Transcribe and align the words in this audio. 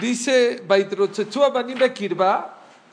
dice, 0.00 0.62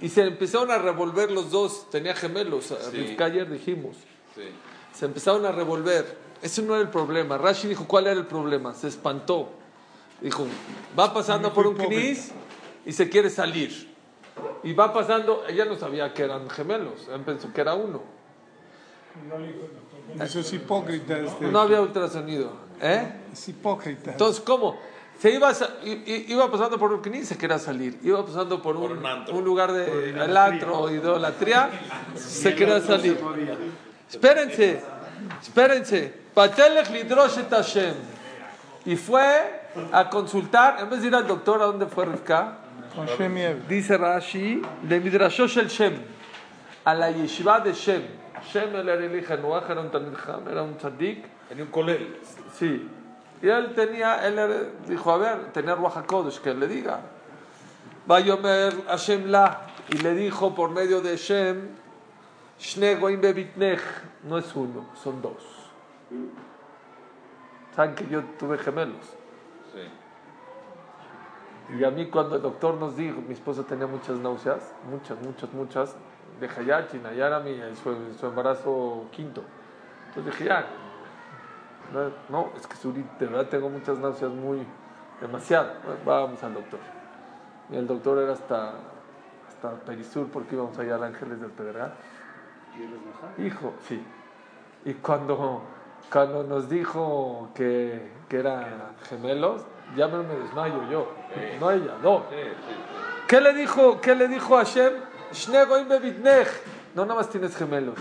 y 0.02 0.10
se 0.10 0.22
empezaron 0.22 0.72
a 0.72 0.78
revolver 0.78 1.32
los 1.32 1.52
dos, 1.52 1.90
tenía 1.90 2.16
gemelos, 2.16 2.74
Sí. 2.92 3.18
Ayer 3.20 3.50
dijimos. 3.50 3.96
Sí. 4.36 4.44
Se 4.94 5.06
empezaron 5.06 5.46
a 5.46 5.52
revolver. 5.52 6.18
Ese 6.42 6.62
no 6.62 6.74
era 6.74 6.82
el 6.82 6.90
problema. 6.90 7.38
Rashi 7.38 7.68
dijo, 7.68 7.88
¿cuál 7.88 8.08
era 8.08 8.20
el 8.20 8.26
problema? 8.26 8.74
Se 8.74 8.88
espantó. 8.88 9.50
Dijo, 10.22 10.46
va 10.98 11.14
pasando 11.14 11.54
por 11.54 11.68
un 11.68 11.76
knis 11.76 12.32
y 12.86 12.94
se 12.94 13.10
quiere 13.10 13.30
salir. 13.30 13.94
Y 14.64 14.74
va 14.74 14.94
pasando, 14.94 15.44
ella 15.48 15.66
no 15.66 15.76
sabía 15.76 16.14
que 16.14 16.24
eran 16.24 16.50
gemelos, 16.50 17.08
él 17.14 17.22
pensó 17.22 17.54
que 17.54 17.62
era 17.62 17.74
uno. 17.74 18.02
Eso 20.20 20.40
es 20.40 20.54
hipócrita. 20.54 21.18
Este. 21.20 21.46
No 21.48 21.60
había 21.60 21.82
ultrasonido. 21.82 22.52
¿Eh? 22.82 23.14
Es 23.32 23.48
hipócrita. 23.48 24.12
Entonces, 24.12 24.42
¿cómo? 24.44 24.78
Se 25.20 25.32
iba, 25.32 25.52
iba 25.84 26.52
pasando 26.52 26.78
por 26.78 26.92
un 26.92 27.02
knis 27.02 27.24
y 27.24 27.26
se 27.26 27.38
quería 27.38 27.58
salir. 27.58 27.98
Iba 28.04 28.26
pasando 28.26 28.62
por 28.62 28.76
un, 28.76 29.02
Por 29.26 29.36
un 29.36 29.44
lugar 29.44 29.72
de 29.72 30.10
el 30.10 30.38
antro, 30.38 30.92
idolatría, 30.92 31.70
se 32.16 32.54
quería 32.54 32.82
salir. 32.82 33.18
Espérense, 34.10 34.82
espérense. 35.42 36.14
Patelech 36.34 36.90
lidrosh 36.90 37.40
et 37.40 37.50
Hashem. 37.50 37.94
Y 38.86 38.96
fue 38.98 39.66
a 39.92 40.10
consultar, 40.10 40.78
en 40.80 40.90
vez 40.90 41.02
de 41.02 41.08
ir 41.08 41.16
al 41.16 41.26
doctor, 41.26 41.62
¿a 41.62 41.66
dónde 41.66 41.86
fue 41.88 42.06
Rivka? 42.06 42.60
Dice 43.68 43.98
Rashi, 43.98 44.62
de 44.84 45.00
Midrashosh 45.02 45.58
el 45.58 45.68
Shem, 45.68 45.96
a 46.86 46.94
la 46.94 47.12
yeshiva 47.12 47.60
de 47.60 47.74
Shem. 47.74 48.04
Shem 48.50 48.74
era 48.74 48.94
el 48.94 49.18
hijo 49.18 49.36
de 49.36 49.42
Noah, 49.42 49.66
era 49.70 49.82
un 49.82 50.48
era 50.50 50.64
un 50.64 50.78
tzadik. 50.78 51.26
Tenía 51.50 51.66
un 51.66 51.72
colel. 51.72 52.18
Sí. 52.58 52.88
Y 53.42 53.48
él 53.48 53.74
tenía, 53.76 54.26
él 54.26 54.72
dijo, 54.88 55.12
a 55.12 55.18
ver, 55.18 55.52
tenía 55.52 55.76
Ruach 55.76 55.98
HaKodesh, 55.98 56.40
que 56.40 56.52
él 56.52 56.60
le 56.60 56.68
diga. 56.68 57.00
Vayomer 58.08 58.86
Hashem 58.88 59.28
la, 59.28 59.68
y 59.90 59.98
le 59.98 60.14
dijo 60.14 60.54
por 60.56 60.70
medio 60.72 61.02
de 61.02 61.18
Shem, 61.18 61.70
Shne 62.60 62.96
goim 62.96 63.20
bebitnech, 63.20 63.82
no 64.24 64.38
es 64.38 64.56
uno, 64.56 64.86
son 64.96 65.22
dos. 65.22 65.72
Saben 67.76 67.96
que 67.96 68.08
yo 68.08 68.24
tuve 68.40 68.58
gemelos. 68.58 69.06
Sí. 69.74 69.82
Y 71.78 71.84
a 71.84 71.92
mí 71.92 72.08
cuando 72.08 72.38
el 72.38 72.42
doctor 72.42 72.76
nos 72.76 72.96
dijo, 72.96 73.22
mi 73.22 73.34
esposa 73.34 73.64
tenía 73.64 73.88
muchas 73.88 74.18
náuseas, 74.20 74.74
muchas, 74.90 75.20
muchas, 75.22 75.52
muchas, 75.54 75.96
de 76.40 76.48
Hayachina, 76.48 77.14
ya 77.14 77.28
era 77.28 77.40
mi, 77.40 77.58
su, 77.82 77.96
su 78.20 78.26
embarazo 78.26 79.06
quinto. 79.12 79.44
Entonces 80.10 80.34
dije, 80.34 80.46
ya, 80.46 80.66
no, 81.96 82.12
no, 82.30 82.52
es 82.58 82.68
que 82.68 82.76
Suri, 82.76 83.06
de 83.20 83.26
verdad 83.28 83.48
tengo 83.48 83.70
muchas 83.70 83.98
náuseas 83.98 84.32
muy, 84.32 84.66
demasiado. 85.22 85.72
Bueno, 85.84 86.00
Vamos 86.06 86.44
al 86.44 86.54
doctor. 86.54 86.80
Y 87.70 87.76
el 87.76 87.88
doctor 87.88 88.20
era 88.20 88.34
hasta, 88.34 88.74
hasta 89.48 89.72
Perisur 89.86 90.28
porque 90.28 90.56
íbamos 90.56 90.78
allá 90.78 90.96
al 90.96 91.04
Ángeles 91.04 91.42
del 91.42 91.52
Pedregal. 91.52 91.94
Hijo, 93.38 93.74
sí. 93.88 94.04
Y 94.84 94.94
cuando, 94.96 95.62
cuando 96.12 96.44
nos 96.44 96.70
dijo 96.70 97.50
que, 97.56 98.12
que 98.30 98.40
eran 98.40 98.96
gemelos, 99.10 99.66
ya 99.96 100.08
me, 100.08 100.24
desmayo 100.24 100.90
yo. 100.90 101.12
No 101.60 101.72
ella, 101.72 101.94
no. 102.04 102.26
Sí, 102.30 102.36
sí. 102.36 102.76
¿Qué 103.28 103.42
le 103.42 103.54
dijo, 103.54 104.00
qué 104.02 104.14
le 104.16 104.28
dijo 104.28 104.58
Hashem? 104.58 104.94
Goim 105.68 105.88
bebitnech. 105.88 106.48
No 106.94 107.04
nada 107.04 107.16
más 107.16 107.30
tienes 107.30 107.56
gemelos. 107.56 107.96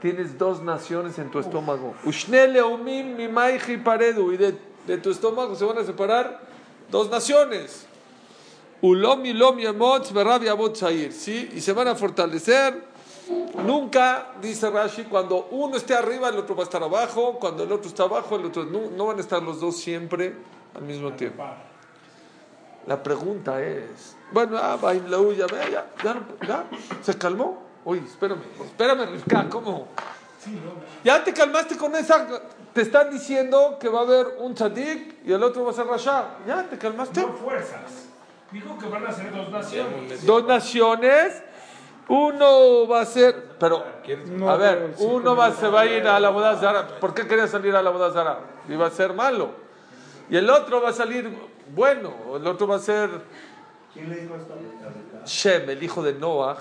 Tienes 0.00 0.38
dos 0.38 0.62
naciones 0.62 1.18
en 1.18 1.30
tu 1.30 1.38
estómago. 1.38 1.94
Paredu. 3.76 4.32
Y 4.32 4.36
de, 4.38 4.58
de 4.86 4.98
tu 4.98 5.10
estómago 5.10 5.54
se 5.54 5.64
van 5.64 5.78
a 5.78 5.84
separar 5.84 6.40
dos 6.90 7.10
naciones. 7.10 7.86
Y 11.52 11.60
se 11.60 11.72
van 11.74 11.88
a 11.88 11.94
fortalecer. 11.94 12.88
Nunca, 13.64 14.32
dice 14.40 14.70
Rashi, 14.70 15.04
cuando 15.04 15.48
uno 15.50 15.76
esté 15.76 15.94
arriba, 15.94 16.30
el 16.30 16.36
otro 16.38 16.56
va 16.56 16.62
a 16.62 16.64
estar 16.64 16.82
abajo. 16.82 17.36
Cuando 17.38 17.62
el 17.64 17.70
otro 17.70 17.88
está 17.88 18.04
abajo, 18.04 18.36
el 18.36 18.46
otro 18.46 18.64
no, 18.64 18.90
no 18.96 19.06
van 19.06 19.18
a 19.18 19.20
estar 19.20 19.42
los 19.42 19.60
dos 19.60 19.76
siempre 19.76 20.34
al 20.74 20.82
mismo 20.82 21.12
tiempo. 21.12 21.44
La 22.86 23.02
pregunta 23.02 23.62
es, 23.62 24.16
bueno, 24.32 24.56
ah, 24.58 24.78
ya, 25.70 25.86
ya, 26.02 26.14
no- 26.14 26.46
ya, 26.48 26.64
se 27.02 27.16
calmó. 27.18 27.69
Oye, 27.84 28.02
espérame, 28.06 28.42
espérame, 28.64 29.06
Rivka, 29.10 29.48
¿cómo? 29.48 29.88
Ya 31.04 31.22
te 31.22 31.32
calmaste 31.32 31.76
con 31.76 31.94
esa, 31.94 32.26
te 32.72 32.82
están 32.82 33.10
diciendo 33.10 33.78
que 33.80 33.88
va 33.88 34.00
a 34.00 34.02
haber 34.02 34.26
un 34.38 34.54
tzadik 34.54 35.18
y 35.24 35.32
el 35.32 35.42
otro 35.42 35.64
va 35.64 35.70
a 35.70 35.74
ser 35.74 35.86
Rasha. 35.86 36.24
Ya 36.46 36.62
te 36.68 36.78
calmaste. 36.78 37.20
No 37.20 37.32
fuerzas. 37.32 38.08
Dijo 38.50 38.76
que 38.78 38.86
van 38.86 39.06
a 39.06 39.12
ser 39.12 39.32
dos 39.34 39.50
naciones. 39.50 40.26
Dos 40.26 40.44
naciones, 40.46 41.42
uno 42.08 42.88
va 42.88 43.00
a 43.02 43.06
ser, 43.06 43.56
pero, 43.58 43.84
No, 44.26 44.50
a 44.50 44.56
ver, 44.56 44.94
uno 44.98 45.36
va, 45.36 45.52
se 45.52 45.68
va 45.68 45.82
a 45.82 45.86
ir 45.86 46.06
a 46.06 46.18
la 46.18 46.30
boda 46.30 46.58
zara. 46.58 46.86
¿Por 46.98 47.14
qué 47.14 47.26
quería 47.26 47.46
salir 47.46 47.74
a 47.76 47.82
la 47.82 47.90
boda 47.90 48.12
zara? 48.12 48.40
Iba 48.68 48.86
a 48.86 48.90
ser 48.90 49.14
malo. 49.14 49.50
Y 50.28 50.36
el 50.36 50.48
otro 50.50 50.80
va 50.80 50.90
a 50.90 50.92
salir 50.92 51.30
bueno, 51.74 52.12
el 52.36 52.46
otro 52.46 52.66
va 52.66 52.76
a 52.76 52.80
ser 52.80 53.10
Shem, 55.24 55.70
el 55.70 55.82
hijo 55.82 56.02
de 56.02 56.14
Noah, 56.14 56.58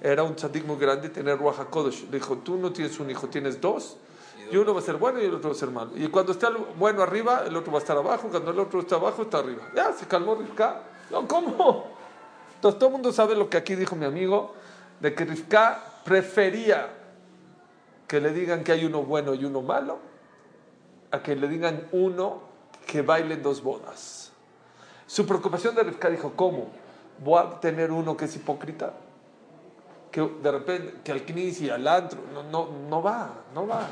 era 0.00 0.22
un 0.22 0.36
tzadik 0.36 0.64
muy 0.64 0.76
grande, 0.76 1.08
tenía 1.08 1.34
Ruach 1.34 1.58
HaKodesh. 1.58 2.04
Le 2.10 2.18
dijo, 2.18 2.38
tú 2.38 2.56
no 2.56 2.72
tienes 2.72 2.98
un 3.00 3.10
hijo, 3.10 3.28
tienes 3.28 3.60
dos. 3.60 3.96
Y 4.50 4.56
uno 4.56 4.72
va 4.72 4.80
a 4.80 4.82
ser 4.82 4.96
bueno 4.96 5.20
y 5.20 5.24
el 5.24 5.34
otro 5.34 5.50
va 5.50 5.56
a 5.56 5.58
ser 5.58 5.70
malo. 5.70 5.90
Y 5.94 6.06
cuando 6.08 6.32
esté 6.32 6.46
el 6.46 6.56
bueno 6.78 7.02
arriba, 7.02 7.42
el 7.46 7.54
otro 7.56 7.72
va 7.72 7.78
a 7.78 7.82
estar 7.82 7.96
abajo. 7.96 8.28
Cuando 8.28 8.50
el 8.50 8.58
otro 8.58 8.80
está 8.80 8.96
abajo, 8.96 9.22
está 9.22 9.38
arriba. 9.38 9.62
Ya, 9.74 9.92
se 9.92 10.06
calmó 10.06 10.36
Rivka. 10.36 10.82
No, 11.10 11.26
¿cómo? 11.26 11.86
Entonces 12.54 12.78
todo 12.78 12.88
el 12.88 12.92
mundo 12.92 13.12
sabe 13.12 13.34
lo 13.34 13.50
que 13.50 13.56
aquí 13.56 13.74
dijo 13.74 13.94
mi 13.94 14.06
amigo, 14.06 14.54
de 15.00 15.14
que 15.14 15.24
Rivka 15.24 16.00
prefería 16.04 16.94
que 18.06 18.20
le 18.20 18.32
digan 18.32 18.64
que 18.64 18.72
hay 18.72 18.84
uno 18.84 19.02
bueno 19.02 19.34
y 19.34 19.44
uno 19.44 19.60
malo, 19.60 19.98
a 21.10 21.22
que 21.22 21.36
le 21.36 21.46
digan 21.46 21.86
uno 21.92 22.40
que 22.86 23.02
baile 23.02 23.36
dos 23.36 23.62
bodas. 23.62 24.32
Su 25.06 25.26
preocupación 25.26 25.74
de 25.74 25.82
Rivka 25.82 26.08
dijo, 26.08 26.32
¿cómo? 26.34 26.68
¿Voy 27.22 27.38
a 27.38 27.60
tener 27.60 27.92
uno 27.92 28.16
que 28.16 28.24
es 28.24 28.36
hipócrita? 28.36 28.94
Que 30.10 30.20
de 30.20 30.50
repente, 30.50 30.94
que 31.04 31.12
al 31.12 31.22
knis 31.22 31.60
y 31.60 31.70
al 31.70 31.86
antro, 31.86 32.20
no, 32.32 32.42
no, 32.42 32.68
no 32.88 33.02
va, 33.02 33.30
no 33.54 33.66
va. 33.66 33.86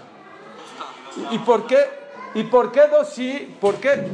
¿Y, 1.30 1.38
por 1.38 1.66
qué? 1.66 1.78
¿Y 2.34 2.44
por 2.44 2.72
qué 2.72 2.86
dos 2.88 3.08
sí? 3.08 3.56
¿Por 3.60 3.76
qué? 3.76 4.08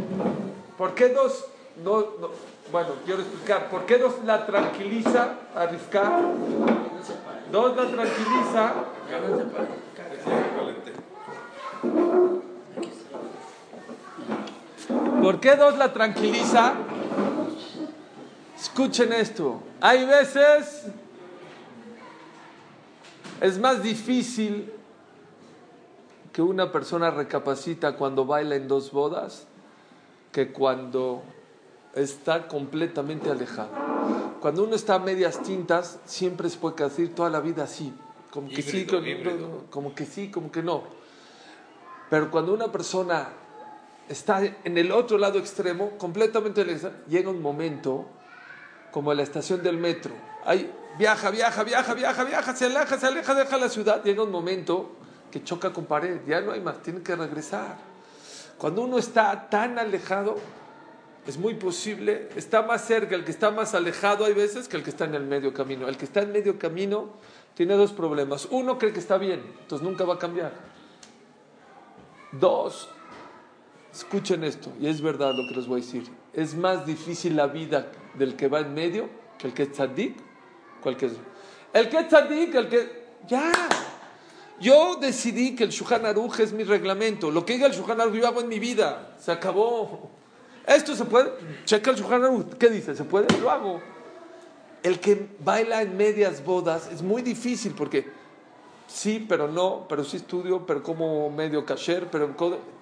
¿Por 0.76 0.94
qué 0.94 1.08
dos 1.10 1.46
no, 1.84 2.00
no? 2.20 2.30
Bueno, 2.70 2.90
quiero 3.04 3.20
explicar. 3.20 3.68
¿Por 3.68 3.84
qué 3.86 3.98
dos 3.98 4.14
la 4.24 4.46
tranquiliza 4.46 5.34
a 5.54 5.66
Rivka? 5.66 6.20
Dos 7.50 7.76
la 7.76 7.86
tranquiliza. 7.86 8.72
¿Por 15.22 15.40
qué 15.40 15.56
dos 15.56 15.76
la 15.76 15.92
tranquiliza? 15.92 16.72
Escuchen 18.58 19.12
esto. 19.12 19.60
Hay 19.80 20.04
veces 20.06 20.86
es 23.42 23.58
más 23.58 23.82
difícil 23.82 24.72
que 26.32 26.42
una 26.42 26.70
persona 26.70 27.10
recapacita 27.10 27.96
cuando 27.96 28.24
baila 28.24 28.54
en 28.54 28.68
dos 28.68 28.92
bodas 28.92 29.46
que 30.30 30.52
cuando 30.52 31.24
está 31.94 32.46
completamente 32.46 33.30
alejado. 33.30 33.70
Cuando 34.40 34.62
uno 34.62 34.76
está 34.76 34.94
a 34.94 34.98
medias 35.00 35.42
tintas, 35.42 35.98
siempre 36.06 36.48
se 36.48 36.58
puede 36.58 36.76
decir 36.84 37.14
toda 37.16 37.30
la 37.30 37.40
vida 37.40 37.64
así. 37.64 37.92
Como 38.30 38.48
que 38.48 38.62
sí, 38.62 38.86
como, 38.86 39.04
híbrido. 39.04 39.64
como 39.70 39.94
que 39.94 40.06
sí, 40.06 40.30
como 40.30 40.52
que 40.52 40.62
no. 40.62 40.84
Pero 42.10 42.30
cuando 42.30 42.54
una 42.54 42.70
persona 42.70 43.28
está 44.08 44.40
en 44.44 44.78
el 44.78 44.92
otro 44.92 45.18
lado 45.18 45.40
extremo, 45.40 45.98
completamente 45.98 46.60
alejada, 46.60 46.94
llega 47.08 47.28
un 47.28 47.42
momento 47.42 48.06
como 48.92 49.10
en 49.10 49.18
la 49.18 49.24
estación 49.24 49.64
del 49.64 49.78
metro. 49.78 50.14
Hay, 50.44 50.72
viaja, 50.98 51.30
viaja, 51.30 51.64
viaja, 51.64 51.94
viaja, 51.94 52.24
viaja, 52.24 52.56
se 52.56 52.66
aleja, 52.66 52.98
se 52.98 53.06
aleja, 53.06 53.34
deja 53.34 53.56
la 53.56 53.68
ciudad. 53.68 54.02
Llega 54.04 54.22
un 54.22 54.30
momento 54.30 54.92
que 55.30 55.42
choca 55.42 55.72
con 55.72 55.86
pared, 55.86 56.20
ya 56.26 56.40
no 56.40 56.52
hay 56.52 56.60
más, 56.60 56.82
tiene 56.82 57.02
que 57.02 57.16
regresar. 57.16 57.76
Cuando 58.58 58.82
uno 58.82 58.98
está 58.98 59.48
tan 59.48 59.78
alejado, 59.78 60.36
es 61.26 61.38
muy 61.38 61.54
posible, 61.54 62.28
está 62.36 62.62
más 62.62 62.84
cerca 62.84 63.14
el 63.14 63.24
que 63.24 63.30
está 63.30 63.50
más 63.50 63.74
alejado 63.74 64.24
hay 64.24 64.34
veces 64.34 64.68
que 64.68 64.76
el 64.76 64.82
que 64.82 64.90
está 64.90 65.04
en 65.04 65.14
el 65.14 65.24
medio 65.24 65.54
camino. 65.54 65.88
El 65.88 65.96
que 65.96 66.04
está 66.04 66.22
en 66.22 66.32
medio 66.32 66.58
camino 66.58 67.10
tiene 67.54 67.74
dos 67.74 67.92
problemas. 67.92 68.48
Uno 68.50 68.78
cree 68.78 68.92
que 68.92 68.98
está 68.98 69.18
bien, 69.18 69.42
entonces 69.60 69.86
nunca 69.86 70.04
va 70.04 70.14
a 70.14 70.18
cambiar. 70.18 70.52
Dos, 72.32 72.88
escuchen 73.92 74.42
esto, 74.42 74.72
y 74.80 74.88
es 74.88 75.00
verdad 75.00 75.32
lo 75.34 75.48
que 75.48 75.54
les 75.54 75.66
voy 75.66 75.80
a 75.80 75.84
decir. 75.84 76.04
Es 76.32 76.54
más 76.54 76.86
difícil 76.86 77.36
la 77.36 77.46
vida 77.46 77.92
del 78.14 78.36
que 78.36 78.48
va 78.48 78.60
en 78.60 78.74
medio 78.74 79.08
que 79.38 79.48
el 79.48 79.54
que 79.54 79.64
es 79.64 79.72
tzadik. 79.72 80.31
¿Cuál 80.82 80.96
es? 81.00 81.12
El 81.72 81.88
que 81.88 82.04
tzadik, 82.04 82.54
el 82.54 82.68
que... 82.68 83.02
Ya. 83.28 83.52
Yo 84.60 84.96
decidí 84.96 85.56
que 85.56 85.64
el 85.64 85.70
Shulchan 85.70 86.04
Aruch 86.06 86.40
es 86.40 86.52
mi 86.52 86.64
reglamento. 86.64 87.30
Lo 87.30 87.44
que 87.44 87.54
diga 87.54 87.66
el 87.66 87.72
Shulchan 87.72 88.00
Aruch 88.00 88.14
yo 88.14 88.26
hago 88.26 88.40
en 88.40 88.48
mi 88.48 88.58
vida. 88.58 89.16
Se 89.18 89.32
acabó. 89.32 90.10
¿Esto 90.66 90.94
se 90.94 91.04
puede? 91.04 91.32
Checa 91.64 91.90
el 91.90 91.96
Shulchan 91.96 92.24
Aruch. 92.24 92.54
¿Qué 92.58 92.68
dice? 92.68 92.94
¿Se 92.94 93.04
puede? 93.04 93.26
Lo 93.38 93.50
hago. 93.50 93.80
El 94.82 94.98
que 94.98 95.28
baila 95.38 95.82
en 95.82 95.96
medias 95.96 96.44
bodas 96.44 96.90
es 96.92 97.02
muy 97.02 97.22
difícil 97.22 97.72
porque 97.72 98.10
sí, 98.88 99.24
pero 99.28 99.46
no, 99.48 99.86
pero 99.88 100.04
sí 100.04 100.16
estudio, 100.16 100.66
pero 100.66 100.82
como 100.82 101.30
medio 101.30 101.64
kasher, 101.64 102.08
pero 102.10 102.34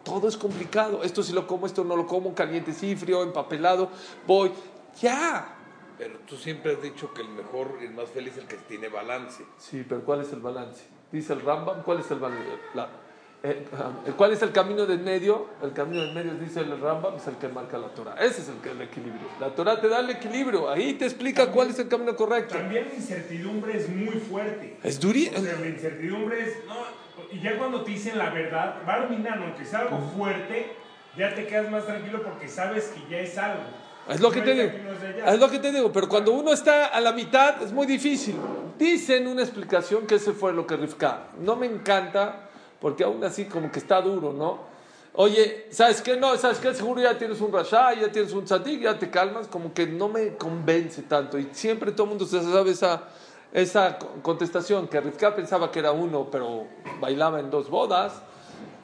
todo 0.03 0.29
es 0.29 0.37
complicado. 0.37 1.03
Esto 1.03 1.23
sí 1.23 1.33
lo 1.33 1.47
como, 1.47 1.67
esto 1.67 1.85
no 1.85 1.97
lo 1.97 2.07
como, 2.07 2.35
caliente 2.35 2.73
sí, 2.73 2.97
frío, 2.97 3.23
empapelado, 3.23 3.91
voy. 4.27 4.51
Ya. 5.01 5.60
Pero 6.01 6.15
tú 6.27 6.35
siempre 6.39 6.73
has 6.73 6.81
dicho 6.83 7.13
que 7.13 7.21
el 7.21 7.29
mejor 7.29 7.77
y 7.83 7.85
el 7.85 7.91
más 7.93 8.09
feliz 8.09 8.33
es 8.33 8.39
el 8.39 8.47
que 8.49 8.57
tiene 8.57 8.89
balance. 8.89 9.45
Sí, 9.59 9.85
pero 9.87 10.01
¿cuál 10.03 10.23
es 10.23 10.33
el 10.33 10.41
balance? 10.41 10.85
Dice 11.13 11.35
el 11.35 11.43
Rambam, 11.43 11.83
¿cuál 11.83 12.01
es 12.01 12.11
el 12.11 12.19
balance? 12.19 12.49
La- 12.73 12.89
eh, 13.43 13.67
¿Cuál 14.17 14.33
es 14.33 14.41
el 14.41 14.51
camino 14.51 14.87
del 14.87 15.01
medio? 15.01 15.49
El 15.63 15.75
camino 15.75 16.01
del 16.01 16.15
medio, 16.15 16.33
dice 16.35 16.61
el 16.61 16.81
Rambam, 16.81 17.17
es 17.17 17.27
el 17.27 17.37
que 17.37 17.49
marca 17.49 17.77
la 17.77 17.89
Torah. 17.89 18.15
Ese 18.15 18.41
es 18.41 18.49
el, 18.49 18.57
que, 18.63 18.71
el 18.71 18.81
equilibrio. 18.81 19.29
La 19.39 19.55
Torah 19.55 19.79
te 19.79 19.89
da 19.89 20.01
el 20.01 20.09
equilibrio. 20.09 20.71
Ahí 20.71 20.95
te 20.95 21.05
explica 21.05 21.51
cuál 21.51 21.69
es 21.69 21.79
el 21.79 21.89
camino 21.89 22.17
correcto. 22.17 22.55
También 22.55 22.89
la 22.89 22.95
incertidumbre 22.95 23.77
es 23.77 23.91
muy 23.91 24.15
fuerte. 24.21 24.79
Es 24.83 24.99
duri. 24.99 25.29
O 25.29 25.39
sea, 25.39 25.59
la 25.61 25.67
incertidumbre 25.69 26.41
es. 26.49 26.65
No, 26.67 26.77
y 27.31 27.41
ya 27.43 27.59
cuando 27.59 27.83
te 27.85 27.91
dicen 27.91 28.17
la 28.17 28.31
verdad, 28.31 28.77
va 28.89 28.95
a 28.95 29.01
dominar, 29.03 29.37
aunque 29.39 29.67
sea 29.67 29.81
algo 29.81 29.99
fuerte, 30.17 30.73
ya 31.15 31.35
te 31.35 31.47
quedas 31.47 31.71
más 31.71 31.85
tranquilo 31.85 32.23
porque 32.23 32.49
sabes 32.49 32.87
que 32.89 33.01
ya 33.11 33.21
es 33.21 33.37
algo. 33.37 33.65
Es 34.11 34.21
lo 34.21 34.31
que 34.31 34.41
te 34.43 34.55
digo. 34.55 34.71
es 35.27 35.39
lo 35.39 35.51
que 35.51 35.59
te 35.59 35.73
digo. 35.73 35.93
Pero 35.93 36.09
cuando 36.09 36.33
uno 36.33 36.53
está 36.53 36.87
a 36.87 37.01
la 37.01 37.13
mitad 37.13 37.63
es 37.63 37.73
muy 37.73 37.87
difícil. 37.87 38.37
Dicen 38.79 39.27
una 39.27 39.43
explicación 39.43 40.07
que 40.07 40.15
ese 40.17 40.33
fue 40.33 40.53
lo 40.53 40.67
que 40.67 40.77
Rifka. 40.77 41.25
No 41.41 41.57
me 41.57 41.67
encanta 41.67 42.49
porque 42.81 43.05
aún 43.05 43.23
así 43.25 43.45
como 43.45 43.71
que 43.71 43.79
está 43.79 44.01
duro, 44.01 44.33
¿no? 44.33 44.59
Oye, 45.13 45.67
¿sabes 45.71 46.01
qué? 46.01 46.17
No, 46.17 46.37
¿sabes 46.39 46.59
qué? 46.59 46.73
Seguro 46.73 47.03
ya 47.03 47.19
tienes 47.19 47.41
un 47.41 47.53
rasha, 47.53 47.93
ya 47.95 48.11
tienes 48.11 48.33
un 48.33 48.45
tzadik, 48.45 48.81
ya 48.83 48.99
te 48.99 49.11
calmas. 49.11 49.49
Como 49.49 49.75
que 49.75 49.87
no 49.87 50.09
me 50.09 50.37
convence 50.37 51.03
tanto. 51.03 51.39
Y 51.39 51.49
siempre 51.53 51.93
todo 51.93 52.05
el 52.05 52.09
mundo 52.11 52.25
se 52.27 52.41
sabe 52.43 52.71
esa, 52.71 53.03
esa 53.53 53.99
co- 53.99 54.09
contestación, 54.23 54.89
que 54.89 55.01
Rifka 55.01 55.35
pensaba 55.35 55.71
que 55.71 55.81
era 55.81 55.93
uno, 55.93 56.29
pero 56.31 56.67
bailaba 57.01 57.41
en 57.41 57.51
dos 57.51 57.69
bodas. 57.69 58.23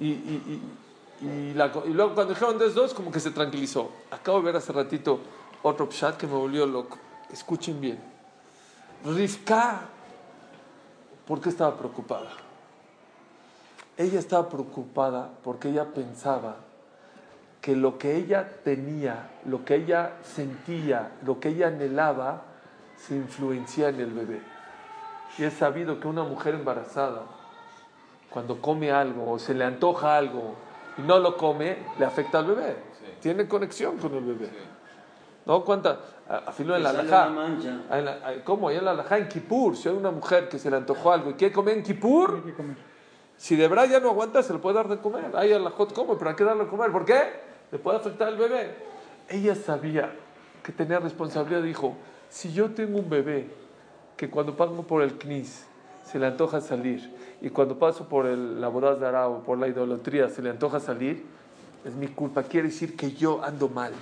Y, 0.00 0.08
y- 0.08 0.43
y- 0.46 0.85
y 1.20 1.54
la 1.54 1.72
y 1.86 1.92
luego 1.92 2.14
cuando 2.14 2.34
dijeron 2.34 2.58
dos, 2.58 2.74
dos, 2.74 2.94
como 2.94 3.10
que 3.10 3.20
se 3.20 3.30
tranquilizó. 3.30 3.90
Acabo 4.10 4.38
de 4.38 4.44
ver 4.44 4.56
hace 4.56 4.72
ratito 4.72 5.20
otro 5.62 5.88
pshat 5.88 6.16
que 6.16 6.26
me 6.26 6.34
volvió 6.34 6.66
loco. 6.66 6.98
Escuchen 7.32 7.80
bien. 7.80 7.98
Rivka, 9.04 9.80
¿por 11.26 11.40
qué 11.40 11.48
estaba 11.48 11.76
preocupada? 11.76 12.30
Ella 13.96 14.18
estaba 14.18 14.48
preocupada 14.48 15.30
porque 15.42 15.70
ella 15.70 15.86
pensaba 15.86 16.56
que 17.62 17.74
lo 17.74 17.98
que 17.98 18.16
ella 18.16 18.48
tenía, 18.62 19.30
lo 19.44 19.64
que 19.64 19.76
ella 19.76 20.12
sentía, 20.22 21.12
lo 21.24 21.40
que 21.40 21.48
ella 21.48 21.69
anhelaba, 21.69 22.42
se 22.96 23.16
influencia 23.16 23.88
en 23.88 24.00
el 24.00 24.12
bebé. 24.12 24.40
Y 25.38 25.44
es 25.44 25.54
sabido 25.54 25.98
que 25.98 26.08
una 26.08 26.22
mujer 26.22 26.54
embarazada, 26.54 27.22
cuando 28.30 28.60
come 28.60 28.92
algo 28.92 29.32
o 29.32 29.38
se 29.38 29.54
le 29.54 29.64
antoja 29.64 30.16
algo 30.16 30.54
y 30.98 31.02
no 31.02 31.19
lo 31.19 31.37
come, 31.37 31.76
le 31.98 32.04
afecta 32.04 32.38
al 32.38 32.46
bebé. 32.46 32.76
Tiene 33.20 33.46
conexión 33.46 33.98
con 33.98 34.14
el 34.14 34.25
bebé. 34.25 34.50
¿No? 35.46 35.64
¿Cuánta? 35.64 36.00
A, 36.28 36.37
a 36.38 36.52
filo 36.52 36.76
en 36.76 36.82
la 36.82 36.90
alajá. 36.90 37.31
¿Cómo? 38.44 38.70
Y 38.70 38.76
en 38.76 38.84
la 38.84 38.90
alajá 38.93 39.19
en 39.19 39.28
Kippur. 39.28 39.76
Si 39.76 39.88
hay 39.88 39.94
una 39.94 40.10
mujer 40.10 40.48
que 40.48 40.58
se 40.58 40.70
le 40.70 40.76
antojó 40.76 41.12
algo 41.12 41.31
y 41.31 41.34
quiere 41.34 41.54
comer 41.54 41.78
en 41.78 41.84
Kippur, 41.84 42.44
que 42.44 42.52
comer. 42.52 42.76
si 43.37 43.56
de 43.56 43.69
verdad 43.69 43.88
ya 43.88 44.00
no 44.00 44.10
aguanta, 44.10 44.43
se 44.43 44.52
le 44.52 44.58
puede 44.58 44.76
dar 44.76 44.88
de 44.88 44.98
comer. 44.98 45.31
Hay 45.34 45.52
alajot 45.52 45.93
come, 45.93 46.16
pero 46.16 46.31
hay 46.31 46.37
que 46.37 46.44
darle 46.44 46.64
de 46.64 46.70
comer. 46.70 46.90
¿Por 46.90 47.04
qué? 47.04 47.20
Le 47.70 47.78
puede 47.78 47.98
afectar 47.98 48.28
al 48.28 48.37
bebé. 48.37 48.75
Ella 49.28 49.54
sabía 49.54 50.12
que 50.62 50.72
tenía 50.72 50.98
responsabilidad. 50.98 51.62
Dijo, 51.62 51.96
si 52.28 52.52
yo 52.52 52.70
tengo 52.70 52.98
un 52.98 53.08
bebé 53.08 53.48
que 54.16 54.31
cuando 54.31 54.56
paso 54.56 54.82
por 54.82 55.02
el 55.02 55.19
CNIS 55.19 55.66
se 56.04 56.19
le 56.19 56.26
antoja 56.26 56.60
salir 56.60 57.12
y 57.40 57.50
cuando 57.50 57.78
paso 57.78 58.08
por 58.08 58.26
el, 58.26 58.60
la 58.60 58.68
bodas 58.68 58.98
de 58.98 59.06
Arao, 59.06 59.42
por 59.42 59.58
la 59.58 59.68
idolatría, 59.68 60.28
se 60.28 60.42
le 60.42 60.50
antoja 60.50 60.80
salir, 60.80 61.24
es 61.84 61.94
mi 61.94 62.08
culpa. 62.08 62.42
Quiere 62.42 62.68
decir 62.68 62.96
que 62.96 63.12
yo 63.12 63.42
ando 63.44 63.68
mal. 63.68 63.92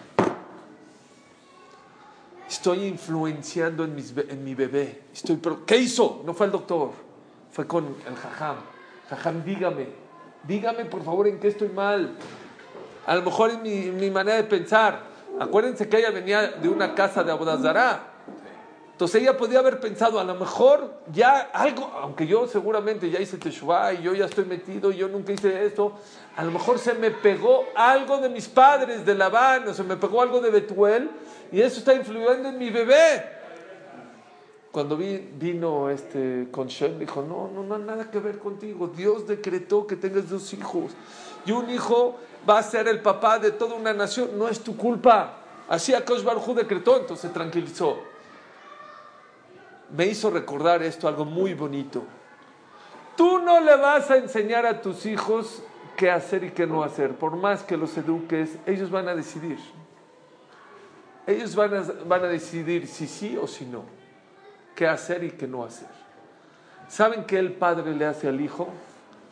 Estoy 2.49 2.85
influenciando 2.85 3.85
en, 3.85 3.95
mi 4.45 4.55
bebé. 4.55 5.03
Estoy, 5.13 5.37
pero, 5.37 5.65
¿Qué 5.67 5.77
hizo? 5.77 6.23
No 6.25 6.35
fue 6.35 6.47
el 6.47 6.53
doctor, 6.53 6.91
fue 7.51 7.67
con 7.67 7.85
el 8.07 8.15
jajam. 8.15 8.57
Jajam, 9.09 9.45
dígame, 9.45 9.89
dígame 10.47 10.85
por 10.85 11.03
favor 11.03 11.27
en 11.27 11.41
qué 11.41 11.49
estoy 11.49 11.69
mal. 11.69 12.17
A 13.07 13.17
lo 13.17 13.23
mejor 13.23 13.51
en 13.51 13.99
mi, 13.99 14.11
manera 14.11 14.37
de 14.37 14.45
pensar. 14.45 15.01
Acuérdense 15.41 15.89
que 15.89 15.99
ella 15.99 16.11
venía 16.11 16.53
de 16.53 16.69
una 16.69 16.95
casa 16.95 17.25
de 17.25 17.33
Abodazará. 17.33 18.14
Entonces 18.95 19.23
ella 19.23 19.37
podía 19.37 19.59
haber 19.59 19.81
pensado, 19.81 20.21
a 20.21 20.25
lo 20.25 20.37
mejor 20.37 21.01
ya 21.13 21.51
algo, 21.53 21.91
aunque 22.01 22.29
yo 22.29 22.47
seguramente 22.47 23.11
ya 23.11 23.19
hice 23.19 23.39
Teshuvah 23.39 23.93
y 23.93 24.03
yo 24.03 24.15
ya 24.15 24.27
estoy 24.27 24.45
metido 24.45 24.93
y 24.93 24.97
yo 24.99 25.09
nunca 25.09 25.33
hice 25.33 25.67
esto, 25.67 25.95
a 26.37 26.45
lo 26.45 26.53
mejor 26.53 26.79
se 26.79 26.95
me 26.95 27.11
pegó 27.11 27.65
algo 27.75 28.19
de 28.19 28.29
mis 28.29 28.47
padres, 28.47 29.05
de 29.05 29.17
Labán, 29.17 29.67
o 29.67 29.75
se 29.75 29.83
me 29.83 29.97
pegó 29.97 30.23
algo 30.23 30.41
de 30.41 30.51
Betuel 30.51 31.11
y 31.51 31.61
eso 31.61 31.81
está 31.81 31.93
influyendo 31.93 32.49
en 32.51 32.57
mi 32.57 32.71
bebé. 32.71 33.25
Cuando 34.71 34.97
vi- 34.97 35.29
vino 35.39 35.91
este 35.91 36.47
con 36.53 36.69
Shem, 36.69 36.99
dijo, 37.01 37.21
no, 37.23 37.49
no, 37.53 37.65
no, 37.65 37.79
nada 37.79 38.11
que 38.11 38.21
ver 38.21 38.39
contigo. 38.39 38.89
Dios 38.89 39.27
decretó 39.27 39.89
que 39.89 39.97
tengas 39.97 40.29
dos 40.31 40.53
hijos. 40.53 40.93
Y 41.47 41.51
un 41.53 41.69
hijo 41.71 42.17
va 42.49 42.59
a 42.59 42.63
ser 42.63 42.87
el 42.89 43.01
papá 43.01 43.39
de 43.41 43.51
toda 43.51 43.75
una 43.75 43.93
nación. 43.93 44.31
No 44.37 44.49
es 44.49 44.61
tu 44.61 44.77
culpa. 44.77 45.37
Así 45.69 45.95
Akash 45.95 46.23
Baruj 46.23 46.55
decretó, 46.55 46.97
entonces 46.97 47.29
se 47.29 47.35
tranquilizó. 47.35 48.14
Me 49.97 50.07
hizo 50.07 50.31
recordar 50.31 50.83
esto, 50.83 51.07
algo 51.07 51.25
muy 51.25 51.55
bonito. 51.55 52.03
Tú 53.17 53.39
no 53.39 53.61
le 53.61 53.77
vas 53.77 54.11
a 54.11 54.17
enseñar 54.17 54.67
a 54.67 54.81
tus 54.81 55.07
hijos 55.07 55.63
qué 55.97 56.11
hacer 56.11 56.43
y 56.43 56.51
qué 56.51 56.67
no 56.67 56.83
hacer. 56.83 57.15
Por 57.15 57.37
más 57.37 57.63
que 57.63 57.77
los 57.77 57.97
eduques, 57.97 58.59
ellos 58.67 58.91
van 58.91 59.09
a 59.09 59.15
decidir. 59.15 59.59
Ellos 61.27 61.55
van 61.55 61.75
a, 61.75 61.83
van 62.07 62.25
a 62.25 62.27
decidir 62.27 62.89
si 62.89 63.07
sí 63.07 63.37
o 63.41 63.47
si 63.47 63.67
no 63.67 63.85
qué 64.75 64.89
hacer 64.89 65.23
y 65.23 65.31
qué 65.31 65.47
no 65.47 65.65
hacer. 65.65 65.89
¿Saben 66.89 67.25
qué 67.25 67.39
el 67.39 67.53
padre 67.53 67.95
le 67.95 68.05
hace 68.05 68.29
al 68.29 68.41
hijo? 68.41 68.69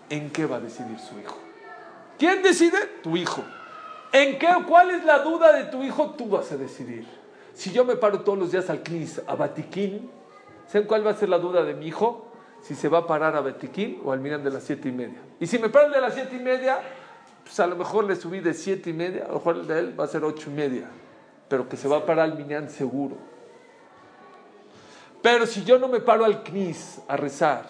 ¿En 0.08 0.30
qué 0.30 0.46
va 0.46 0.56
a 0.56 0.60
decidir 0.60 0.98
su 1.00 1.18
hijo? 1.18 1.38
¿Quién 2.18 2.42
decide? 2.42 2.78
Tu 3.02 3.16
hijo. 3.16 3.42
¿En 4.12 4.38
qué? 4.38 4.46
¿Cuál 4.68 4.90
es 4.90 5.04
la 5.04 5.18
duda 5.18 5.52
de 5.52 5.64
tu 5.64 5.82
hijo? 5.82 6.10
Tú 6.10 6.28
vas 6.28 6.52
a 6.52 6.56
decidir. 6.56 7.04
Si 7.52 7.72
yo 7.72 7.84
me 7.84 7.96
paro 7.96 8.20
todos 8.20 8.38
los 8.38 8.52
días 8.52 8.70
al 8.70 8.82
CNIS, 8.82 9.22
a 9.26 9.34
Batiquín, 9.34 10.10
¿saben 10.66 10.86
cuál 10.86 11.06
va 11.06 11.10
a 11.10 11.14
ser 11.14 11.28
la 11.28 11.38
duda 11.38 11.64
de 11.64 11.74
mi 11.74 11.86
hijo? 11.86 12.28
Si 12.62 12.74
se 12.74 12.88
va 12.88 12.98
a 12.98 13.06
parar 13.06 13.34
a 13.36 13.40
Batiquín 13.40 14.00
o 14.04 14.12
al 14.12 14.20
Miran 14.20 14.44
de 14.44 14.50
las 14.50 14.62
siete 14.62 14.88
y 14.88 14.92
media. 14.92 15.20
Y 15.40 15.46
si 15.46 15.58
me 15.58 15.68
paro 15.68 15.86
el 15.86 15.92
de 15.92 16.00
las 16.00 16.14
siete 16.14 16.36
y 16.36 16.38
media, 16.38 16.80
pues 17.42 17.58
a 17.60 17.66
lo 17.66 17.76
mejor 17.76 18.04
le 18.04 18.16
subí 18.16 18.40
de 18.40 18.54
siete 18.54 18.90
y 18.90 18.92
media, 18.92 19.24
a 19.24 19.28
lo 19.28 19.34
mejor 19.34 19.56
el 19.56 19.66
de 19.66 19.78
él 19.78 19.98
va 19.98 20.04
a 20.04 20.08
ser 20.08 20.24
ocho 20.24 20.50
y 20.50 20.54
media. 20.54 20.88
Pero 21.48 21.68
que 21.68 21.76
se 21.76 21.88
va 21.88 21.98
a 21.98 22.06
parar 22.06 22.30
al 22.30 22.38
Minyan 22.38 22.70
seguro. 22.70 23.16
Pero 25.20 25.46
si 25.46 25.64
yo 25.64 25.78
no 25.78 25.88
me 25.88 26.00
paro 26.00 26.24
al 26.24 26.42
CNIS 26.42 27.02
a 27.06 27.16
rezar, 27.16 27.68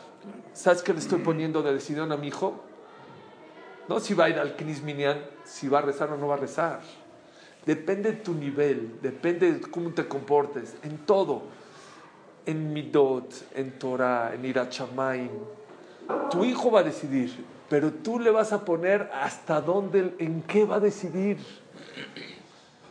¿sabes 0.53 0.83
qué 0.83 0.93
le 0.93 1.01
estoy 1.01 1.21
poniendo 1.21 1.63
de 1.63 1.75
decisión 1.75 2.11
a 2.13 2.17
mi 2.17 2.29
hijo? 2.29 2.63
No 3.89 4.01
si 4.01 4.15
va 4.15 4.27
a 4.27 4.29
ir 4.31 4.39
al 4.39 4.57
CNIS 4.57 4.83
Minyan, 4.83 5.21
si 5.45 5.69
va 5.69 5.81
a 5.81 5.83
rezar 5.83 6.11
o 6.11 6.17
no 6.17 6.29
va 6.29 6.35
a 6.35 6.39
rezar. 6.39 6.81
Depende 7.67 8.13
de 8.13 8.17
tu 8.19 8.35
nivel, 8.35 8.99
depende 9.03 9.53
de 9.53 9.61
cómo 9.61 9.91
te 9.91 10.09
comportes, 10.09 10.77
en 10.83 10.99
todo. 10.99 11.43
En 12.47 12.73
Midot, 12.73 13.33
en 13.55 13.79
Torah, 13.79 14.33
en 14.35 14.45
Irachamayim. 14.45 15.31
Tu 16.31 16.45
hijo 16.45 16.71
va 16.71 16.81
a 16.81 16.83
decidir, 16.83 17.45
pero 17.69 17.93
tú 17.93 18.19
le 18.19 18.31
vas 18.31 18.53
a 18.53 18.65
poner 18.65 19.11
hasta 19.15 19.61
dónde, 19.61 20.15
en 20.19 20.43
qué 20.43 20.65
va 20.65 20.77
a 20.77 20.81
decidir. 20.81 21.39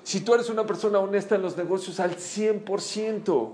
Si 0.04 0.22
tú 0.22 0.34
eres 0.34 0.50
una 0.50 0.66
persona 0.66 1.00
honesta 1.00 1.36
en 1.36 1.42
los 1.42 1.58
negocios 1.58 2.00
al 2.00 2.16
100%, 2.16 3.52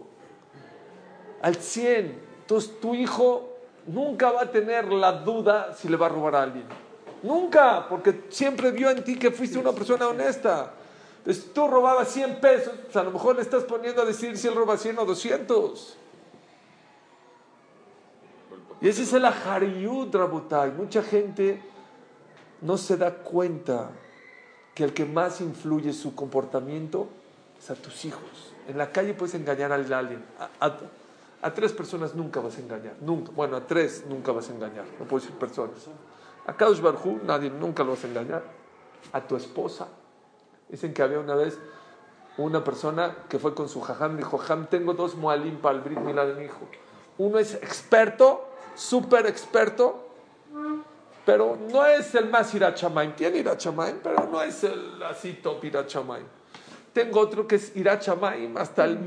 al 1.41 1.55
100. 1.55 2.19
Entonces 2.41 2.79
tu 2.79 2.95
hijo 2.95 3.57
nunca 3.85 4.31
va 4.31 4.43
a 4.43 4.51
tener 4.51 4.91
la 4.91 5.11
duda 5.11 5.73
si 5.73 5.87
le 5.87 5.97
va 5.97 6.07
a 6.07 6.09
robar 6.09 6.35
a 6.35 6.43
alguien. 6.43 6.65
Nunca, 7.23 7.87
porque 7.89 8.23
siempre 8.29 8.71
vio 8.71 8.89
en 8.89 9.03
ti 9.03 9.17
que 9.17 9.31
fuiste 9.31 9.57
una 9.57 9.71
persona 9.71 10.07
honesta. 10.07 10.73
Entonces 11.27 11.51
tú 11.53 11.67
robabas 11.67 12.07
100 12.07 12.39
pesos, 12.39 12.73
pues 12.85 12.95
a 12.95 13.03
lo 13.03 13.11
mejor 13.11 13.35
le 13.35 13.41
estás 13.41 13.65
poniendo 13.65 14.01
a 14.01 14.05
decir 14.05 14.37
si 14.37 14.47
él 14.47 14.55
roba 14.55 14.77
100 14.77 14.97
o 14.99 15.05
200. 15.05 15.97
Y 18.79 18.87
ese 18.87 19.03
es 19.03 19.11
el 19.11 19.25
ajariyut, 19.25 20.15
Rabotai. 20.15 20.71
Mucha 20.71 21.03
gente 21.03 21.61
no 22.61 22.77
se 22.77 22.95
da 22.95 23.11
cuenta 23.13 23.89
que 24.73 24.85
el 24.85 24.93
que 24.93 25.03
más 25.03 25.41
influye 25.41 25.91
su 25.91 26.15
comportamiento 26.15 27.09
es 27.59 27.69
a 27.71 27.75
tus 27.75 28.05
hijos. 28.05 28.53
En 28.69 28.77
la 28.77 28.91
calle 28.93 29.13
puedes 29.13 29.35
engañar 29.35 29.73
a 29.73 29.75
alguien. 29.75 30.23
A, 30.39 30.65
a- 30.65 30.77
a 31.41 31.53
tres 31.53 31.73
personas 31.73 32.15
nunca 32.15 32.39
vas 32.39 32.57
a 32.57 32.61
engañar. 32.61 32.95
Nunca. 33.01 33.31
Bueno, 33.35 33.57
a 33.57 33.67
tres 33.67 34.05
nunca 34.07 34.31
vas 34.31 34.49
a 34.49 34.53
engañar. 34.53 34.85
No 34.97 35.05
puedo 35.05 35.21
decir 35.25 35.37
personas. 35.37 35.75
A 36.45 36.55
Kadosh 36.55 36.79
Barjú 36.79 37.19
nadie 37.25 37.49
nunca 37.49 37.83
lo 37.83 37.91
vas 37.91 38.03
a 38.05 38.07
engañar. 38.07 38.43
A 39.11 39.19
tu 39.27 39.35
esposa 39.35 39.87
Dicen 40.69 40.93
que 40.93 41.01
había 41.01 41.19
una 41.19 41.35
vez 41.35 41.57
una 42.37 42.63
persona 42.63 43.15
que 43.29 43.39
fue 43.39 43.55
con 43.55 43.67
su 43.67 43.81
jajam 43.81 44.13
y 44.13 44.17
dijo, 44.17 44.37
jajam, 44.37 44.67
tengo 44.67 44.93
dos 44.93 45.15
mualim 45.15 45.57
para 45.57 45.75
el 45.75 45.81
brit 45.81 45.99
milá 45.99 46.25
de 46.25 46.33
mi 46.33 46.45
hijo. 46.45 46.67
Uno 47.17 47.39
es 47.39 47.55
experto, 47.55 48.49
súper 48.75 49.25
experto, 49.25 50.07
pero 51.25 51.57
no 51.71 51.85
es 51.85 52.13
el 52.15 52.29
más 52.29 52.53
irachamaim. 52.53 53.13
Tiene 53.13 53.39
irachamaim, 53.39 53.99
pero 54.03 54.27
no 54.31 54.41
es 54.41 54.63
el 54.63 55.01
así 55.03 55.33
top 55.33 55.63
irachamaim. 55.65 56.23
Tengo 56.93 57.19
otro 57.19 57.47
que 57.47 57.55
es 57.55 57.75
irachamaim 57.75 58.55
hasta 58.57 58.85
el... 58.85 58.97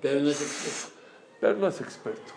Pero 0.00 0.20
no 0.20 0.30
es 0.30 0.40
experto. 0.42 0.96
Pero 1.40 1.54
no 1.54 1.66
es 1.68 1.80
experto. 1.80 2.32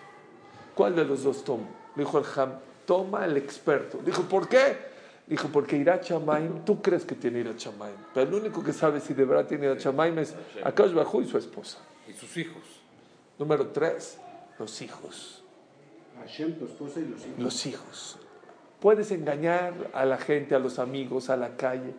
¿Cuál 0.74 0.96
de 0.96 1.04
los 1.04 1.22
dos 1.22 1.44
tomo? 1.44 1.68
Dijo 1.94 2.18
el 2.18 2.24
Ham, 2.36 2.54
toma 2.86 3.24
el 3.24 3.36
experto. 3.36 3.98
Dijo, 4.04 4.22
¿por 4.22 4.48
qué? 4.48 4.89
Dijo, 5.30 5.46
porque 5.48 5.76
Irachamaim, 5.76 6.64
tú 6.64 6.82
crees 6.82 7.04
que 7.04 7.14
tiene 7.14 7.38
Irachamaim. 7.38 7.94
Pero 8.12 8.28
el 8.28 8.34
único 8.34 8.64
que 8.64 8.72
sabe 8.72 8.98
si 8.98 9.14
de 9.14 9.24
verdad 9.24 9.46
tiene 9.46 9.66
Irachamaim 9.66 10.18
es 10.18 10.34
Akash 10.64 10.92
Bajú 10.92 11.22
y 11.22 11.26
su 11.28 11.38
esposa. 11.38 11.78
Y 12.08 12.12
sus 12.12 12.36
hijos. 12.36 12.64
Número 13.38 13.68
tres, 13.68 14.18
los 14.58 14.82
hijos. 14.82 15.44
Hashem, 16.18 16.58
tu 16.58 16.64
esposa 16.64 16.98
y 16.98 17.04
los 17.04 17.24
hijos. 17.24 17.38
Los 17.38 17.66
hijos. 17.66 18.18
Puedes 18.80 19.12
engañar 19.12 19.72
a 19.94 20.04
la 20.04 20.18
gente, 20.18 20.56
a 20.56 20.58
los 20.58 20.80
amigos, 20.80 21.30
a 21.30 21.36
la 21.36 21.56
calle, 21.56 21.94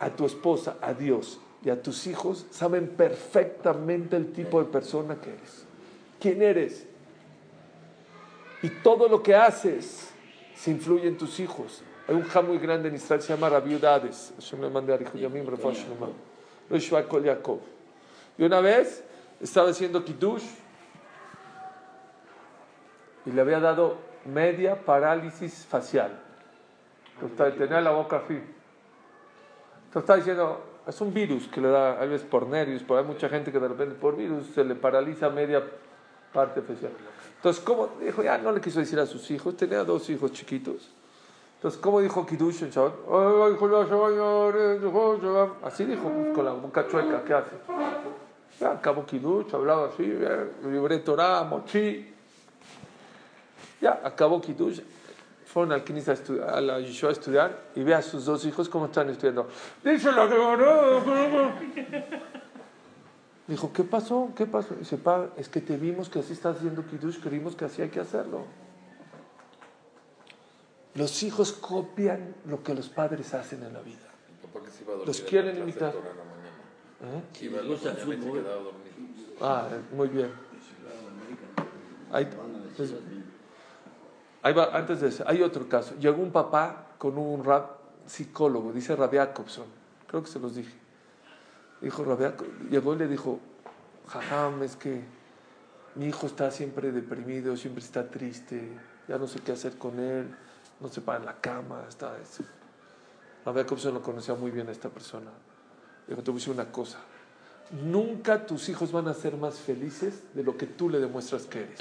a 0.00 0.10
tu 0.10 0.26
esposa, 0.26 0.76
a 0.82 0.92
Dios 0.92 1.38
y 1.64 1.70
a 1.70 1.80
tus 1.80 2.08
hijos. 2.08 2.46
Saben 2.50 2.88
perfectamente 2.88 4.16
el 4.16 4.32
tipo 4.32 4.58
de 4.58 4.68
persona 4.68 5.20
que 5.20 5.30
eres. 5.30 5.64
¿Quién 6.18 6.42
eres? 6.42 6.84
Y 8.60 8.70
todo 8.70 9.06
lo 9.08 9.22
que 9.22 9.36
haces 9.36 10.10
se 10.56 10.72
influye 10.72 11.06
en 11.06 11.16
tus 11.16 11.38
hijos. 11.38 11.84
Hay 12.08 12.14
un 12.14 12.22
jam 12.22 12.46
muy 12.46 12.58
grande 12.58 12.88
en 12.88 12.94
Israel, 12.94 13.20
se 13.20 13.34
llama 13.34 13.48
Rabiudades. 13.48 14.32
Hashem 14.36 14.60
le 14.60 14.70
mande 14.70 14.94
a 14.94 14.98
Yamim, 14.98 15.44
Kol 17.08 17.24
Yaakov. 17.24 17.60
Y 18.38 18.44
una 18.44 18.60
vez 18.60 19.02
estaba 19.40 19.70
haciendo 19.70 20.04
Kiddush 20.04 20.44
y 23.24 23.32
le 23.32 23.40
había 23.40 23.58
dado 23.58 23.96
media 24.24 24.84
parálisis 24.84 25.66
facial. 25.66 26.12
Entonces, 27.20 27.58
tenía 27.58 27.80
la 27.80 27.90
boca 27.90 28.18
así. 28.18 28.34
Entonces 29.86 30.02
estaba 30.02 30.16
diciendo, 30.18 30.64
es 30.86 31.00
un 31.00 31.12
virus 31.12 31.48
que 31.48 31.60
le 31.60 31.68
da, 31.68 32.00
a 32.00 32.04
veces 32.04 32.26
por 32.26 32.46
nervios, 32.46 32.82
pero 32.82 32.98
hay 33.00 33.04
mucha 33.04 33.28
gente 33.28 33.50
que 33.50 33.58
de 33.58 33.68
repente 33.68 33.94
por 33.94 34.16
virus 34.16 34.46
se 34.54 34.62
le 34.62 34.74
paraliza 34.74 35.28
media 35.30 35.62
parte 36.32 36.60
facial. 36.62 36.92
Entonces, 37.36 37.62
¿cómo? 37.64 37.88
Dijo, 38.00 38.22
ya 38.22 38.38
no 38.38 38.52
le 38.52 38.60
quiso 38.60 38.78
decir 38.78 39.00
a 39.00 39.06
sus 39.06 39.30
hijos, 39.30 39.56
tenía 39.56 39.82
dos 39.84 40.08
hijos 40.10 40.32
chiquitos. 40.32 40.90
Entonces, 41.56 41.80
¿cómo 41.80 42.00
dijo 42.00 42.26
Kiddush 42.26 42.62
en 42.64 42.70
Shabbat? 42.70 42.94
Ya 45.22 45.28
va. 45.30 45.52
Así 45.64 45.84
dijo, 45.84 46.02
pues, 46.10 46.34
con 46.34 46.44
la 46.44 46.52
boca 46.52 46.86
chueca, 46.86 47.24
¿qué 47.24 47.32
hace? 47.32 47.56
Ya 48.60 48.72
acabó 48.72 49.04
Kiddush, 49.04 49.54
hablaba 49.54 49.88
así, 49.88 50.02
libré 50.64 50.98
Torah, 50.98 51.44
mochi. 51.44 52.14
Ya 53.80 54.00
acabó 54.04 54.40
Kiddush, 54.40 54.80
fueron 55.46 55.72
al 55.72 55.84
Knis 55.84 56.08
a, 56.08 56.60
la 56.60 56.80
Yeshua 56.80 57.10
a 57.10 57.12
estudiar 57.12 57.58
y 57.74 57.82
ve 57.82 57.94
a 57.94 58.02
sus 58.02 58.26
dos 58.26 58.44
hijos 58.44 58.68
cómo 58.68 58.86
están 58.86 59.08
estudiando. 59.08 59.48
Dice 59.82 60.12
la. 60.12 60.26
Dijo, 63.46 63.72
¿qué 63.72 63.84
pasó? 63.84 64.30
¿Qué 64.36 64.44
pasó? 64.44 64.74
Dice, 64.74 64.98
pa, 64.98 65.28
es 65.36 65.48
que 65.48 65.60
te 65.60 65.76
vimos 65.76 66.08
que 66.08 66.18
así 66.18 66.32
estás 66.32 66.56
haciendo 66.56 66.84
Kiddush, 66.84 67.20
creímos 67.20 67.56
que 67.56 67.64
así 67.64 67.80
hay 67.80 67.88
que 67.88 68.00
hacerlo. 68.00 68.44
Los 70.96 71.22
hijos 71.22 71.52
copian 71.52 72.34
lo 72.46 72.62
que 72.62 72.74
los 72.74 72.88
padres 72.88 73.34
hacen 73.34 73.62
en 73.62 73.74
la 73.74 73.80
vida. 73.80 74.08
Mi 74.28 74.48
papá 74.48 74.64
que 74.64 74.70
se 74.70 74.82
iba 74.82 74.94
a 74.94 74.96
dormir 74.96 75.06
Los 75.06 75.20
quieren 75.20 75.58
imitar. 75.58 75.94
¿Eh? 75.94 77.44
Iba 77.44 77.58
a 77.58 77.62
la 77.62 77.68
gusta 77.68 77.90
el 77.90 77.96
mañana 77.96 78.14
y 78.14 78.16
se 78.16 78.22
fútbol. 78.22 78.42
quedaba 78.42 78.60
a 78.60 78.64
dormir. 78.64 78.86
Ah, 79.40 79.68
eh, 79.70 79.94
muy 79.94 80.08
bien. 80.08 80.30
Ahí, 82.10 82.28
pues, 82.76 82.94
ahí 84.42 84.54
va, 84.54 84.76
antes 84.76 85.00
de 85.00 85.08
eso, 85.08 85.24
hay 85.26 85.42
otro 85.42 85.68
caso. 85.68 85.94
Llegó 85.96 86.22
un 86.22 86.30
papá 86.30 86.94
con 86.98 87.18
un 87.18 87.44
rab 87.44 87.76
psicólogo, 88.06 88.72
dice 88.72 88.96
Rabbi 88.96 89.18
Jacobson, 89.18 89.66
creo 90.06 90.22
que 90.22 90.30
se 90.30 90.38
los 90.38 90.54
dije. 90.54 90.74
Dijo 91.80 92.04
Rabbi 92.04 92.24
llegó 92.70 92.94
y 92.94 92.98
le 92.98 93.08
dijo, 93.08 93.40
jajam, 94.06 94.62
es 94.62 94.76
que 94.76 95.02
mi 95.96 96.06
hijo 96.06 96.26
está 96.26 96.50
siempre 96.50 96.92
deprimido, 96.92 97.56
siempre 97.56 97.84
está 97.84 98.08
triste, 98.08 98.70
ya 99.08 99.18
no 99.18 99.26
sé 99.26 99.40
qué 99.40 99.52
hacer 99.52 99.76
con 99.76 99.98
él, 99.98 100.34
no 100.80 100.88
se 100.88 101.00
para 101.00 101.18
en 101.18 101.26
la 101.26 101.40
cama, 101.40 101.84
está 101.88 102.16
eso. 102.20 102.44
Rabbi 103.44 103.60
Jacobson 103.60 103.94
lo 103.94 104.02
conocía 104.02 104.34
muy 104.34 104.50
bien 104.50 104.68
a 104.68 104.72
esta 104.72 104.88
persona. 104.88 105.30
Dijo, 106.06 106.22
te 106.22 106.30
voy 106.30 106.38
a 106.38 106.40
decir 106.40 106.54
una 106.54 106.70
cosa, 106.70 106.98
nunca 107.70 108.46
tus 108.46 108.68
hijos 108.68 108.92
van 108.92 109.08
a 109.08 109.14
ser 109.14 109.36
más 109.36 109.56
felices 109.56 110.22
de 110.34 110.42
lo 110.42 110.56
que 110.56 110.66
tú 110.66 110.88
le 110.88 111.00
demuestras 111.00 111.44
que 111.44 111.62
eres. 111.62 111.80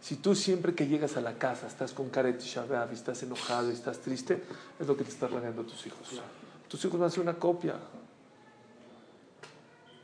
Si 0.00 0.16
tú 0.16 0.34
siempre 0.34 0.74
que 0.74 0.86
llegas 0.86 1.16
a 1.16 1.20
la 1.20 1.38
casa 1.38 1.66
estás 1.66 1.92
con 1.92 2.10
cara 2.10 2.30
de 2.30 2.38
y 2.38 2.94
estás 2.94 3.22
enojado 3.22 3.70
y 3.70 3.74
estás 3.74 3.98
triste, 3.98 4.42
es 4.78 4.86
lo 4.86 4.96
que 4.96 5.04
te 5.04 5.10
están 5.10 5.30
regalando 5.30 5.64
tus 5.64 5.86
hijos. 5.86 6.20
Tus 6.68 6.84
hijos 6.84 7.00
van 7.00 7.08
a 7.08 7.10
ser 7.10 7.22
una 7.22 7.34
copia. 7.34 7.74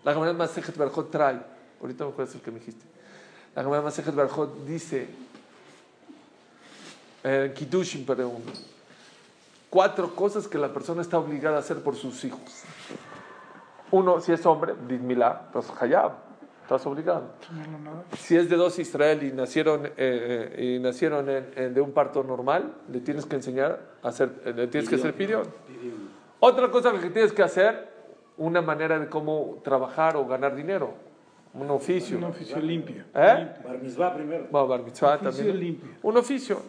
La 0.03 0.13
Gemara 0.13 0.33
Masejet 0.33 0.77
Barjot 0.77 1.11
trae, 1.11 1.41
ahorita 1.81 2.05
me 2.05 2.11
acuerdo 2.11 2.33
el 2.33 2.41
que 2.41 2.51
me 2.51 2.59
dijiste. 2.59 2.85
La 3.55 3.63
Gemara 3.63 3.83
Masejet 3.83 4.15
Barjot 4.15 4.65
dice, 4.65 5.09
en 7.25 7.53
Kiddushin, 7.55 8.05
perdón, 8.05 8.43
cuatro 9.71 10.15
cosas 10.15 10.49
que 10.49 10.59
la 10.59 10.73
persona 10.73 11.03
está 11.03 11.19
obligada 11.19 11.57
a 11.57 11.61
hacer 11.61 11.79
por 11.83 11.97
sus 11.97 12.25
hijos. 12.25 12.41
Uno, 13.91 14.21
si 14.21 14.33
es 14.33 14.45
hombre, 14.47 14.73
Brit 14.73 15.01
Milá, 15.01 15.49
pues 15.53 15.67
Hayab, 15.81 16.13
estás 16.63 16.87
obligado. 16.87 17.25
Si 18.19 18.37
es 18.37 18.49
de 18.49 18.57
dos 18.57 18.79
Israel 18.79 19.23
y 19.23 19.33
nacieron, 19.33 19.87
eh, 19.87 19.93
eh, 19.97 20.77
y 20.77 20.79
nacieron 20.79 21.27
de 21.27 21.81
un 21.81 21.93
parto 21.93 22.23
normal, 22.23 22.75
le 22.91 23.01
tienes 23.01 23.27
que 23.27 23.37
enseñar 23.37 23.81
a 24.03 24.09
hacer, 24.09 24.43
eh, 24.45 24.53
le 24.55 24.67
tienes 24.69 24.89
que 24.89 24.97
hacer 24.97 25.15
pidión. 25.15 25.43
Otra 26.41 26.71
cosa 26.71 26.93
que 26.93 27.11
tienes 27.11 27.33
que 27.33 27.43
hacer, 27.43 27.93
una 28.39 28.63
manera 28.63 28.99
de 28.99 29.09
cómo 29.09 29.61
trabajar 29.63 30.17
o 30.17 30.27
ganar 30.27 30.57
dinero, 30.57 30.95
un 31.55 31.71
oficio. 31.71 32.17
Un 32.19 32.25
oficio 32.25 32.59
limpio. 32.59 33.05
¿Eh? 33.15 33.55
Bar 33.65 33.79
mitzvah 33.79 34.15
primero. 34.15 34.47
Bueno, 34.51 34.69
bar 34.69 34.83
mitzvah 34.83 35.15
Oficio 35.17 35.31
también. 35.31 35.61
limpio. 35.61 35.91
Un 36.03 36.17
oficio, 36.17 36.63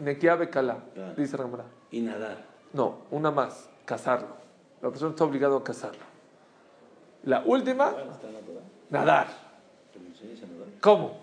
nequia 0.00 0.36
bekala, 0.36 0.78
dice 1.16 1.36
Ramara. 1.36 1.64
Y 1.90 2.00
nadar. 2.00 2.44
No, 2.72 2.98
una 3.10 3.30
más, 3.30 3.68
casarlo. 3.84 4.36
La 4.80 4.90
persona 4.90 5.10
está 5.10 5.24
obligada 5.24 5.56
a 5.56 5.62
casarlo. 5.62 6.02
La 7.24 7.42
última, 7.44 7.92
nadar. 8.90 9.26
¿Cómo? 10.80 11.18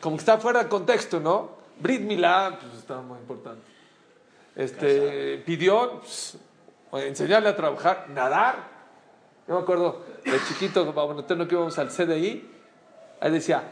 Como 0.00 0.16
que 0.16 0.20
está 0.20 0.38
fuera 0.38 0.62
de 0.62 0.68
contexto, 0.68 1.20
¿no? 1.20 1.50
Brit 1.78 2.00
Milá, 2.02 2.58
pues 2.60 2.74
está 2.78 3.00
muy 3.00 3.18
importante. 3.18 3.62
Este, 4.56 5.38
pidió 5.44 6.00
pues, 6.00 6.38
enseñarle 6.92 7.50
a 7.50 7.56
trabajar, 7.56 8.06
nadar. 8.08 8.76
Yo 9.46 9.54
me 9.54 9.60
acuerdo 9.60 10.02
de 10.24 10.38
chiquito, 10.48 10.92
bueno, 10.92 11.24
no 11.28 11.48
que 11.48 11.54
íbamos 11.54 11.78
al 11.78 11.88
CDI, 11.88 12.55
ahí 13.20 13.30
decía, 13.30 13.62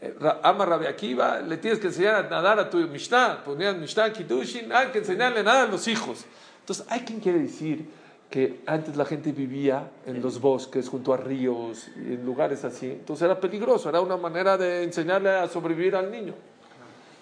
eh, 0.00 0.14
ama 0.42 0.66
Rabbi 0.66 0.86
Akiva, 0.86 1.40
le 1.40 1.56
tienes 1.58 1.78
que 1.78 1.86
enseñar 1.86 2.26
a 2.26 2.28
nadar 2.28 2.58
a 2.58 2.68
tu 2.68 2.78
Mishnah, 2.78 3.44
ponían 3.44 3.80
Mishnah, 3.80 4.12
Kiddushin, 4.12 4.72
hay 4.72 4.88
que 4.88 4.98
enseñarle 4.98 5.40
a 5.40 5.42
nadar 5.44 5.68
a 5.68 5.70
los 5.70 5.86
hijos. 5.86 6.24
Entonces, 6.58 6.84
hay 6.88 7.00
quien 7.00 7.20
quiere 7.20 7.38
decir 7.38 7.88
que 8.28 8.62
antes 8.66 8.96
la 8.96 9.04
gente 9.04 9.30
vivía 9.30 9.90
en 10.06 10.20
los 10.20 10.40
bosques, 10.40 10.88
junto 10.88 11.12
a 11.12 11.18
ríos, 11.18 11.88
en 11.96 12.24
lugares 12.24 12.64
así, 12.64 12.86
entonces 12.86 13.24
era 13.24 13.38
peligroso, 13.38 13.88
era 13.88 14.00
una 14.00 14.16
manera 14.16 14.56
de 14.56 14.82
enseñarle 14.82 15.30
a 15.30 15.48
sobrevivir 15.48 15.94
al 15.94 16.10
niño. 16.10 16.34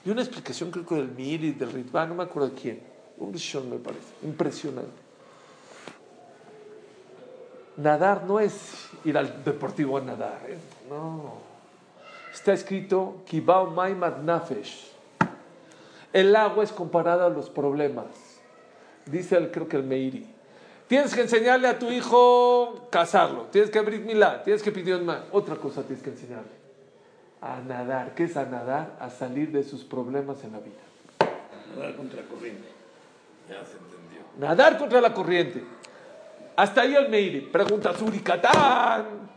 Y 0.04 0.10
una 0.10 0.22
explicación 0.22 0.70
creo 0.70 0.86
que 0.86 0.94
del 0.94 1.10
Miri, 1.10 1.52
del 1.52 1.72
Ritva, 1.72 2.06
no 2.06 2.14
me 2.14 2.22
acuerdo 2.22 2.48
de 2.48 2.54
quién, 2.54 2.80
un 3.18 3.32
Rishon 3.32 3.68
me 3.68 3.76
parece, 3.76 4.14
impresionante. 4.22 4.90
Nadar 7.76 8.24
no 8.24 8.40
es 8.40 8.88
ir 9.04 9.18
al 9.18 9.44
deportivo 9.44 9.98
a 9.98 10.00
nadar, 10.00 10.40
¿eh? 10.48 10.58
no. 10.88 11.49
Está 12.32 12.52
escrito, 12.52 13.22
Kibao 13.26 13.66
Maimad 13.66 14.18
Nafesh. 14.18 14.90
El 16.12 16.34
agua 16.34 16.64
es 16.64 16.72
comparada 16.72 17.26
a 17.26 17.28
los 17.28 17.50
problemas. 17.50 18.06
Dice 19.06 19.36
el, 19.36 19.50
creo 19.50 19.68
que 19.68 19.76
el 19.76 19.84
Meiri. 19.84 20.26
Tienes 20.88 21.14
que 21.14 21.20
enseñarle 21.20 21.68
a 21.68 21.78
tu 21.78 21.88
hijo 21.90 22.88
casarlo, 22.90 23.42
tienes 23.52 23.70
que 23.70 23.78
abrir 23.78 24.00
milá, 24.00 24.42
tienes 24.42 24.60
que 24.62 24.72
pedir 24.72 25.00
más. 25.02 25.20
Otra 25.30 25.54
cosa 25.54 25.82
tienes 25.82 26.02
que 26.02 26.10
enseñarle. 26.10 26.50
A 27.40 27.60
nadar. 27.60 28.14
¿Qué 28.14 28.24
es 28.24 28.36
a 28.36 28.44
nadar? 28.44 28.96
A 29.00 29.08
salir 29.08 29.52
de 29.52 29.62
sus 29.62 29.84
problemas 29.84 30.42
en 30.42 30.52
la 30.52 30.58
vida. 30.58 31.30
Nadar 31.76 31.94
contra 31.94 32.22
corriente. 32.22 32.68
Ya 33.48 33.64
se 33.64 33.78
entendió. 33.78 34.20
Nadar 34.38 34.78
contra 34.78 35.00
la 35.00 35.14
corriente. 35.14 35.62
Hasta 36.56 36.82
ahí 36.82 36.94
el 36.94 37.08
Meiri. 37.08 37.42
Pregunta 37.42 37.96
Suricatán. 37.96 39.30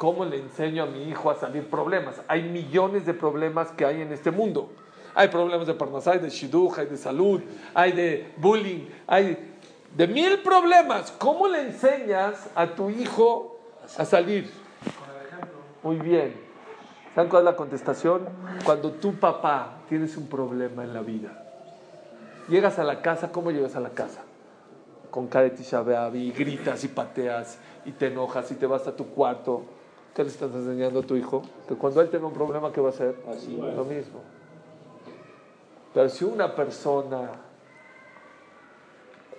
¿Cómo 0.00 0.24
le 0.24 0.38
enseño 0.38 0.84
a 0.84 0.86
mi 0.86 1.10
hijo 1.10 1.30
a 1.30 1.34
salir 1.34 1.68
problemas? 1.68 2.22
Hay 2.26 2.42
millones 2.42 3.04
de 3.04 3.12
problemas 3.12 3.70
que 3.72 3.84
hay 3.84 4.00
en 4.00 4.10
este 4.14 4.30
mundo. 4.30 4.70
Hay 5.14 5.28
problemas 5.28 5.66
de 5.66 5.74
parnasá, 5.74 6.12
de 6.12 6.30
shidduch, 6.30 6.78
hay 6.78 6.86
de 6.86 6.96
salud, 6.96 7.42
hay 7.74 7.92
de 7.92 8.32
bullying, 8.38 8.86
hay 9.06 9.58
de 9.94 10.06
mil 10.08 10.38
problemas. 10.38 11.10
¿Cómo 11.10 11.48
le 11.48 11.60
enseñas 11.60 12.48
a 12.54 12.68
tu 12.68 12.88
hijo 12.88 13.60
a 13.98 14.06
salir? 14.06 14.50
Muy 15.82 15.96
bien. 15.96 16.32
¿Saben 17.14 17.28
cuál 17.28 17.42
es 17.42 17.44
la 17.44 17.56
contestación? 17.56 18.26
Cuando 18.64 18.92
tu 18.92 19.16
papá 19.16 19.82
tienes 19.90 20.16
un 20.16 20.28
problema 20.28 20.82
en 20.82 20.94
la 20.94 21.02
vida. 21.02 21.44
Llegas 22.48 22.78
a 22.78 22.84
la 22.84 23.02
casa, 23.02 23.30
¿cómo 23.32 23.50
llegas 23.50 23.76
a 23.76 23.80
la 23.80 23.90
casa? 23.90 24.22
Con 25.10 25.26
cara 25.26 25.44
de 25.44 25.50
Tisha 25.50 25.82
B'Av, 25.82 26.16
y 26.16 26.32
gritas 26.32 26.84
y 26.84 26.88
pateas 26.88 27.58
y 27.84 27.92
te 27.92 28.06
enojas 28.06 28.50
y 28.50 28.54
te 28.54 28.64
vas 28.64 28.86
a 28.86 28.96
tu 28.96 29.08
cuarto. 29.08 29.64
¿Qué 30.14 30.24
le 30.24 30.30
estás 30.30 30.50
enseñando 30.52 31.00
a 31.00 31.02
tu 31.02 31.14
hijo? 31.16 31.42
Que 31.68 31.74
cuando 31.76 32.00
él 32.00 32.10
tenga 32.10 32.26
un 32.26 32.32
problema, 32.32 32.72
¿qué 32.72 32.80
va 32.80 32.88
a 32.88 32.90
hacer? 32.90 33.16
Así. 33.30 33.56
Lo 33.56 33.84
mismo. 33.84 34.20
Pero 35.94 36.08
si 36.08 36.24
una 36.24 36.54
persona, 36.54 37.30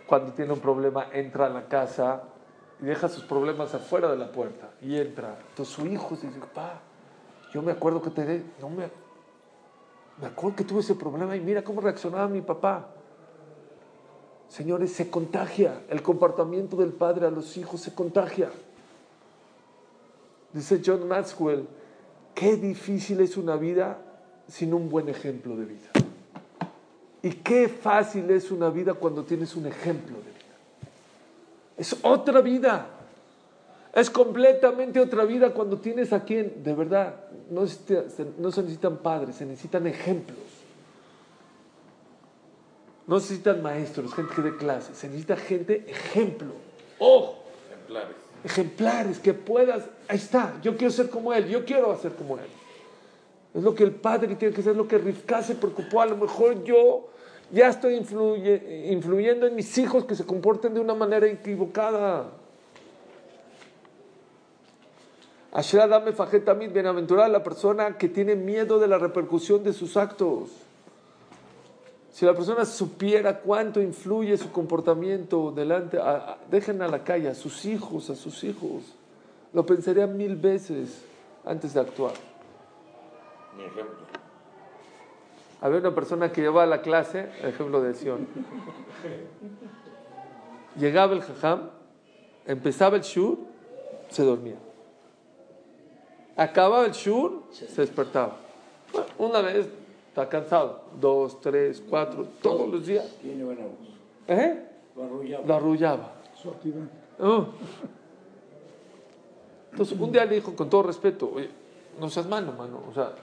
cuando 0.08 0.32
tiene 0.34 0.54
un 0.54 0.60
problema, 0.60 1.08
entra 1.12 1.46
a 1.48 1.50
la 1.50 1.68
casa 1.68 2.24
y 2.82 2.86
deja 2.86 3.08
sus 3.10 3.24
problemas 3.24 3.74
afuera 3.74 4.10
de 4.10 4.18
la 4.18 4.32
puerta 4.32 4.70
y 4.82 4.98
entra, 4.98 5.38
entonces 5.50 5.74
su 5.74 5.86
hijo 5.86 6.16
se 6.16 6.28
dice, 6.28 6.40
pa, 6.54 6.80
yo 7.54 7.62
me 7.62 7.72
acuerdo 7.72 8.02
que 8.02 8.10
te 8.10 8.26
de- 8.26 8.44
no 8.60 8.70
me, 8.70 8.90
me 10.20 10.28
acuerdo 10.28 10.56
que 10.58 10.64
tuve 10.64 10.80
ese 10.82 10.96
problema 10.96 11.36
y 11.36 11.42
mira 11.42 11.64
cómo 11.64 11.82
reaccionaba 11.82 12.28
mi 12.28 12.42
papá. 12.42 12.88
Señores, 14.50 14.92
se 14.94 15.10
contagia. 15.10 15.82
El 15.90 16.02
comportamiento 16.02 16.76
del 16.76 16.92
padre 16.92 17.26
a 17.28 17.32
los 17.32 17.56
hijos 17.56 17.80
se 17.80 17.94
contagia. 17.96 18.50
Dice 20.54 20.82
John 20.86 21.08
Maxwell, 21.08 21.66
qué 22.36 22.56
difícil 22.58 23.22
es 23.22 23.38
una 23.38 23.56
vida 23.56 23.98
sin 24.48 24.74
un 24.74 24.90
buen 24.90 25.08
ejemplo 25.10 25.56
de 25.56 25.66
vida. 25.66 25.90
Y 27.24 27.32
qué 27.32 27.70
fácil 27.70 28.30
es 28.32 28.52
una 28.52 28.70
vida 28.70 28.94
cuando 28.94 29.24
tienes 29.24 29.56
un 29.56 29.68
ejemplo 29.68 30.18
de 30.18 30.24
vida. 30.24 30.56
Es 31.78 31.96
otra 32.02 32.42
vida. 32.42 32.88
Es 33.94 34.10
completamente 34.10 35.00
otra 35.00 35.26
vida 35.26 35.54
cuando 35.54 35.78
tienes 35.78 36.14
a 36.14 36.24
quien, 36.24 36.64
de 36.64 36.74
verdad, 36.74 37.16
no 37.50 37.68
se, 37.68 38.06
necesitan 38.38 38.98
padres, 38.98 39.36
se 39.36 39.46
necesitan 39.46 39.86
ejemplos. 39.86 40.40
No 43.06 43.20
se 43.20 43.34
necesitan 43.34 43.62
maestros, 43.62 44.14
gente 44.14 44.34
que 44.34 44.42
dé 44.42 44.56
clases, 44.56 44.98
se 44.98 45.08
necesita 45.08 45.36
gente 45.36 45.86
ejemplo. 45.88 46.54
¡Ojo! 47.00 47.44
Ejemplares. 47.70 48.21
Ejemplares, 48.44 49.20
que 49.20 49.34
puedas, 49.34 49.84
ahí 50.08 50.18
está, 50.18 50.54
yo 50.62 50.76
quiero 50.78 50.92
ser 50.92 51.10
como 51.10 51.34
él, 51.34 51.48
yo 51.48 51.66
quiero 51.66 51.92
hacer 51.92 52.14
como 52.14 52.38
él. 52.38 52.46
Es 53.54 53.64
lo 53.64 53.76
que 53.76 53.84
el 53.84 53.92
padre 53.92 54.36
tiene 54.36 54.54
que 54.54 54.62
hacer, 54.62 54.72
es 54.72 54.78
lo 54.78 54.88
que 54.88 54.98
Rivka 54.98 55.44
se 55.44 55.56
preocupó. 55.56 56.02
A 56.02 56.06
lo 56.06 56.16
mejor 56.18 56.64
yo 56.64 57.10
ya 57.52 57.68
estoy 57.68 57.96
influye- 57.96 58.92
influyendo 58.92 59.46
en 59.46 59.56
mis 59.56 59.78
hijos 59.78 60.06
que 60.06 60.16
se 60.16 60.26
comporten 60.26 60.74
de 60.74 60.80
una 60.80 60.94
manera 60.96 61.28
equivocada. 61.28 62.28
Asher 65.52 65.82
Adame 65.82 66.14
Fajetamid, 66.14 66.72
bienaventurada 66.72 67.28
la 67.28 67.44
persona 67.44 67.98
que 67.98 68.08
tiene 68.08 68.36
miedo 68.38 68.80
de 68.80 68.88
la 68.88 68.98
repercusión 68.98 69.64
de 69.64 69.74
sus 69.74 69.98
actos. 69.98 70.50
Si 72.12 72.26
la 72.26 72.34
persona 72.34 72.66
supiera 72.66 73.40
cuánto 73.40 73.82
influye 73.82 74.38
su 74.38 74.52
comportamiento 74.52 75.52
delante, 75.52 75.98
a- 75.98 76.12
a- 76.34 76.38
dejen 76.50 76.82
a 76.82 76.88
la 76.88 77.04
calle 77.04 77.30
a 77.30 77.36
sus 77.36 77.66
hijos, 77.66 78.10
a 78.10 78.16
sus 78.16 78.44
hijos. 78.44 78.84
Lo 79.54 79.66
pensaría 79.66 80.08
mil 80.08 80.36
veces 80.36 81.04
antes 81.46 81.74
de 81.74 81.80
actuar. 81.80 82.14
Mi 83.58 83.64
ejemplo. 83.64 83.96
Había 85.62 85.80
una 85.80 85.94
persona 85.96 86.32
que 86.32 86.42
llevaba 86.42 86.64
a 86.64 86.68
la 86.68 86.82
clase, 86.82 87.30
el 87.42 87.50
ejemplo 87.50 87.82
de 87.82 87.94
Sion. 87.94 88.28
Llegaba 90.78 91.14
el 91.14 91.22
jajam, 91.22 91.70
empezaba 92.46 92.96
el 92.98 93.04
shur, 93.04 93.38
se 94.10 94.24
dormía. 94.24 94.56
Acababa 96.36 96.86
el 96.86 96.94
shur, 96.94 97.44
se 97.52 97.82
despertaba. 97.82 98.38
Bueno, 98.92 99.08
Una 99.18 99.42
vez 99.42 99.68
está 100.12 100.28
cansado, 100.28 100.82
dos, 101.00 101.40
tres, 101.40 101.82
cuatro, 101.90 102.28
todos 102.42 102.70
los 102.70 102.86
días. 102.86 103.06
Tiene 103.22 103.46
buena 103.46 103.62
voz. 103.62 103.96
¿Eh? 104.28 104.62
Lo 104.98 105.06
arrullaba. 105.06 105.48
Lo 105.48 105.56
arrullaba. 105.56 106.12
Oh. 107.18 107.46
Entonces, 109.72 109.98
un 109.98 110.12
día 110.12 110.26
le 110.26 110.36
dijo 110.36 110.54
con 110.54 110.70
todo 110.70 110.84
respeto, 110.84 111.32
oye, 111.34 111.50
no 111.98 112.10
seas 112.10 112.28
malo, 112.28 112.52
mano, 112.52 112.84
o 112.90 112.94
sea, 112.94 113.14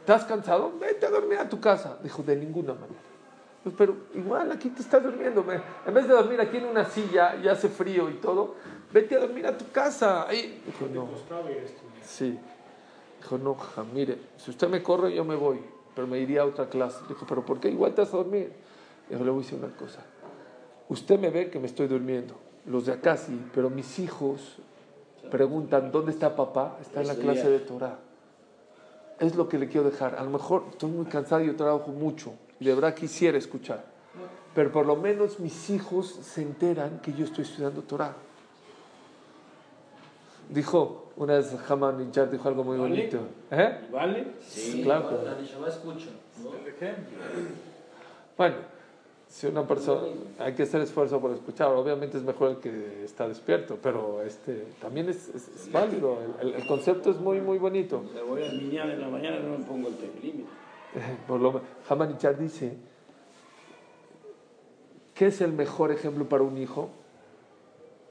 ¿estás 0.00 0.26
cansado? 0.26 0.70
Vete 0.78 1.06
a 1.06 1.10
dormir 1.10 1.38
a 1.38 1.48
tu 1.48 1.58
casa. 1.58 1.96
Dijo, 2.02 2.22
de 2.22 2.36
ninguna 2.36 2.74
manera. 2.74 3.00
Pues, 3.64 3.74
pero 3.76 3.96
igual 4.14 4.52
aquí 4.52 4.68
te 4.68 4.82
estás 4.82 5.02
durmiendo. 5.02 5.46
En 5.86 5.94
vez 5.94 6.06
de 6.06 6.12
dormir 6.12 6.42
aquí 6.42 6.58
en 6.58 6.66
una 6.66 6.84
silla 6.84 7.36
y 7.42 7.48
hace 7.48 7.70
frío 7.70 8.10
y 8.10 8.14
todo, 8.14 8.56
vete 8.92 9.16
a 9.16 9.20
dormir 9.20 9.46
a 9.46 9.56
tu 9.56 9.70
casa. 9.70 10.28
Ahí. 10.28 10.62
Dijo, 10.66 10.92
no. 10.92 11.06
Costaba 11.10 11.50
ir 11.50 11.58
a 11.58 11.62
estudiar. 11.62 12.04
Sí. 12.04 12.38
Dijo, 13.20 13.38
no, 13.38 13.56
mire, 13.92 14.18
si 14.36 14.50
usted 14.50 14.68
me 14.68 14.82
corre, 14.82 15.14
yo 15.14 15.24
me 15.24 15.34
voy, 15.34 15.60
pero 15.94 16.06
me 16.06 16.18
iría 16.18 16.42
a 16.42 16.44
otra 16.46 16.68
clase. 16.68 17.00
Dijo, 17.08 17.26
pero 17.28 17.44
¿por 17.44 17.60
qué 17.60 17.68
igual 17.68 17.94
te 17.94 18.02
vas 18.02 18.14
a 18.14 18.16
dormir? 18.16 18.52
Dijo, 19.08 19.24
le 19.24 19.30
voy 19.30 19.40
a 19.40 19.42
decir 19.44 19.58
una 19.58 19.74
cosa. 19.76 20.04
Usted 20.88 21.18
me 21.18 21.30
ve 21.30 21.50
que 21.50 21.58
me 21.58 21.66
estoy 21.66 21.86
durmiendo. 21.88 22.34
Los 22.66 22.86
de 22.86 22.92
acá 22.92 23.16
sí, 23.16 23.40
pero 23.54 23.70
mis 23.70 23.98
hijos 23.98 24.58
preguntan, 25.30 25.90
¿dónde 25.90 26.12
está 26.12 26.34
papá? 26.36 26.78
Está 26.80 27.00
en 27.00 27.08
la 27.08 27.14
clase 27.14 27.48
de 27.48 27.58
Torah. 27.60 27.98
Es 29.18 29.34
lo 29.34 29.48
que 29.48 29.58
le 29.58 29.68
quiero 29.68 29.90
dejar. 29.90 30.14
A 30.14 30.22
lo 30.22 30.30
mejor 30.30 30.64
estoy 30.70 30.90
muy 30.90 31.06
cansado 31.06 31.42
y 31.42 31.46
yo 31.46 31.56
trabajo 31.56 31.88
mucho. 31.90 32.34
Y 32.60 32.66
de 32.66 32.74
verdad 32.74 32.94
quisiera 32.94 33.36
escuchar. 33.36 33.84
Pero 34.54 34.72
por 34.72 34.86
lo 34.86 34.96
menos 34.96 35.40
mis 35.40 35.70
hijos 35.70 36.08
se 36.08 36.42
enteran 36.42 37.00
que 37.00 37.12
yo 37.12 37.24
estoy 37.24 37.44
estudiando 37.44 37.82
Torah. 37.82 38.14
Dijo, 40.48 41.07
una 41.18 41.34
vez 41.34 41.54
Haman 41.68 41.98
Ninjar 41.98 42.30
dijo 42.30 42.48
algo 42.48 42.64
muy 42.64 42.78
Vale. 42.78 42.90
bonito. 42.96 43.18
¿Eh? 43.50 43.78
¿Vale? 43.92 44.26
Sí. 44.40 44.82
Claro. 44.82 45.08
que- 45.08 45.24
La 45.24 45.34
Neshama 45.36 45.68
escucha. 45.68 46.06
¿no? 46.42 46.50
Bueno, 48.36 48.54
si 49.26 49.46
una 49.46 49.66
persona, 49.66 50.06
hay 50.38 50.54
que 50.54 50.62
hacer 50.62 50.80
esfuerzo 50.80 51.20
por 51.20 51.32
escuchar. 51.32 51.68
Obviamente 51.74 52.16
es 52.18 52.22
mejor 52.22 52.50
el 52.52 52.56
que 52.58 53.04
está 53.04 53.26
despierto, 53.28 53.78
pero 53.82 54.22
este 54.22 54.64
también 54.80 55.08
es, 55.08 55.28
es- 55.34 55.48
es 55.48 55.72
válido. 55.72 56.18
El, 56.40 56.54
el 56.54 56.66
concepto 56.66 57.10
es 57.10 57.18
muy, 57.18 57.40
muy 57.40 57.58
bonito. 57.58 58.02
Me 58.14 58.22
voy 58.22 58.42
al 58.44 58.56
miñán 58.56 58.90
en 58.90 59.00
la 59.00 59.08
mañana 59.08 59.40
no 59.40 59.58
me 59.58 59.64
pongo 59.64 59.88
el 59.88 59.96
tefilín. 59.96 60.46
Por 61.26 61.40
lo 61.40 61.60
Haman 61.88 62.08
Ninjar 62.10 62.38
dice, 62.38 62.74
¿qué 65.14 65.26
es 65.26 65.40
el 65.40 65.52
mejor 65.52 65.90
ejemplo 65.90 66.28
para 66.28 66.42
un 66.44 66.56
hijo? 66.56 66.88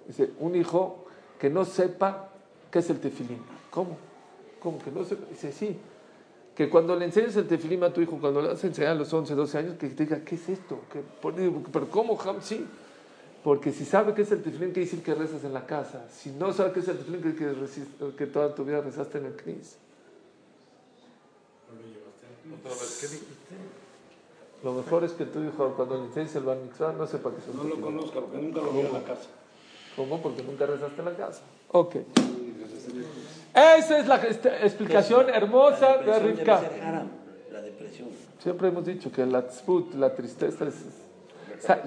Dice, 0.08 0.32
un 0.40 0.56
hijo 0.56 1.06
que 1.40 1.50
no 1.50 1.66
sepa 1.66 2.27
qué 2.72 2.80
es 2.80 2.90
el 2.90 3.00
tefilín. 3.00 3.40
¿Cómo? 3.72 3.98
¿Cómo 4.62 4.80
que 4.80 4.92
no 4.92 5.04
sepa? 5.04 5.26
Dice, 5.30 5.52
sí. 5.52 5.78
Que 6.56 6.70
cuando 6.70 6.96
le 6.96 7.06
enseñes 7.06 7.36
el 7.36 7.48
tefilín 7.48 7.84
a 7.84 7.94
tu 7.94 8.02
hijo, 8.02 8.18
cuando 8.20 8.42
le 8.42 8.48
vas 8.50 8.64
a 8.64 8.68
enseñar 8.68 8.92
a 8.92 8.96
los 8.96 9.14
11, 9.14 9.36
12 9.36 9.58
años, 9.60 9.76
que 9.78 9.90
te 9.90 10.06
diga, 10.06 10.22
¿qué 10.26 10.36
es 10.36 10.50
esto? 10.50 10.80
¿Qué? 10.92 11.02
Por- 11.22 11.36
¿Pero 11.36 11.90
cómo, 11.90 12.20
Ham? 12.22 12.38
Sí. 12.42 12.66
Porque 13.44 13.72
si 13.72 13.86
sabe 13.86 14.14
qué 14.16 14.24
es 14.24 14.32
el 14.32 14.42
tefilín, 14.42 14.72
quiere 14.72 14.82
decir 14.90 15.04
que 15.04 15.14
rezas 15.14 15.44
en 15.44 15.54
la 15.54 15.66
casa. 15.68 16.08
Si 16.10 16.32
no 16.32 16.52
sabe 16.54 16.72
qué 16.74 16.80
es 16.80 16.88
el 16.88 16.98
tefilín, 16.98 17.22
quiere 17.22 17.54
decir 17.54 17.86
que, 17.86 18.06
resis- 18.06 18.16
que 18.16 18.26
toda 18.26 18.56
tu 18.56 18.66
vida 18.66 18.82
rezaste 18.82 19.20
en 19.20 19.26
el 19.28 19.34
CNIS. 19.36 19.78
Otra 22.60 22.72
vez, 22.72 22.98
¿qué 23.02 23.08
dijiste? 23.08 23.56
Lo 24.64 24.74
mejor 24.74 25.04
es 25.04 25.12
que 25.12 25.26
tu 25.26 25.44
hijo, 25.44 25.74
cuando 25.76 25.98
le 25.98 26.06
enseñes 26.06 26.36
el 26.36 26.44
bar 26.44 26.58
mitzvah, 26.58 26.94
no 26.94 27.06
sepa 27.06 27.30
qué 27.32 27.38
es 27.38 27.48
el 27.48 27.56
No 27.58 27.64
lo 27.66 27.80
conozco 27.80 28.20
porque 28.22 28.38
nunca 28.42 28.62
lo 28.62 28.72
vi 28.72 28.80
en 28.80 28.94
la 28.94 29.04
casa. 29.04 29.28
¿Cómo? 29.96 30.22
Porque 30.22 30.42
nunca 30.44 30.66
rezaste 30.66 31.00
en 31.00 31.06
la 31.06 31.16
casa. 31.16 31.42
Ok. 31.72 31.96
Esa 33.58 33.98
es 33.98 34.08
la 34.08 34.18
este- 34.18 34.50
explicación 34.64 35.30
hermosa 35.30 36.02
La 36.06 36.20
de 36.20 36.28
Rivka. 36.28 36.62
La 37.52 37.62
depresión. 37.62 38.10
Siempre 38.38 38.68
hemos 38.68 38.86
dicho 38.86 39.12
que 39.12 39.26
la 39.26 39.48
tzput, 39.48 39.96
la 39.96 40.14
tristeza 40.14 40.66
es... 40.66 40.76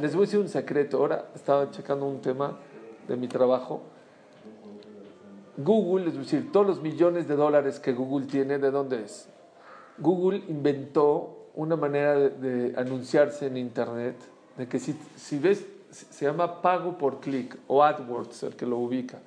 les 0.01 0.15
voy 0.15 0.25
a 0.25 0.27
decir 0.27 0.41
un 0.41 0.49
secreto. 0.49 0.97
Ahora 0.97 1.27
estaba 1.33 1.71
checando 1.71 2.07
un 2.07 2.21
tema 2.21 2.59
de 3.07 3.17
mi 3.17 3.29
trabajo. 3.29 3.83
Google, 5.57 6.11
a 6.11 6.13
decir, 6.13 6.51
todos 6.51 6.67
los 6.67 6.83
millones 6.83 7.29
de 7.29 7.37
dólares 7.37 7.79
que 7.79 7.93
Google 7.93 8.27
tiene, 8.27 8.59
¿de 8.59 8.71
dónde 8.73 9.05
es? 9.05 9.29
Google 9.99 10.43
inventó 10.49 11.51
una 11.55 11.77
manera 11.77 12.15
de, 12.15 12.31
de 12.31 12.81
anunciarse 12.81 13.47
en 13.47 13.57
Internet, 13.57 14.17
de 14.57 14.67
que 14.67 14.81
si, 14.81 14.99
si 15.17 15.39
ves, 15.39 15.65
se 15.91 16.25
llama 16.25 16.63
pago 16.63 16.99
por 16.99 17.21
clic 17.21 17.57
o 17.69 17.85
AdWords, 17.85 18.43
el 18.45 18.57
que 18.57 18.67
lo 18.67 18.79
ubica. 18.79 19.19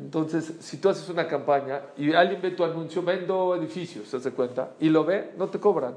Entonces, 0.00 0.54
si 0.60 0.78
tú 0.78 0.88
haces 0.88 1.08
una 1.10 1.28
campaña 1.28 1.82
y 1.96 2.12
alguien 2.14 2.40
ve 2.40 2.52
tu 2.52 2.64
anuncio, 2.64 3.02
vendo 3.02 3.54
edificios, 3.54 4.08
¿se 4.08 4.16
hace 4.16 4.32
cuenta? 4.32 4.70
Y 4.80 4.88
lo 4.88 5.04
ve, 5.04 5.32
no 5.36 5.48
te 5.48 5.60
cobran. 5.60 5.94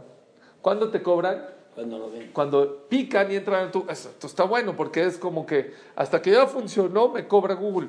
¿Cuándo 0.61 0.89
te 0.89 1.01
cobran? 1.01 1.45
Cuando 1.73 1.97
lo 1.97 2.11
ven. 2.11 2.29
Cuando 2.33 2.85
pican 2.89 3.31
y 3.31 3.35
entran 3.35 3.65
en 3.65 3.71
tu... 3.71 3.85
Esto 3.89 4.27
está 4.27 4.43
bueno 4.43 4.75
porque 4.75 5.03
es 5.03 5.17
como 5.17 5.45
que 5.45 5.73
hasta 5.95 6.21
que 6.21 6.31
ya 6.31 6.45
funcionó 6.47 7.09
me 7.09 7.27
cobra 7.27 7.55
Google. 7.55 7.87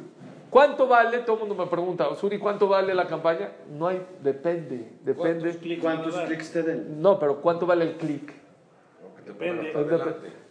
¿Cuánto 0.51 0.87
vale? 0.87 1.19
Todo 1.19 1.35
el 1.35 1.49
mundo 1.49 1.65
me 1.65 1.69
pregunta, 1.69 2.15
Suri, 2.15 2.39
¿cuánto 2.39 2.69
vale 2.69 2.95
la 2.95 3.09
campaña? 3.09 3.51
No 3.77 3.89
hay, 3.89 4.01
depende, 4.23 4.93
¿Cuántos 5.17 5.43
depende. 5.43 5.79
¿Cuántos 5.81 6.15
clics 6.21 6.53
te 6.53 6.63
den? 6.63 7.03
No, 7.03 7.19
pero 7.19 7.41
¿cuánto 7.41 7.67
vale 7.67 7.87
el 7.87 7.97
clic? 7.97 8.33
Depende. 9.27 9.73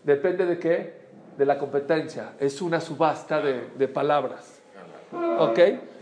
Depende 0.03 0.45
de 0.45 0.59
qué? 0.59 1.03
De 1.37 1.45
la 1.45 1.57
competencia. 1.57 2.33
Es 2.37 2.61
una 2.61 2.81
subasta 2.81 3.39
de, 3.39 3.69
de 3.77 3.87
palabras. 3.87 4.62
¿Ok? 5.39 5.59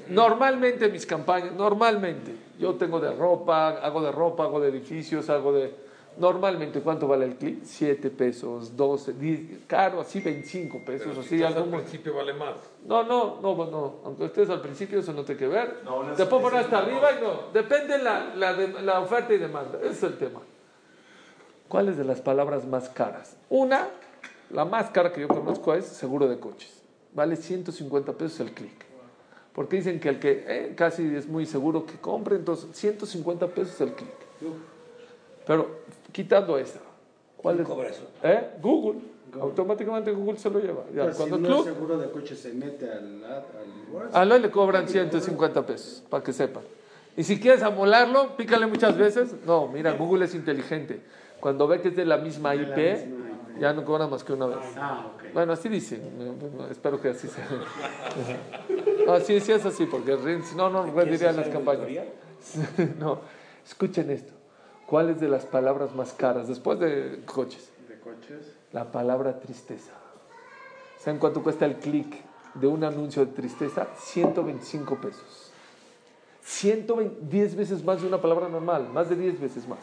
Normalmente 0.10 0.90
mis 0.90 1.06
campañas, 1.06 1.54
normalmente, 1.54 2.36
yo 2.60 2.76
tengo 2.76 3.00
de 3.00 3.12
ropa, 3.14 3.70
hago 3.70 4.02
de 4.02 4.12
ropa, 4.12 4.44
hago 4.44 4.60
de 4.60 4.70
edificios, 4.70 5.30
hago 5.30 5.54
de... 5.54 5.92
Normalmente, 6.18 6.82
¿cuánto 6.82 7.08
vale 7.08 7.24
el 7.26 7.36
clic? 7.38 7.60
7 7.64 8.10
pesos, 8.10 8.76
12, 8.76 9.14
10, 9.14 9.60
caro, 9.66 10.02
así 10.02 10.20
25 10.20 10.80
pesos, 10.86 11.08
Pero 11.10 11.24
si 11.24 11.36
así 11.36 11.44
algo 11.44 11.64
al 11.64 11.70
principio 11.82 12.14
vale 12.16 12.34
más. 12.34 12.56
No, 12.86 13.04
no, 13.04 13.40
no, 13.42 13.56
no, 13.56 13.96
aunque 14.04 14.26
estés 14.26 14.50
al 14.50 14.60
principio 14.60 15.00
eso 15.00 15.14
no 15.14 15.24
tiene 15.24 15.40
que 15.40 15.48
ver. 15.48 15.82
Te 16.18 16.26
puedo 16.26 16.42
poner 16.44 16.60
hasta 16.66 16.80
arriba 16.80 17.12
y 17.18 17.24
no. 17.24 17.54
Depende 17.54 17.98
la, 18.00 18.36
la, 18.36 18.54
de- 18.54 18.82
la 18.82 19.00
oferta 19.00 19.34
y 19.34 19.38
demanda, 19.38 19.78
ese 19.82 19.90
es 19.92 20.04
el 20.04 20.18
tema. 20.18 20.42
¿Cuáles 21.70 21.98
de 21.98 22.04
las 22.04 22.20
palabras 22.20 22.66
más 22.68 22.90
caras? 22.90 23.38
Una, 23.50 23.88
la 24.50 24.66
más 24.66 24.90
cara 24.90 25.14
que 25.14 25.22
yo 25.22 25.30
conozco 25.30 25.74
es 25.74 25.86
seguro 25.86 26.28
de 26.28 26.38
coches. 26.40 26.84
Vale 27.14 27.38
150 27.38 28.12
pesos 28.14 28.42
el 28.42 28.52
clic. 28.52 28.86
Porque 29.54 29.76
dicen 29.78 30.00
que 30.00 30.10
el 30.10 30.20
que 30.20 30.46
eh, 30.48 30.74
casi 30.76 31.04
es 31.16 31.28
muy 31.28 31.46
seguro 31.46 31.86
que 31.86 31.96
compre, 31.96 32.36
entonces 32.38 32.70
150 32.74 33.48
pesos 33.48 33.80
el 33.82 33.94
clic. 33.94 34.10
Pero 35.46 35.82
quitando 36.12 36.58
esta, 36.58 36.80
¿cuál 37.38 37.56
¿Quién 37.56 37.68
es? 37.68 37.74
cobra 37.74 37.90
eso? 37.90 38.04
¿Eh? 38.24 38.50
Google. 38.62 39.00
Automáticamente 39.40 40.12
Google 40.12 40.38
se 40.38 40.50
lo 40.50 40.60
lleva. 40.60 40.84
Ya, 40.94 41.04
Pero 41.04 41.12
si 41.14 41.18
cuando 41.18 41.38
no 41.38 41.48
tú- 41.56 41.60
es 41.70 41.74
seguro 41.74 41.98
de 41.98 42.10
coche 42.12 42.36
se 42.36 42.54
mete 42.54 42.90
al, 42.92 43.24
al 43.24 44.14
a 44.14 44.22
Aloy 44.22 44.40
le 44.42 44.52
cobran 44.52 44.88
150 44.88 45.66
pesos, 45.66 46.04
para 46.10 46.24
que 46.24 46.34
sepan. 46.34 46.64
Y 47.18 47.24
si 47.24 47.40
quieres 47.40 47.62
amolarlo, 47.64 48.36
pícale 48.38 48.68
muchas 48.68 48.98
veces. 48.98 49.34
No, 49.46 49.68
mira, 49.68 49.92
Google 49.94 50.26
es 50.26 50.36
inteligente. 50.36 51.02
Cuando 51.42 51.68
ve 51.68 51.82
que 51.82 51.90
es 51.90 51.96
de 51.96 52.06
la 52.06 52.18
misma 52.18 52.56
IP, 52.56 53.58
ya 53.60 53.74
no 53.74 53.84
cobra 53.84 54.08
más 54.08 54.24
que 54.24 54.32
una 54.34 54.46
vez. 54.48 54.58
Ah, 54.78 55.12
ok. 55.16 55.24
Bueno, 55.34 55.54
así 55.54 55.68
dicen. 55.70 56.02
No, 56.18 56.64
no, 56.64 56.68
espero 56.70 57.02
que 57.02 57.10
así 57.10 57.28
sea. 57.28 57.48
No, 59.06 59.20
sí, 59.20 59.40
sí 59.40 59.52
es 59.52 59.66
así, 59.66 59.86
porque 59.86 60.18
si 60.44 60.56
no, 60.56 60.70
no 60.70 60.86
rendirían 60.86 61.36
las 61.36 61.48
campañas. 61.50 61.88
No, 63.00 63.20
escuchen 63.66 64.10
esto. 64.10 64.34
¿Cuál 64.88 65.10
es 65.10 65.22
de 65.22 65.30
las 65.30 65.46
palabras 65.46 65.94
más 65.94 66.12
caras 66.12 66.48
después 66.48 66.80
de 66.80 67.22
coches? 67.26 67.72
De 67.88 68.00
coches. 68.00 68.54
La 68.72 68.92
palabra 68.92 69.40
tristeza. 69.40 69.94
¿Saben 70.98 71.20
cuánto 71.20 71.42
cuesta 71.42 71.66
el 71.66 71.76
clic 71.76 72.16
de 72.56 72.68
un 72.68 72.84
anuncio 72.84 73.26
de 73.26 73.32
tristeza? 73.32 73.88
125 73.98 74.96
pesos. 75.00 75.52
120, 76.44 77.22
10 77.22 77.56
veces 77.56 77.84
más 77.84 78.02
de 78.02 78.08
una 78.08 78.20
palabra 78.20 78.50
normal, 78.50 78.90
más 78.92 79.10
de 79.10 79.16
10 79.16 79.40
veces 79.40 79.68
más. 79.68 79.80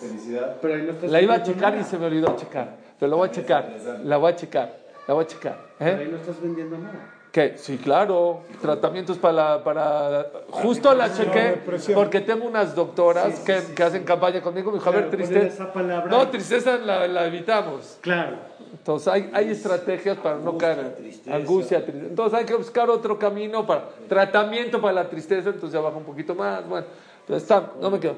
Pero 0.61 0.75
ahí 0.75 0.83
no 0.83 1.09
La 1.09 1.23
iba 1.23 1.35
a 1.35 1.43
checar 1.43 1.77
y 1.77 1.85
se 1.85 1.97
me 1.99 2.07
olvidó 2.07 2.37
checar, 2.37 2.77
pero 2.99 3.11
la 3.11 3.17
voy 3.17 3.29
a 3.29 3.31
checar, 3.31 3.77
la 4.05 4.17
voy 4.17 4.33
a 4.33 4.37
checar, 4.37 4.79
la 5.07 5.15
voy 5.15 5.25
a 5.25 5.27
checar. 5.27 5.75
Pero 5.79 5.91
¿eh? 5.91 6.05
ahí 6.05 6.09
no 6.11 6.17
estás 6.17 6.41
vendiendo 6.41 6.77
nada. 6.77 7.18
¿Qué? 7.33 7.55
Sí, 7.59 7.77
claro, 7.77 8.41
tratamientos 8.63 9.19
para, 9.19 9.63
para... 9.63 10.31
Justo 10.51 10.95
la 10.95 11.13
chequé 11.13 11.61
porque 11.95 12.21
tengo 12.21 12.47
unas 12.47 12.75
doctoras 12.75 13.41
que, 13.41 13.61
que 13.75 13.83
hacen 13.83 14.05
campaña 14.05 14.41
conmigo, 14.41 14.71
me 14.71 14.79
dijo, 14.79 14.89
a 14.89 14.93
ver, 14.93 15.11
tristeza... 15.11 15.71
No, 16.09 16.29
tristeza 16.29 16.79
la, 16.79 17.07
la 17.07 17.27
evitamos. 17.27 17.99
Claro. 18.01 18.37
Entonces 18.73 19.09
hay, 19.09 19.31
hay 19.33 19.51
estrategias 19.51 20.17
para 20.19 20.37
no 20.37 20.57
caer 20.57 20.79
en 20.79 20.95
tristeza. 20.95 21.37
angustia, 21.37 21.83
tristeza. 21.85 22.09
Entonces 22.09 22.39
hay 22.39 22.45
que 22.47 22.55
buscar 22.55 22.89
otro 22.89 23.19
camino 23.19 23.67
para 23.67 23.89
tratamiento 24.09 24.81
para 24.81 24.95
la 24.95 25.09
tristeza, 25.09 25.51
entonces 25.51 25.73
ya 25.73 25.81
baja 25.81 25.97
un 25.97 26.05
poquito 26.05 26.35
más. 26.35 26.67
Bueno, 26.67 26.87
entonces 27.21 27.43
está, 27.43 27.73
no 27.81 27.91
me 27.91 28.01
quedo. 28.01 28.17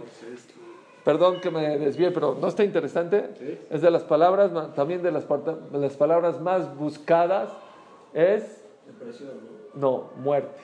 Perdón 1.04 1.40
que 1.40 1.50
me 1.50 1.78
desvíe, 1.78 2.10
pero 2.10 2.36
no 2.40 2.48
está 2.48 2.62
interesante. 2.62 3.58
Es 3.70 3.80
de 3.80 3.90
las 3.90 4.02
palabras, 4.02 4.50
también 4.74 5.02
de 5.02 5.10
las, 5.10 5.24
de 5.28 5.78
las 5.78 5.96
palabras 5.96 6.40
más 6.40 6.76
buscadas 6.76 7.50
es 8.12 8.59
no, 9.74 10.10
muerte. 10.16 10.60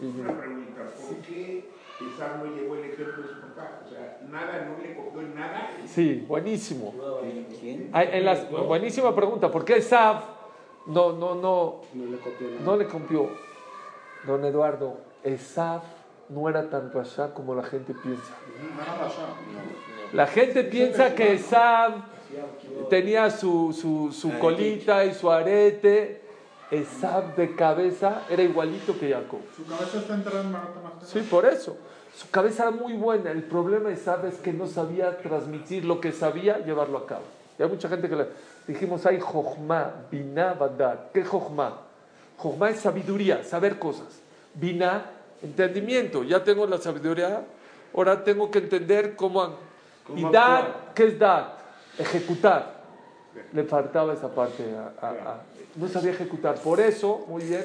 Y- 0.00 0.06
Una 0.20 0.38
pregunta, 0.38 0.82
¿por 1.06 1.16
qué 1.18 1.68
Isaac 2.00 2.36
no 2.42 2.54
llevó 2.56 2.74
el 2.76 2.84
ejemplo 2.84 3.22
de 3.22 3.28
su 3.28 3.40
papá? 3.40 3.80
O 3.84 3.88
sea, 3.90 4.18
nada, 4.30 4.64
no 4.66 4.82
le 4.82 4.94
copió 4.94 5.20
en 5.20 5.34
nada. 5.34 5.70
Sí, 5.86 6.24
buenísimo. 6.26 6.94
¿Quién? 7.60 7.90
Hay- 7.92 8.08
en 8.12 8.24
las, 8.24 8.50
buenísima 8.50 9.14
pregunta. 9.14 9.50
¿Por 9.50 9.64
qué 9.64 9.82
Saf 9.82 10.24
no, 10.86 11.12
no, 11.12 11.34
no, 11.34 11.80
No 11.94 12.06
le 12.06 12.16
copió 12.18 12.48
nada. 12.48 12.60
No 12.64 12.76
le 12.76 12.86
copió. 12.86 13.28
Don 14.26 14.44
Eduardo, 14.44 14.98
Esaf 15.22 15.82
no 16.30 16.48
era 16.48 16.68
tan 16.70 16.90
rasha 16.92 17.34
como 17.34 17.54
la 17.54 17.62
gente 17.62 17.94
piensa. 17.94 18.34
La 20.12 20.26
gente 20.26 20.64
piensa 20.64 21.14
que 21.14 21.34
Esaf 21.34 21.94
tenía 22.88 23.30
su, 23.30 23.72
su, 23.72 24.12
su 24.12 24.38
colita 24.38 25.04
y 25.04 25.14
su 25.14 25.30
arete. 25.30 26.19
Esaf 26.70 27.36
de 27.36 27.54
cabeza 27.56 28.22
era 28.28 28.42
igualito 28.42 28.98
que 28.98 29.10
Jacob. 29.10 29.40
Su 29.56 29.66
cabeza 29.66 29.98
está 29.98 30.14
enterrada 30.14 30.44
en 30.44 30.52
Marta. 30.52 30.80
Sí, 31.04 31.20
por 31.28 31.44
eso. 31.44 31.76
Su 32.16 32.30
cabeza 32.30 32.64
era 32.64 32.72
muy 32.72 32.92
buena. 32.92 33.30
El 33.30 33.42
problema 33.42 33.88
de 33.88 33.94
Esaf 33.94 34.24
es 34.24 34.36
que 34.36 34.52
no 34.52 34.66
sabía 34.66 35.18
transmitir 35.18 35.84
lo 35.84 36.00
que 36.00 36.12
sabía, 36.12 36.58
llevarlo 36.58 36.98
a 36.98 37.06
cabo. 37.06 37.24
Y 37.58 37.62
hay 37.62 37.68
mucha 37.68 37.88
gente 37.88 38.08
que 38.08 38.16
le 38.16 38.26
dijimos, 38.66 39.04
hay 39.04 39.20
Jochma, 39.20 39.92
Binah, 40.10 40.54
Badat. 40.54 41.12
¿Qué 41.12 41.20
es 41.20 41.28
Jochma? 41.28 41.76
Jochma 42.36 42.70
es 42.70 42.80
sabiduría, 42.80 43.44
saber 43.44 43.78
cosas. 43.78 44.20
Binah, 44.54 45.04
entendimiento. 45.42 46.24
Ya 46.24 46.42
tengo 46.42 46.66
la 46.66 46.78
sabiduría, 46.78 47.44
ahora 47.94 48.24
tengo 48.24 48.50
que 48.50 48.58
entender 48.60 49.16
cómo. 49.16 49.56
y 50.14 50.22
Dad, 50.30 50.68
¿qué 50.94 51.08
es 51.08 51.18
Dad? 51.18 51.48
Ejecutar. 51.98 52.79
Le 53.52 53.64
faltaba 53.64 54.12
esa 54.12 54.28
parte. 54.28 54.64
a- 54.76 55.06
a- 55.06 55.10
a- 55.10 55.40
no 55.76 55.88
sabía 55.88 56.10
ejecutar. 56.12 56.56
Por 56.56 56.80
eso, 56.80 57.24
muy 57.28 57.44
bien, 57.44 57.64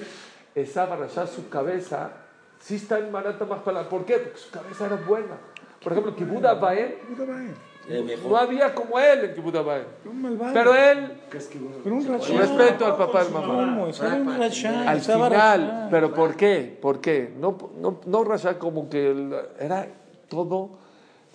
esa 0.53 0.85
barrashá, 0.85 1.25
su 1.27 1.49
cabeza, 1.49 2.11
sí 2.59 2.75
está 2.75 2.99
en 2.99 3.11
Marata 3.11 3.45
Mahpala. 3.45 3.89
¿Por 3.89 4.05
qué? 4.05 4.17
Porque 4.17 4.37
su 4.39 4.51
cabeza 4.51 4.85
era 4.85 4.95
buena. 4.97 5.35
Por 5.83 5.91
ejemplo, 5.91 6.15
Kibbutz 6.15 6.45
Abaem, 6.45 6.93
El 7.87 8.03
mejor. 8.05 8.31
no 8.31 8.37
había 8.37 8.73
como 8.73 8.99
él 8.99 9.33
en. 9.35 9.85
Un 10.05 10.21
malvado. 10.21 10.53
Pero 10.53 10.73
él, 10.75 11.21
Pero 11.83 11.95
un 11.95 12.07
rachá. 12.07 12.33
respeto 12.37 12.85
al 12.85 12.97
papá 12.97 13.23
y 13.29 13.31
mamá. 13.33 13.47
¿Cómo? 13.47 13.87
Eso 13.87 14.05
era 14.05 14.15
un 14.15 14.37
rachá. 14.39 14.89
Al 14.89 15.01
final. 15.01 15.87
¿pero 15.91 16.13
por 16.13 16.35
qué? 16.35 16.77
¿Por 16.81 16.99
qué? 17.01 17.31
No, 17.39 17.55
no, 17.79 17.99
no 18.05 18.23
como 18.57 18.89
que 18.89 19.11
era 19.59 19.87
todo. 20.29 20.84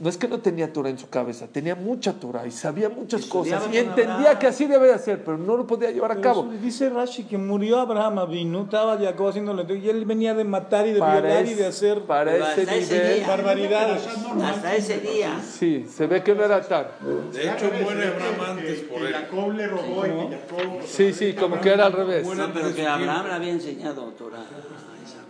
No 0.00 0.08
es 0.08 0.16
que 0.16 0.26
no 0.26 0.40
tenía 0.40 0.72
Torah 0.72 0.88
en 0.88 0.98
su 0.98 1.10
cabeza, 1.10 1.46
tenía 1.46 1.74
mucha 1.74 2.14
Torah 2.14 2.46
y 2.46 2.50
sabía 2.50 2.88
muchas 2.88 3.20
Estudiaba 3.20 3.60
cosas 3.60 3.74
y 3.74 3.76
entendía 3.76 4.14
Abraham. 4.14 4.38
que 4.38 4.46
así 4.46 4.64
debe 4.64 4.86
de 4.86 4.94
hacer, 4.94 5.22
pero 5.22 5.36
no 5.36 5.58
lo 5.58 5.66
podía 5.66 5.90
llevar 5.90 6.10
a 6.12 6.20
cabo. 6.22 6.48
eso 6.50 6.62
Dice 6.62 6.88
Rashi 6.88 7.24
que 7.24 7.36
murió 7.36 7.78
Abraham 7.80 8.20
Avinu, 8.20 8.62
estaba 8.62 8.96
Jacob 8.96 9.28
haciéndole 9.28 9.62
y 9.76 9.90
él 9.90 10.06
venía 10.06 10.32
de 10.32 10.44
matar 10.44 10.86
y 10.86 10.92
de 10.92 11.00
Para, 11.00 11.20
violar 11.20 11.46
y 11.46 11.52
de 11.52 11.66
hacer 11.66 12.00
para 12.04 12.34
ese 12.34 12.42
hasta 12.62 12.74
ese 12.76 12.94
nivel, 12.98 13.18
día. 13.18 13.26
barbaridades. 13.28 14.08
Hasta 14.42 14.74
ese 14.74 15.00
día. 15.00 15.38
sí, 15.46 15.86
se 15.86 16.06
ve 16.06 16.22
que 16.22 16.34
no 16.34 16.44
era 16.46 16.62
tan. 16.62 16.86
De 17.30 17.42
hecho, 17.50 17.70
muere 17.82 18.08
Abraham 18.08 18.56
antes 18.58 18.80
por 18.80 19.02
él. 19.02 19.12
Jacob 19.12 19.52
le 19.52 19.66
robó 19.66 20.06
y 20.06 20.08
que 20.08 20.36
Jacob... 20.38 20.80
Sí, 20.86 21.12
sí, 21.12 21.34
como 21.34 21.60
que 21.60 21.68
era 21.74 21.84
al 21.84 21.92
revés. 21.92 22.26
No, 22.26 22.50
pero 22.54 22.74
que 22.74 22.86
Abraham 22.86 23.26
le 23.26 23.32
había 23.34 23.52
enseñado 23.52 24.04
Torah. 24.16 24.46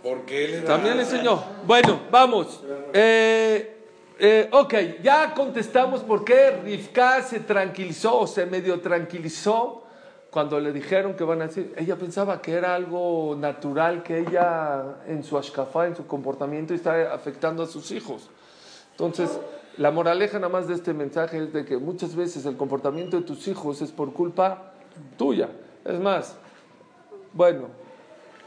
Porque 0.01 0.45
él 0.45 0.53
era... 0.53 0.65
También 0.65 0.95
le 0.95 1.03
enseñó. 1.03 1.43
Bueno, 1.67 2.03
vamos. 2.09 2.61
Eh, 2.93 3.79
eh, 4.23 4.49
ok, 4.51 5.01
ya 5.01 5.33
contestamos 5.33 6.03
por 6.03 6.23
qué 6.23 6.51
Rivka 6.63 7.23
se 7.23 7.39
tranquilizó 7.39 8.19
o 8.19 8.27
se 8.27 8.45
medio 8.45 8.79
tranquilizó 8.79 9.81
cuando 10.29 10.59
le 10.59 10.71
dijeron 10.71 11.15
que 11.15 11.23
van 11.23 11.41
a 11.41 11.47
decir. 11.47 11.73
Ella 11.75 11.95
pensaba 11.95 12.39
que 12.39 12.53
era 12.53 12.75
algo 12.75 13.35
natural 13.35 14.03
que 14.03 14.19
ella 14.19 14.97
en 15.07 15.23
su 15.23 15.39
ashkafá, 15.39 15.87
en 15.87 15.95
su 15.95 16.05
comportamiento, 16.05 16.75
está 16.75 17.11
afectando 17.11 17.63
a 17.63 17.65
sus 17.65 17.89
hijos. 17.89 18.29
Entonces, 18.91 19.39
la 19.77 19.89
moraleja 19.89 20.37
nada 20.37 20.53
más 20.53 20.67
de 20.67 20.75
este 20.75 20.93
mensaje 20.93 21.39
es 21.39 21.51
de 21.51 21.65
que 21.65 21.77
muchas 21.77 22.15
veces 22.15 22.45
el 22.45 22.57
comportamiento 22.57 23.17
de 23.17 23.23
tus 23.23 23.47
hijos 23.47 23.81
es 23.81 23.91
por 23.91 24.13
culpa 24.13 24.73
tuya. 25.17 25.49
Es 25.83 25.99
más, 25.99 26.35
bueno, 27.33 27.69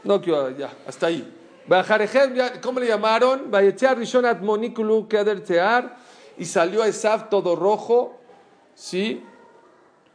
no 0.05 0.21
quiero, 0.21 0.51
ya, 0.51 0.71
hasta 0.87 1.07
ahí. 1.07 1.44
¿Cómo 2.61 2.79
le 2.79 2.87
llamaron? 2.87 3.51
Y 6.37 6.45
salió 6.45 6.83
Esaf 6.83 7.29
todo 7.29 7.55
rojo, 7.55 8.17
¿sí? 8.73 9.23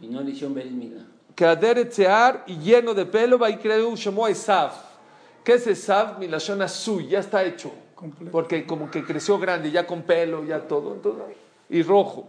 Y 0.00 0.06
no 0.06 0.22
le 0.22 0.30
hicieron 0.30 0.54
y 2.46 2.58
lleno 2.58 2.94
de 2.94 3.06
pelo, 3.06 3.38
Vaikreu 3.38 3.96
Shemo 3.96 4.28
Esaf. 4.28 4.74
¿Qué 5.42 5.54
es 5.54 5.66
Esaf? 5.66 6.18
Milashon 6.18 6.60
Azul, 6.62 7.06
ya 7.08 7.20
está 7.20 7.42
hecho. 7.44 7.72
Completo. 7.94 8.32
Porque 8.32 8.66
como 8.66 8.90
que 8.90 9.04
creció 9.04 9.38
grande, 9.38 9.70
ya 9.70 9.86
con 9.86 10.02
pelo, 10.02 10.44
ya 10.44 10.66
todo, 10.66 10.94
entonces, 10.94 11.36
y 11.68 11.82
rojo. 11.82 12.26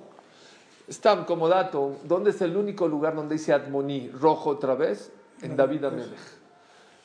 Stam, 0.90 1.26
como 1.26 1.48
dato, 1.48 1.98
¿dónde 2.04 2.32
es 2.32 2.42
el 2.42 2.58
único 2.58 2.88
lugar 2.88 3.16
donde 3.16 3.36
dice 3.36 3.54
Admoní, 3.54 4.10
rojo 4.10 4.50
otra 4.50 4.76
vez? 4.76 5.12
En 5.42 5.56
David 5.56 5.86
Amelech. 5.86 6.41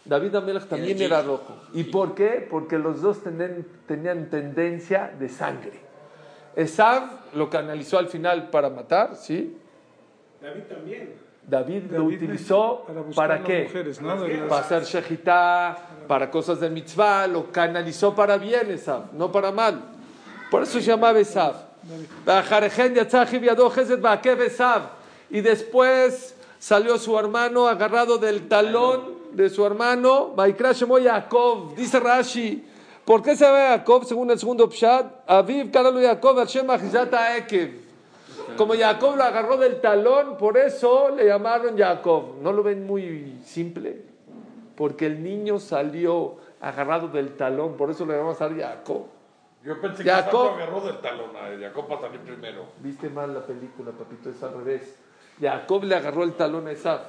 David 0.06 0.34
Amelech 0.34 0.66
también 0.66 1.00
era 1.00 1.22
rojo. 1.22 1.56
¿Y 1.72 1.84
por 1.84 2.14
qué? 2.14 2.46
Porque 2.48 2.78
los 2.78 3.02
dos 3.02 3.22
tenían, 3.22 3.66
tenían 3.86 4.30
tendencia 4.30 5.12
de 5.18 5.28
sangre. 5.28 5.80
Esav 6.54 7.34
lo 7.34 7.50
canalizó 7.50 7.98
al 7.98 8.08
final 8.08 8.48
para 8.50 8.70
matar, 8.70 9.16
¿sí? 9.16 9.58
David 10.40 10.62
también. 10.68 11.26
David, 11.46 11.84
lo 11.92 12.04
utilizó 12.04 12.84
para 13.14 13.42
qué? 13.42 13.64
mujeres, 13.64 14.00
¿no? 14.00 14.16
Para 14.48 14.62
hacer 14.62 14.82
shejitá, 14.82 15.76
para 16.08 16.28
cosas 16.28 16.58
de 16.58 16.68
mitzvah, 16.70 17.28
lo 17.28 17.52
canalizó 17.52 18.14
para 18.14 18.36
bien 18.36 18.70
Esav, 18.70 19.12
no 19.12 19.30
para 19.30 19.52
mal. 19.52 19.80
Por 20.50 20.64
eso 20.64 20.80
se 20.80 20.86
llamaba 20.86 21.18
Esav. 21.20 21.54
Y 25.30 25.40
después 25.40 26.36
salió 26.58 26.98
su 26.98 27.18
hermano 27.18 27.68
agarrado 27.68 28.18
del 28.18 28.48
talón 28.48 29.15
de 29.36 29.50
su 29.50 29.64
hermano, 29.66 30.32
Vaikra 30.34 30.72
Shemo 30.72 30.98
Yaakov, 30.98 31.74
dice 31.74 32.00
Rashi. 32.00 32.64
¿Por 33.04 33.22
qué 33.22 33.36
se 33.36 33.44
llama 33.44 33.76
Jacob 33.76 34.04
según 34.04 34.30
el 34.30 34.38
segundo 34.38 34.68
Pshat? 34.68 35.06
Aviv, 35.26 35.70
Karalo 35.70 36.00
Jacob, 36.00 36.38
Hashem 36.38 36.66
Ekev. 37.36 37.86
Como 38.56 38.74
Jacob 38.74 39.14
lo 39.14 39.22
agarró 39.22 39.58
del 39.58 39.80
talón, 39.80 40.38
por 40.38 40.56
eso 40.56 41.10
le 41.10 41.26
llamaron 41.26 41.76
Jacob. 41.76 42.36
¿No 42.40 42.50
lo 42.52 42.62
ven 42.62 42.86
muy 42.86 43.38
simple? 43.44 44.02
Porque 44.74 45.06
el 45.06 45.22
niño 45.22 45.58
salió 45.58 46.36
agarrado 46.60 47.08
del 47.08 47.36
talón, 47.36 47.76
por 47.76 47.90
eso 47.90 48.06
le 48.06 48.14
llamamos 48.14 48.40
a 48.40 48.48
Jacob. 48.48 49.06
Yo 49.62 49.80
pensé 49.80 50.02
Jacob. 50.02 50.56
que 50.56 50.62
agarró 50.62 50.80
del 50.80 50.98
talón 50.98 51.30
a 51.36 51.60
Jacob 51.60 51.88
para 51.88 52.00
salir 52.00 52.20
primero. 52.20 52.64
Viste 52.80 53.10
mal 53.10 53.34
la 53.34 53.40
película, 53.40 53.92
papito, 53.92 54.30
es 54.30 54.42
al 54.42 54.54
revés. 54.54 54.96
Jacob 55.40 55.84
le 55.84 55.94
agarró 55.94 56.24
el 56.24 56.32
talón 56.32 56.66
a 56.68 56.72
Esaf. 56.72 57.02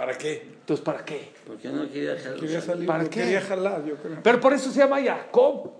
¿Para 0.00 0.16
qué? 0.16 0.42
Entonces, 0.60 0.82
¿para 0.82 1.04
qué? 1.04 1.30
Porque 1.46 1.68
no 1.68 1.86
quería 1.86 2.18
salir, 2.62 2.86
¿Para 2.86 3.04
qué? 3.04 3.20
quería 3.20 3.42
jalar, 3.42 3.84
yo 3.84 3.96
creo. 3.96 4.16
Pero 4.22 4.40
por 4.40 4.54
eso 4.54 4.70
se 4.70 4.78
llama 4.78 4.98
Jacob. 5.02 5.72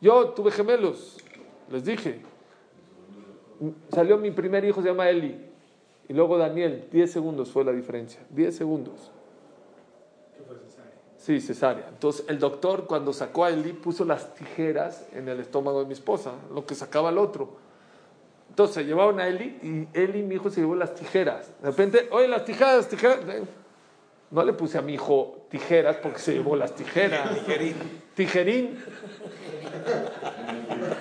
Yo 0.00 0.30
tuve 0.30 0.50
gemelos, 0.50 1.18
les 1.70 1.84
dije. 1.84 2.20
Salió 3.92 4.18
mi 4.18 4.32
primer 4.32 4.64
hijo, 4.64 4.82
se 4.82 4.88
llama 4.88 5.08
Eli. 5.08 5.40
Y 6.08 6.14
luego 6.14 6.36
Daniel, 6.36 6.88
10 6.90 7.12
segundos 7.12 7.52
fue 7.52 7.62
la 7.62 7.70
diferencia. 7.70 8.20
10 8.30 8.56
segundos. 8.56 9.12
Sí, 11.16 11.40
cesárea. 11.40 11.86
Entonces 11.90 12.24
el 12.28 12.40
doctor 12.40 12.88
cuando 12.88 13.12
sacó 13.12 13.44
a 13.44 13.50
Eli 13.50 13.72
puso 13.72 14.04
las 14.04 14.34
tijeras 14.34 15.06
en 15.12 15.28
el 15.28 15.38
estómago 15.38 15.78
de 15.78 15.86
mi 15.86 15.92
esposa, 15.92 16.32
lo 16.52 16.66
que 16.66 16.74
sacaba 16.74 17.10
el 17.10 17.18
otro. 17.18 17.67
Entonces 18.58 18.74
se 18.74 18.84
llevaron 18.86 19.20
a 19.20 19.28
Eli 19.28 19.56
y 19.62 19.96
Eli, 19.96 20.20
mi 20.20 20.34
hijo, 20.34 20.50
se 20.50 20.62
llevó 20.62 20.74
las 20.74 20.92
tijeras. 20.92 21.48
De 21.62 21.70
repente, 21.70 22.08
oye, 22.10 22.26
las 22.26 22.44
tijeras, 22.44 22.88
tijeras. 22.88 23.20
No 24.32 24.42
le 24.42 24.52
puse 24.52 24.76
a 24.76 24.82
mi 24.82 24.94
hijo 24.94 25.46
tijeras 25.48 25.98
porque 25.98 26.18
se 26.18 26.32
llevó 26.32 26.56
las 26.56 26.74
tijeras. 26.74 27.34
Tijerín. 27.46 27.76
Tijerín. 28.16 28.78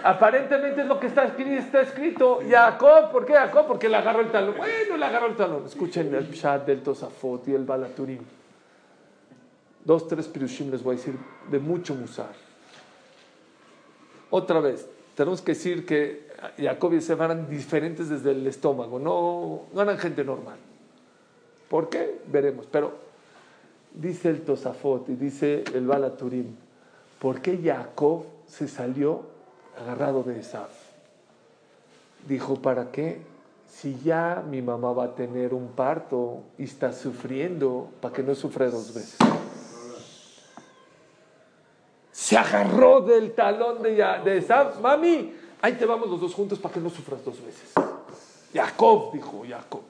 Aparentemente 0.03 0.81
es 0.81 0.87
lo 0.87 0.99
que 0.99 1.07
está 1.07 1.23
escrito, 1.23 1.51
está 1.53 1.81
escrito. 1.81 2.39
Jacob, 2.47 3.11
¿por 3.11 3.25
qué 3.25 3.33
Jacob? 3.33 3.65
Porque 3.65 3.89
le 3.89 3.97
agarró 3.97 4.21
el 4.21 4.29
talón. 4.29 4.53
Bueno, 4.55 4.95
le 4.95 5.05
agarró 5.05 5.25
el 5.25 5.35
talón. 5.35 5.65
Escuchen 5.65 6.13
el 6.13 6.27
Pshat 6.27 6.63
del 6.63 6.83
Tosafot 6.83 7.47
y 7.47 7.55
el 7.55 7.65
Balaturim. 7.65 8.21
Dos, 9.83 10.07
tres 10.07 10.27
pirushim 10.27 10.69
les 10.69 10.83
voy 10.83 10.93
a 10.93 10.97
decir 10.99 11.17
de 11.49 11.57
mucho 11.57 11.95
musar. 11.95 12.33
Otra 14.29 14.59
vez, 14.59 14.87
tenemos 15.15 15.41
que 15.41 15.53
decir 15.53 15.83
que 15.83 16.26
Jacob 16.57 16.93
y 16.93 16.95
Yosef 16.97 17.19
eran 17.19 17.49
diferentes 17.49 18.09
desde 18.09 18.31
el 18.31 18.45
estómago, 18.45 18.99
no, 18.99 19.61
no 19.73 19.81
eran 19.81 19.97
gente 19.97 20.23
normal. 20.23 20.57
¿Por 21.69 21.89
qué? 21.89 22.21
Veremos. 22.27 22.67
Pero 22.71 22.93
dice 23.93 24.29
el 24.29 24.41
Tosafot 24.41 25.09
y 25.09 25.15
dice 25.15 25.63
el 25.73 25.87
Balaturim, 25.87 26.55
¿por 27.19 27.41
qué 27.41 27.59
Jacob 27.63 28.25
se 28.47 28.67
salió 28.67 29.23
agarrado 29.79 30.23
de 30.23 30.39
Esaf? 30.39 30.71
Dijo, 32.27 32.61
¿para 32.61 32.91
qué? 32.91 33.19
Si 33.67 33.99
ya 34.03 34.43
mi 34.47 34.61
mamá 34.61 34.93
va 34.93 35.05
a 35.05 35.15
tener 35.15 35.53
un 35.53 35.69
parto 35.69 36.43
y 36.57 36.63
está 36.63 36.93
sufriendo, 36.93 37.89
¿para 37.99 38.13
que 38.13 38.23
no 38.23 38.33
sufra 38.33 38.69
dos 38.69 38.93
veces? 38.93 39.17
Se 42.11 42.37
agarró 42.37 43.01
del 43.01 43.33
talón 43.33 43.81
de, 43.83 44.03
de 44.23 44.37
Esaf. 44.37 44.79
Mami, 44.81 45.33
ahí 45.61 45.73
te 45.73 45.85
vamos 45.85 46.09
los 46.09 46.21
dos 46.21 46.33
juntos 46.33 46.59
para 46.59 46.73
que 46.73 46.79
no 46.79 46.89
sufras 46.89 47.23
dos 47.23 47.43
veces. 47.43 47.73
Jacob, 48.53 49.11
dijo 49.13 49.43
Jacob. 49.47 49.81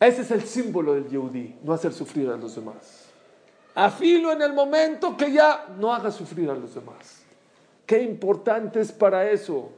Ese 0.00 0.22
es 0.22 0.30
el 0.30 0.42
símbolo 0.42 0.94
del 0.94 1.08
Yehudi, 1.08 1.56
no 1.62 1.72
hacer 1.72 1.92
sufrir 1.92 2.28
a 2.30 2.36
los 2.36 2.54
demás. 2.54 3.06
Afilo 3.74 4.32
en 4.32 4.42
el 4.42 4.52
momento 4.52 5.16
que 5.16 5.32
ya 5.32 5.66
no 5.78 5.92
haga 5.92 6.10
sufrir 6.10 6.50
a 6.50 6.54
los 6.54 6.74
demás. 6.74 7.22
Qué 7.86 8.02
importante 8.02 8.80
es 8.80 8.92
para 8.92 9.30
eso. 9.30 9.70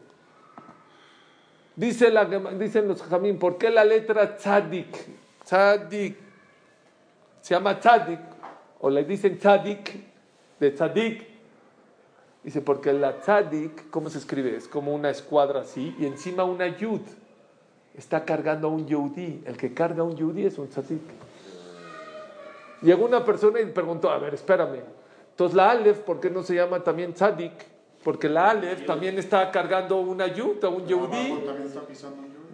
Dice 1.76 2.12
dicen 2.58 2.88
los 2.88 3.02
jamín, 3.02 3.38
¿por 3.38 3.56
qué 3.56 3.70
la 3.70 3.84
letra 3.84 4.36
tzadik? 4.36 4.96
Tzadik. 5.44 6.16
Se 7.40 7.54
llama 7.54 7.78
tzadik, 7.78 8.20
o 8.80 8.90
le 8.90 9.04
dicen 9.04 9.38
tzadik, 9.38 9.94
de 10.58 10.70
tzadik. 10.72 11.29
Dice, 12.42 12.62
porque 12.62 12.92
la 12.92 13.20
tzadik, 13.20 13.90
¿cómo 13.90 14.08
se 14.08 14.18
escribe? 14.18 14.56
Es 14.56 14.66
como 14.66 14.94
una 14.94 15.10
escuadra 15.10 15.60
así, 15.60 15.94
y 15.98 16.06
encima 16.06 16.44
una 16.44 16.68
yud. 16.68 17.02
Está 17.94 18.24
cargando 18.24 18.68
a 18.68 18.70
un 18.70 18.86
yehudí. 18.86 19.42
El 19.44 19.56
que 19.56 19.74
carga 19.74 20.02
a 20.02 20.04
un 20.04 20.16
yehudí 20.16 20.46
es 20.46 20.58
un 20.58 20.68
tzadik. 20.68 21.02
Llegó 22.82 23.04
una 23.04 23.24
persona 23.24 23.60
y 23.60 23.66
preguntó, 23.66 24.10
a 24.10 24.18
ver, 24.18 24.32
espérame. 24.34 24.80
Entonces 25.30 25.54
la 25.54 25.70
Aleph, 25.70 25.98
¿por 26.00 26.20
qué 26.20 26.30
no 26.30 26.42
se 26.42 26.54
llama 26.54 26.82
también 26.82 27.12
tzadik? 27.12 27.52
Porque 28.02 28.28
la 28.28 28.50
Aleph 28.50 28.86
también 28.86 29.18
está 29.18 29.50
cargando 29.50 30.00
una 30.00 30.26
yud, 30.26 30.64
a 30.64 30.68
un 30.68 30.86
yugo. 30.86 31.08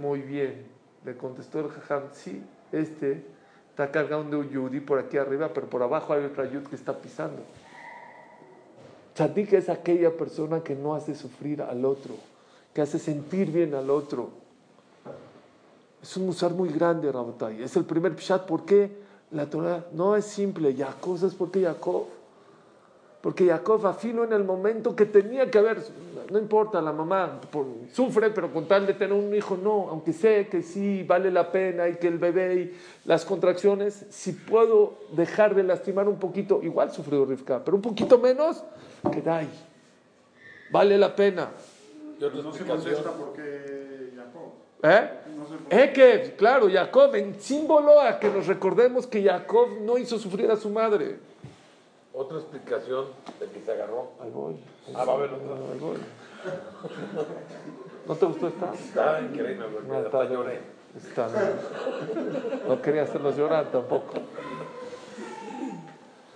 Muy 0.00 0.20
bien, 0.20 0.66
le 1.04 1.16
contestó 1.16 1.60
el 1.60 1.68
jajam, 1.68 2.02
sí, 2.12 2.42
este 2.72 3.24
está 3.70 3.90
cargando 3.90 4.40
un 4.40 4.48
yudí 4.48 4.80
por 4.80 4.98
aquí 4.98 5.16
arriba, 5.16 5.50
pero 5.52 5.68
por 5.68 5.82
abajo 5.82 6.12
hay 6.12 6.24
otra 6.24 6.44
yud 6.50 6.64
que 6.64 6.74
está 6.74 6.96
pisando. 6.98 7.42
Tzadik 9.16 9.54
es 9.54 9.70
aquella 9.70 10.14
persona 10.14 10.60
que 10.62 10.74
no 10.74 10.94
hace 10.94 11.14
sufrir 11.14 11.62
al 11.62 11.86
otro, 11.86 12.12
que 12.74 12.82
hace 12.82 12.98
sentir 12.98 13.50
bien 13.50 13.74
al 13.74 13.88
otro. 13.88 14.28
Es 16.02 16.14
un 16.18 16.26
musar 16.26 16.50
muy 16.52 16.68
grande, 16.68 17.10
Rabotai. 17.10 17.62
Es 17.62 17.74
el 17.76 17.84
primer 17.86 18.14
pshat. 18.14 18.44
¿Por 18.46 18.66
qué 18.66 18.90
la 19.30 19.46
Torah 19.48 19.86
no 19.92 20.16
es 20.16 20.26
simple? 20.26 20.74
Jacob, 20.76 21.16
¿sabes 21.16 21.34
por 21.34 21.50
qué 21.50 21.62
Jacob? 21.62 22.04
Porque 23.22 23.46
Jacob 23.46 23.86
afino 23.86 24.22
en 24.22 24.34
el 24.34 24.44
momento 24.44 24.94
que 24.94 25.06
tenía 25.06 25.50
que 25.50 25.58
haber, 25.58 25.82
no 26.30 26.38
importa, 26.38 26.82
la 26.82 26.92
mamá 26.92 27.40
por- 27.50 27.66
sufre, 27.90 28.28
pero 28.30 28.52
con 28.52 28.68
tal 28.68 28.86
de 28.86 28.92
tener 28.92 29.14
un 29.14 29.34
hijo, 29.34 29.56
no, 29.56 29.88
aunque 29.88 30.12
sé 30.12 30.46
que 30.48 30.62
sí 30.62 31.02
vale 31.02 31.30
la 31.32 31.50
pena 31.50 31.88
y 31.88 31.96
que 31.96 32.06
el 32.06 32.18
bebé 32.18 32.54
y 32.54 32.76
las 33.08 33.24
contracciones, 33.24 34.04
si 34.10 34.30
puedo 34.32 34.94
dejar 35.16 35.54
de 35.56 35.64
lastimar 35.64 36.06
un 36.06 36.18
poquito, 36.20 36.60
igual 36.62 36.92
sufrió 36.92 37.24
Rivka, 37.24 37.64
pero 37.64 37.76
un 37.76 37.82
poquito 37.82 38.18
menos, 38.18 38.62
que 39.10 39.22
dai, 39.22 39.48
vale 40.70 40.98
la 40.98 41.14
pena. 41.14 41.50
Y 42.18 42.24
otra 42.24 42.42
No 42.42 42.52
se 42.52 42.64
contesta 42.64 43.12
por 43.12 43.32
qué 43.34 44.12
Jacob. 44.16 44.52
¿Eh? 44.82 45.10
No. 45.36 45.76
Ekev, 45.78 46.36
claro, 46.36 46.68
Jacob, 46.70 47.14
en 47.14 47.40
símbolo 47.40 48.00
a 48.00 48.18
que 48.18 48.30
nos 48.30 48.46
recordemos 48.46 49.06
que 49.06 49.22
Jacob 49.22 49.68
no 49.82 49.98
hizo 49.98 50.18
sufrir 50.18 50.50
a 50.50 50.56
su 50.56 50.70
madre. 50.70 51.18
Otra 52.12 52.38
explicación 52.38 53.06
de 53.38 53.46
que 53.46 53.60
se 53.60 53.72
agarró. 53.72 54.12
Ahí 54.20 54.30
voy. 54.30 54.56
Ah, 54.94 55.04
va 55.04 55.12
a 55.12 55.16
haber 55.16 55.30
otra. 55.32 55.54
Ahí 55.72 55.78
voy. 55.78 55.98
¿No 58.06 58.14
te 58.14 58.26
gustó 58.26 58.48
esta? 58.48 58.72
Está 58.72 59.20
increíble, 59.20 59.66
porque 59.70 59.88
No, 59.88 59.98
está 60.00 60.24
lloré. 60.24 60.60
Está 60.96 61.28
No 62.66 62.80
quería 62.80 63.02
hacerlos 63.02 63.36
llorar 63.36 63.66
tampoco. 63.70 64.14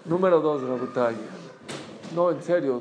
Número 0.05 0.41
dos, 0.41 0.63
Rabutay. 0.63 1.17
No, 2.15 2.31
en 2.31 2.43
serio. 2.43 2.81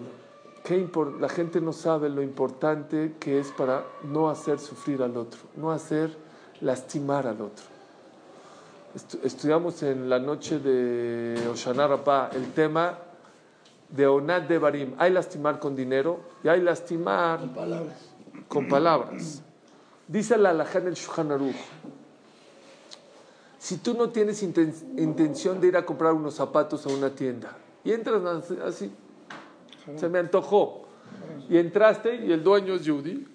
qué 0.64 0.88
la 1.20 1.30
gente 1.30 1.62
no 1.62 1.74
sabe 1.74 2.10
lo 2.10 2.22
importante 2.22 3.16
que 3.20 3.40
es 3.40 3.52
para 3.52 3.84
no 4.04 4.30
hacer 4.30 4.60
sufrir 4.60 5.02
al 5.02 5.16
otro, 5.18 5.40
no 5.56 5.72
hacer 5.72 6.16
lastimar 6.62 7.26
al 7.28 7.42
otro. 7.42 7.66
Estu- 8.96 9.20
estudiamos 9.24 9.82
en 9.84 10.10
la 10.10 10.20
noche 10.20 10.60
de 10.60 11.48
Oshana 11.52 11.88
Rabbah 11.88 12.30
el 12.34 12.52
tema 12.54 12.98
de 13.90 14.06
Onat 14.08 14.48
de 14.48 14.58
Barim. 14.58 14.94
Hay 14.98 15.12
lastimar 15.12 15.60
con 15.60 15.76
dinero 15.76 16.20
y 16.44 16.48
hay 16.50 16.62
lastimar 16.62 17.40
con 18.48 18.68
palabras. 18.68 19.42
Dice 20.08 20.38
la 20.38 20.50
alajá 20.50 20.80
en 20.80 20.88
el 20.88 20.94
Shulchan 20.96 21.32
Aruch, 21.32 21.56
si 23.60 23.78
tú 23.78 23.94
no 23.94 24.10
tienes 24.10 24.42
inten- 24.44 24.74
intención 25.00 25.60
de 25.62 25.68
ir 25.68 25.78
a 25.78 25.86
comprar 25.86 26.14
unos 26.14 26.34
zapatos 26.36 26.86
a 26.86 26.90
una 26.90 27.10
tienda 27.12 27.56
y 27.84 27.92
entras 27.92 28.22
así, 28.66 28.92
se 29.98 30.10
me 30.10 30.20
antojó, 30.20 30.84
y 31.50 31.58
entraste 31.58 32.16
y 32.16 32.32
el 32.32 32.44
dueño 32.44 32.76
es 32.76 32.88
Judy, 32.88 33.28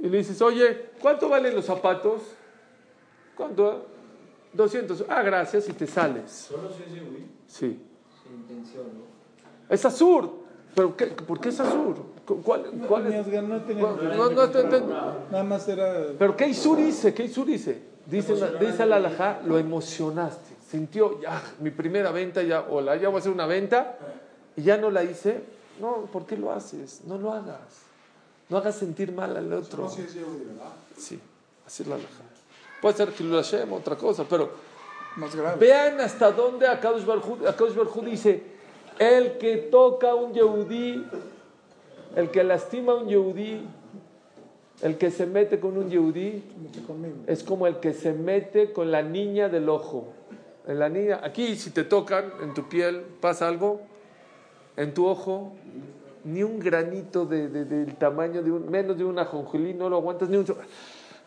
y 0.00 0.08
le 0.08 0.18
dices, 0.18 0.40
oye, 0.42 0.90
¿cuánto 1.00 1.28
valen 1.28 1.54
los 1.54 1.64
zapatos? 1.64 2.22
¿Cuánto? 3.36 3.86
200. 4.52 5.04
Ah, 5.08 5.22
gracias, 5.22 5.68
y 5.68 5.72
te 5.72 5.86
sales. 5.86 6.30
Solo 6.50 6.70
si 6.70 6.82
es 6.82 6.92
Yehudi, 6.94 7.26
Sí. 7.46 7.78
sin 8.22 8.34
intención, 8.40 8.84
¿no? 8.86 9.06
Es 9.74 9.84
Azur. 9.84 10.30
¿Pero 10.74 10.96
qué? 10.96 11.06
¿Por 11.06 11.40
qué 11.40 11.48
es 11.50 11.60
Azur? 11.60 11.96
¿Cu- 12.26 12.42
¿Cuál, 12.42 12.64
cuál 12.88 13.04
tenías 13.04 13.26
es? 13.26 13.32
ganas, 13.32 13.50
no 13.60 13.60
tenías 13.66 13.86
¿Cuál- 13.86 13.96
ganas. 13.98 14.16
No, 14.16 14.80
no, 14.86 15.14
Nada 15.30 15.44
más 15.44 15.68
era. 15.68 16.06
Pero 16.18 16.36
¿qué 16.36 16.46
Isur 16.48 16.76
dice? 16.78 17.12
¿Qué 17.14 17.24
Isur 17.24 17.46
dice? 17.46 17.82
Dice, 18.06 18.34
dice 18.60 18.86
la 18.86 18.96
alajá, 18.96 19.40
lo 19.44 19.58
emocionaste. 19.58 20.54
Sintió, 20.70 21.20
ya, 21.20 21.42
mi 21.60 21.70
primera 21.70 22.10
venta, 22.12 22.42
ya, 22.42 22.60
o 22.62 22.80
la, 22.80 22.96
ya 22.96 23.08
voy 23.08 23.16
a 23.16 23.20
hacer 23.20 23.32
una 23.32 23.46
venta, 23.46 23.98
y 24.56 24.62
ya 24.62 24.76
no 24.76 24.90
la 24.90 25.02
hice. 25.04 25.40
No, 25.80 26.06
¿por 26.12 26.26
qué 26.26 26.36
lo 26.36 26.52
haces? 26.52 27.02
No 27.06 27.18
lo 27.18 27.32
hagas. 27.32 27.60
No 28.48 28.58
hagas 28.58 28.76
sentir 28.76 29.12
mal 29.12 29.36
al 29.36 29.52
otro. 29.52 29.84
No, 29.84 29.90
sí 29.90 30.02
es 30.02 30.14
Yehudi, 30.14 30.44
¿verdad? 30.44 30.72
Sí, 30.96 31.18
así 31.66 31.82
es 31.82 31.88
la. 31.88 31.96
Puede 32.80 32.96
ser 32.96 33.12
Hilul 33.18 33.36
Hashem, 33.36 33.72
otra 33.72 33.96
cosa, 33.96 34.24
pero 34.28 34.50
Más 35.16 35.34
grave. 35.34 35.56
vean 35.58 36.00
hasta 36.00 36.30
dónde 36.30 36.66
Akadosh 36.68 37.04
Barjú, 37.04 38.02
dice, 38.04 38.42
el 38.98 39.38
que 39.38 39.56
toca 39.56 40.10
a 40.10 40.14
un 40.14 40.32
Yehudí, 40.32 41.04
el 42.14 42.30
que 42.30 42.44
lastima 42.44 42.92
a 42.92 42.96
un 42.96 43.08
Yehudí, 43.08 43.66
el 44.82 44.98
que 44.98 45.10
se 45.10 45.26
mete 45.26 45.58
con 45.58 45.76
un 45.76 45.88
Yehudí, 45.90 46.42
es 47.26 47.42
como 47.42 47.66
el 47.66 47.80
que 47.80 47.92
se 47.94 48.12
mete 48.12 48.72
con 48.72 48.90
la 48.92 49.02
niña 49.02 49.48
del 49.48 49.68
ojo. 49.68 50.12
En 50.66 50.78
la 50.78 50.88
niña, 50.88 51.20
aquí 51.22 51.56
si 51.56 51.70
te 51.70 51.84
tocan 51.84 52.32
en 52.42 52.52
tu 52.54 52.68
piel, 52.68 53.00
pasa 53.20 53.48
algo, 53.48 53.80
en 54.76 54.94
tu 54.94 55.06
ojo, 55.06 55.52
ni 56.24 56.42
un 56.42 56.58
granito 56.58 57.24
de, 57.24 57.48
de- 57.48 57.64
del 57.64 57.94
tamaño 57.96 58.42
de 58.42 58.50
un, 58.50 58.70
menos 58.70 58.96
de 58.98 59.04
una 59.04 59.22
ajonjolí, 59.22 59.74
no 59.74 59.88
lo 59.88 59.96
aguantas 59.96 60.28
ni 60.28 60.36
un 60.36 60.46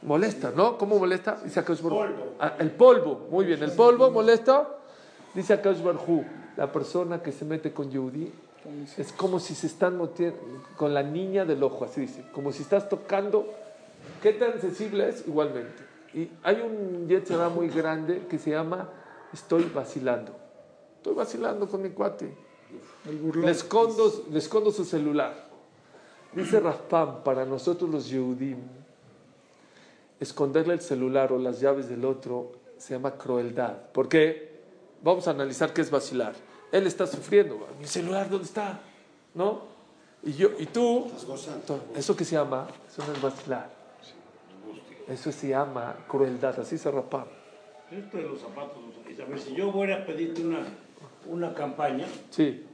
molesta, 0.01 0.51
¿no? 0.55 0.77
¿Cómo 0.77 0.97
molesta? 0.97 1.39
Dice 1.43 1.61
Baruj 1.61 1.83
Hu. 1.83 2.05
Ah, 2.39 2.55
el 2.59 2.71
polvo, 2.71 3.27
muy 3.29 3.45
bien, 3.45 3.61
el 3.63 3.71
polvo 3.71 4.11
molesta. 4.11 4.67
Dice 5.33 5.53
Akadosh 5.53 5.81
Baruj 5.83 6.07
Hu, 6.09 6.23
la 6.57 6.71
persona 6.71 7.21
que 7.21 7.31
se 7.31 7.45
mete 7.45 7.71
con 7.71 7.89
Yehudí 7.91 8.31
es 8.97 9.11
como 9.13 9.39
si 9.39 9.55
se 9.55 9.67
están 9.67 9.97
con 10.77 10.93
la 10.93 11.01
niña 11.03 11.45
del 11.45 11.63
ojo, 11.63 11.85
así 11.85 12.01
dice, 12.01 12.23
como 12.33 12.51
si 12.51 12.61
estás 12.63 12.89
tocando, 12.89 13.47
¿qué 14.21 14.33
tan 14.33 14.59
sensible 14.59 15.09
es? 15.09 15.25
Igualmente. 15.27 15.83
Y 16.13 16.29
hay 16.43 16.61
un 16.61 17.07
yetzerá 17.07 17.49
muy 17.49 17.69
grande 17.69 18.23
que 18.29 18.37
se 18.37 18.51
llama 18.51 18.89
estoy 19.33 19.63
vacilando. 19.73 20.33
Estoy 20.97 21.13
vacilando 21.13 21.67
con 21.67 21.81
mi 21.81 21.89
cuate. 21.89 22.33
El 23.07 23.17
burlón. 23.17 23.45
Le 23.45 23.51
escondo, 23.51 24.25
le 24.31 24.39
escondo 24.39 24.71
su 24.71 24.85
celular. 24.85 25.49
Dice 26.33 26.59
Raspam, 26.59 27.23
para 27.23 27.45
nosotros 27.45 27.89
los 27.89 28.09
Yehudim, 28.09 28.57
esconderle 30.19 30.73
el 30.73 30.81
celular 30.81 31.31
o 31.31 31.39
las 31.39 31.59
llaves 31.59 31.89
del 31.89 32.05
otro 32.05 32.51
se 32.77 32.93
llama 32.93 33.11
crueldad. 33.11 33.75
¿Por 33.91 34.07
qué? 34.07 34.59
Vamos 35.01 35.27
a 35.27 35.31
analizar 35.31 35.73
qué 35.73 35.81
es 35.81 35.89
vacilar. 35.89 36.33
Él 36.71 36.85
está 36.85 37.07
sufriendo. 37.07 37.67
¿Mi 37.79 37.87
celular 37.87 38.29
dónde 38.29 38.45
está? 38.45 38.79
¿No? 39.33 39.63
Y, 40.23 40.33
yo, 40.33 40.49
y 40.59 40.65
tú, 40.65 41.09
eso 41.95 42.15
que 42.15 42.25
se 42.25 42.35
llama, 42.35 42.67
eso 42.87 43.03
no 43.05 43.13
es 43.13 43.21
vacilar. 43.21 43.69
Eso 45.07 45.31
se 45.31 45.49
llama 45.49 45.95
crueldad, 46.07 46.59
así 46.59 46.77
se 46.77 46.91
Raspam. 46.91 47.25
Esto 47.89 48.17
de 48.17 48.23
los 48.23 48.39
zapatos, 48.39 48.77
Isabel, 49.09 49.39
si 49.39 49.55
yo 49.55 49.71
voy 49.71 49.91
a 49.91 50.05
pedirte 50.05 50.43
una, 50.43 50.59
una 51.29 51.53
campaña, 51.53 52.05
Sí. 52.29 52.65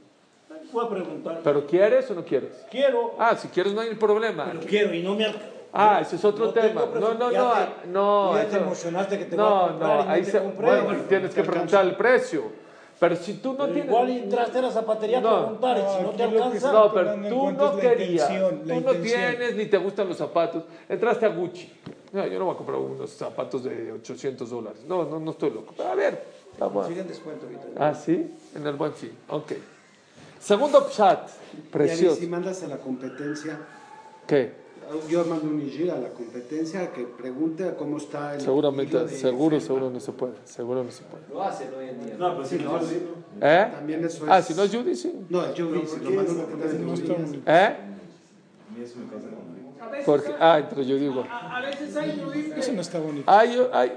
voy 0.72 0.86
a 0.86 0.88
preguntar, 0.88 1.40
¿Pero 1.44 1.66
quieres 1.66 2.10
o 2.10 2.14
no 2.14 2.24
quieres? 2.24 2.64
quiero, 2.70 3.14
Ah, 3.18 3.36
si 3.36 3.48
quieres 3.48 3.72
no 3.74 3.80
hay 3.80 3.94
problema. 3.94 4.46
pero 4.46 4.60
quiero 4.60 4.94
y 4.94 5.02
no 5.02 5.14
me 5.14 5.24
alcanza. 5.26 5.46
Ah, 5.72 5.98
ese 6.00 6.16
es 6.16 6.24
otro 6.24 6.46
No 6.46 6.52
tema. 6.52 6.86
No, 6.98 7.14
no, 7.14 7.30
Ya 7.30 7.38
no, 7.38 7.52
te- 7.52 7.88
no. 7.88 8.36
ya 8.36 8.48
te 8.48 8.56
emocionaste 8.56 9.18
que 9.18 9.24
te 9.26 9.36
voy 9.36 9.44
a 9.44 9.48
no, 9.48 9.68
comprar 9.68 9.98
no, 9.98 10.04
no 10.04 10.10
ahí 10.10 10.22
te 10.22 10.30
se, 10.30 10.38
compré. 10.38 10.66
bueno, 10.68 10.84
Bueno, 10.84 11.02
tienes 11.08 11.34
que 11.34 11.42
preguntar 11.42 11.84
el 11.84 11.96
precio. 11.96 12.66
Pero 12.98 13.14
si 13.14 13.34
tú 13.34 13.50
no 13.52 13.58
Pero 13.58 13.72
tienes. 13.74 13.90
igual 13.90 14.08
entraste 14.08 14.58
a 14.58 14.62
la 14.62 14.70
zapatería 14.70 15.20
No. 15.20 15.28
a 15.28 15.40
preguntar 15.42 15.76
y 15.76 15.96
si 15.98 16.02
no 16.02 16.10
te 16.12 16.22
alcanza, 16.22 16.72
No, 16.72 16.92
pero 16.94 17.14
tú 17.28 17.50
no 17.52 17.76
querías. 17.76 18.28
Tú 18.28 18.80
no 18.80 18.92
tienes 18.94 19.54
ni 19.56 19.66
te 19.66 19.76
gustan 19.76 20.08
los 20.08 20.16
zapatos. 20.16 20.64
Entraste 20.88 21.26
a 21.26 21.28
Gucci. 21.28 21.70
No, 22.12 22.26
yo 22.26 22.38
no 22.38 22.46
voy 22.46 22.54
a 22.54 22.56
comprar 22.56 22.78
unos 22.78 23.10
zapatos 23.10 23.64
de 23.64 23.92
800 23.92 24.48
dólares. 24.48 24.82
No, 24.88 25.04
no, 25.04 25.20
no 25.20 25.32
estoy 25.32 25.50
loco. 25.50 25.74
Pero 25.76 25.90
a 25.90 25.94
ver, 25.94 26.24
vamos. 26.58 26.84
a- 26.86 26.88
siguen 26.88 27.08
descuento 27.08 27.46
ahorita. 27.46 27.66
Ah, 27.78 27.94
sí, 27.94 28.30
en 28.54 28.66
el 28.66 28.74
buen 28.74 28.92
fin. 28.92 29.10
Ok. 29.28 29.52
Segundo 30.40 30.86
pshat, 30.88 31.28
Y 31.56 31.60
precioso. 31.72 32.16
si 32.16 32.26
mandas 32.26 32.62
a 32.62 32.68
la 32.68 32.76
competencia, 32.78 33.58
¿Qué? 34.26 34.52
yo 35.08 35.24
mando 35.24 35.46
un 35.48 35.60
IG 35.60 35.90
a 35.90 35.96
la 35.98 36.10
competencia 36.10 36.92
que 36.92 37.02
pregunte 37.04 37.74
cómo 37.76 37.96
está 37.96 38.34
el. 38.34 38.40
Seguramente, 38.40 38.96
de 38.96 39.08
seguro, 39.08 39.58
seguro 39.60 39.90
no 39.90 39.98
se 39.98 40.12
puede. 40.12 40.34
Seguro 40.44 40.84
no 40.84 40.90
se 40.92 41.02
puede. 41.04 41.24
Lo 41.30 41.42
hacen 41.42 41.68
hoy 41.76 41.88
en 41.88 42.04
día. 42.06 42.14
No, 42.18 42.34
pero 42.36 42.46
si 42.46 42.58
no, 42.58 42.78
¿Eh? 43.40 43.68
También 43.74 44.04
eso 44.04 44.24
Ah, 44.28 44.38
es- 44.38 44.46
si 44.46 44.54
no 44.54 44.62
es 44.62 44.74
Judy, 44.74 44.94
sí. 44.94 45.12
No, 45.28 45.44
el 45.44 45.50
Judy, 45.60 45.86
si 45.86 46.00
lo 46.00 46.10
mando 46.12 46.32
Judy. 46.32 47.42
¿Eh? 47.46 47.76
Porque, 50.04 50.32
ah, 50.38 50.58
entre 50.58 50.84
yo 50.84 50.96
digo. 50.96 51.24
A, 51.28 51.56
a 51.56 51.60
veces 51.60 51.96
hay 51.96 52.16
nudistas. 52.16 52.58
Eso 52.58 52.72
no 52.72 52.80
está 52.80 52.98
bonito. 53.00 53.30
Hay, 53.30 53.66
hay, 53.72 53.92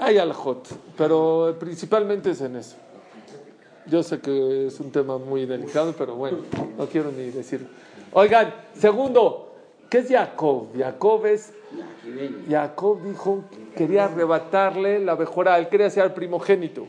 hay 0.00 0.18
alajot, 0.18 0.66
pero 0.96 1.54
principalmente 1.58 2.30
es 2.30 2.40
en 2.40 2.56
eso. 2.56 2.76
Yo 3.86 4.02
sé 4.02 4.20
que 4.20 4.66
es 4.66 4.80
un 4.80 4.90
tema 4.90 5.18
muy 5.18 5.46
delicado, 5.46 5.94
pero 5.96 6.14
bueno, 6.14 6.38
no 6.78 6.86
quiero 6.86 7.10
ni 7.10 7.30
decirlo. 7.30 7.68
Oigan, 8.12 8.52
segundo, 8.74 9.52
¿qué 9.88 9.98
es 9.98 10.08
Jacob? 10.08 10.68
Jacob 10.76 11.26
es. 11.26 11.52
Jacob 12.48 13.02
dijo 13.02 13.44
que 13.50 13.84
quería 13.84 14.06
arrebatarle 14.06 14.98
la 15.00 15.16
mejora, 15.16 15.58
él 15.58 15.68
quería 15.68 15.90
ser 15.90 16.04
el 16.04 16.12
primogénito. 16.12 16.86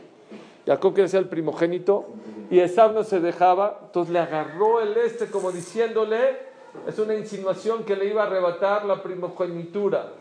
Jacob 0.66 0.94
quería 0.94 1.08
ser 1.08 1.20
el 1.20 1.28
primogénito 1.28 2.06
y 2.50 2.60
Esab 2.60 2.94
no 2.94 3.04
se 3.04 3.20
dejaba, 3.20 3.80
entonces 3.86 4.12
le 4.12 4.20
agarró 4.20 4.80
el 4.80 4.96
este 4.96 5.26
como 5.26 5.52
diciéndole, 5.52 6.38
es 6.86 6.98
una 6.98 7.14
insinuación 7.14 7.84
que 7.84 7.96
le 7.96 8.06
iba 8.06 8.22
a 8.22 8.26
arrebatar 8.26 8.84
la 8.84 9.02
primogenitura. 9.02 10.12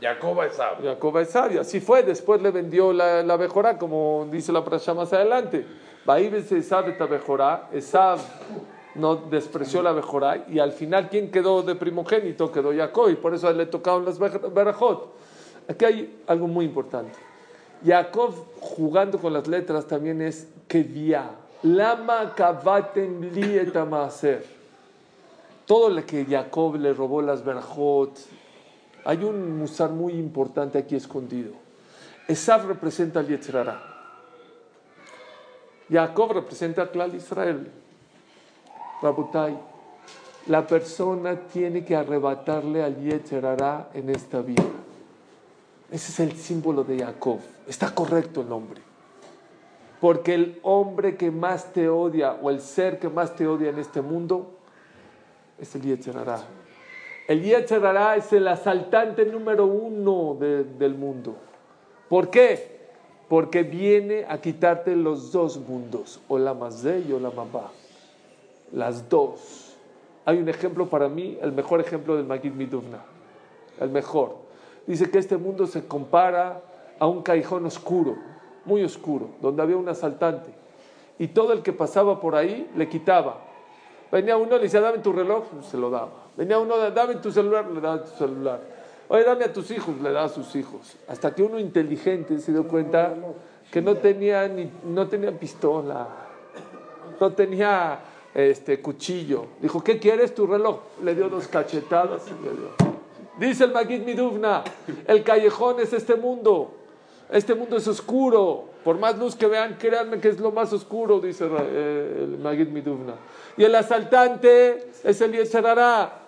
Jacoba 0.00 0.46
es 0.46 0.54
sabio. 0.54 0.90
Jacob 0.90 1.18
es 1.18 1.30
sabio, 1.30 1.60
así 1.60 1.80
fue, 1.80 2.02
después 2.02 2.40
le 2.40 2.50
vendió 2.50 2.92
la, 2.92 3.22
la 3.22 3.76
como 3.78 4.26
dice 4.30 4.52
la 4.52 4.64
prasha 4.64 4.94
más 4.94 5.12
adelante. 5.12 5.66
Baibes 6.04 6.50
Esab 6.52 6.86
de 6.86 7.06
Bejorá, 7.06 7.68
Esab 7.72 8.18
no 8.94 9.16
despreció 9.16 9.82
la 9.82 9.92
Bejorá, 9.92 10.44
y 10.48 10.58
al 10.58 10.72
final, 10.72 11.08
¿quién 11.08 11.30
quedó 11.30 11.62
de 11.62 11.74
primogénito? 11.74 12.50
Quedó 12.50 12.74
Jacob, 12.74 13.10
y 13.10 13.16
por 13.16 13.34
eso 13.34 13.52
le 13.52 13.66
tocaron 13.66 14.04
las 14.04 14.18
Berajot. 14.18 15.14
Aquí 15.68 15.84
hay 15.84 16.22
algo 16.26 16.48
muy 16.48 16.64
importante. 16.64 17.18
Jacob, 17.84 18.34
jugando 18.60 19.18
con 19.18 19.32
las 19.32 19.46
letras, 19.46 19.86
también 19.86 20.20
es 20.20 20.48
Kedia. 20.66 21.30
Lama 21.62 22.34
kavatem 22.34 23.32
li. 23.32 23.60
Todo 25.66 25.88
lo 25.88 26.04
que 26.04 26.24
Jacob 26.24 26.76
le 26.76 26.92
robó 26.92 27.22
las 27.22 27.44
Berajot, 27.44 28.18
hay 29.04 29.24
un 29.24 29.58
musar 29.58 29.90
muy 29.90 30.14
importante 30.14 30.78
aquí 30.78 30.96
escondido. 30.96 31.52
Esav 32.28 32.66
representa 32.66 33.20
al 33.20 33.28
Yetzirará. 33.28 33.82
Jacob 35.90 36.32
representa 36.32 36.82
a 36.82 36.90
Clal 36.90 37.14
Israel. 37.14 37.70
Rabotai, 39.02 39.58
la 40.46 40.66
persona 40.66 41.34
tiene 41.36 41.84
que 41.84 41.96
arrebatarle 41.96 42.82
al 42.82 42.96
Yetzirará 42.96 43.90
en 43.94 44.10
esta 44.10 44.40
vida. 44.40 44.62
Ese 45.90 46.12
es 46.12 46.20
el 46.20 46.36
símbolo 46.36 46.84
de 46.84 47.00
Jacob. 47.00 47.40
Está 47.66 47.92
correcto 47.92 48.42
el 48.42 48.48
nombre. 48.48 48.80
Porque 50.00 50.34
el 50.34 50.60
hombre 50.62 51.16
que 51.16 51.30
más 51.30 51.72
te 51.72 51.88
odia 51.88 52.32
o 52.34 52.50
el 52.50 52.60
ser 52.60 52.98
que 52.98 53.08
más 53.08 53.34
te 53.34 53.46
odia 53.46 53.70
en 53.70 53.78
este 53.78 54.00
mundo 54.00 54.56
es 55.58 55.74
el 55.74 55.82
Yetzirará. 55.82 56.59
El 57.30 57.44
Yetzirará 57.44 58.16
es 58.16 58.32
el 58.32 58.48
asaltante 58.48 59.24
número 59.24 59.64
uno 59.64 60.34
de- 60.34 60.64
del 60.64 60.96
mundo. 60.96 61.36
¿Por 62.08 62.28
qué? 62.28 62.80
Porque 63.28 63.62
viene 63.62 64.26
a 64.28 64.40
quitarte 64.40 64.96
los 64.96 65.30
dos 65.30 65.56
mundos, 65.56 66.20
o 66.26 66.38
la 66.40 66.54
Mazé 66.54 67.04
y 67.08 67.12
o 67.12 67.20
la. 67.20 67.30
Las 68.72 69.08
dos. 69.08 69.76
Hay 70.24 70.38
un 70.38 70.48
ejemplo 70.48 70.86
para 70.86 71.08
mí, 71.08 71.38
el 71.40 71.52
mejor 71.52 71.80
ejemplo 71.80 72.16
del 72.16 72.24
Magid 72.24 72.50
Miduvna. 72.52 72.98
El 73.78 73.90
mejor. 73.90 74.34
Dice 74.84 75.08
que 75.08 75.18
este 75.18 75.36
mundo 75.36 75.68
se 75.68 75.86
compara 75.86 76.60
a 76.98 77.06
un 77.06 77.22
callejón 77.22 77.64
oscuro, 77.64 78.16
muy 78.64 78.82
oscuro, 78.82 79.28
donde 79.40 79.62
había 79.62 79.76
un 79.76 79.88
asaltante. 79.88 80.50
Y 81.16 81.28
todo 81.28 81.52
el 81.52 81.62
que 81.62 81.72
pasaba 81.72 82.20
por 82.20 82.34
ahí 82.34 82.68
le 82.74 82.88
quitaba. 82.88 83.38
Venía 84.10 84.36
uno, 84.36 84.56
le 84.56 84.64
decía, 84.64 84.80
dame 84.80 84.98
tu 84.98 85.12
reloj, 85.12 85.44
se 85.62 85.76
lo 85.76 85.90
daba. 85.90 86.19
Venía 86.36 86.58
uno, 86.58 86.76
dame 86.90 87.16
tu 87.16 87.30
celular, 87.30 87.66
le 87.70 87.80
daba 87.80 88.04
tu 88.04 88.16
celular. 88.16 88.60
Oye, 89.08 89.24
dame 89.24 89.44
a 89.44 89.52
tus 89.52 89.70
hijos, 89.70 90.00
le 90.00 90.12
daba 90.12 90.26
a 90.26 90.28
sus 90.28 90.54
hijos. 90.54 90.96
Hasta 91.08 91.34
que 91.34 91.42
uno 91.42 91.58
inteligente 91.58 92.38
se 92.38 92.52
dio 92.52 92.66
cuenta 92.66 93.14
que 93.70 93.82
no 93.82 93.96
tenía, 93.96 94.46
ni, 94.48 94.70
no 94.84 95.08
tenía 95.08 95.32
pistola, 95.32 96.06
no 97.20 97.32
tenía 97.32 97.98
este, 98.34 98.80
cuchillo. 98.80 99.46
Dijo, 99.60 99.82
¿qué 99.82 99.98
quieres 99.98 100.34
tu 100.34 100.46
reloj? 100.46 100.80
Le 101.02 101.14
dio 101.14 101.28
dos 101.28 101.48
cachetadas 101.48 102.22
y 102.28 102.44
le 102.44 102.50
dio. 102.52 102.90
Dice 103.38 103.64
el 103.64 103.72
Magid 103.72 104.02
Miduvna, 104.02 104.62
el 105.06 105.24
callejón 105.24 105.80
es 105.80 105.92
este 105.92 106.14
mundo. 106.14 106.74
Este 107.30 107.54
mundo 107.54 107.76
es 107.76 107.86
oscuro. 107.86 108.70
Por 108.84 108.98
más 108.98 109.16
luz 109.18 109.36
que 109.36 109.46
vean, 109.46 109.76
créanme 109.78 110.20
que 110.20 110.28
es 110.28 110.40
lo 110.40 110.50
más 110.50 110.72
oscuro, 110.72 111.20
dice 111.20 111.48
eh, 111.48 112.20
el 112.24 112.38
Magid 112.38 112.68
Miduvna. 112.68 113.14
Y 113.56 113.64
el 113.64 113.74
asaltante 113.74 114.90
es 115.04 115.20
el 115.20 115.32
Yetzerará. 115.32 116.20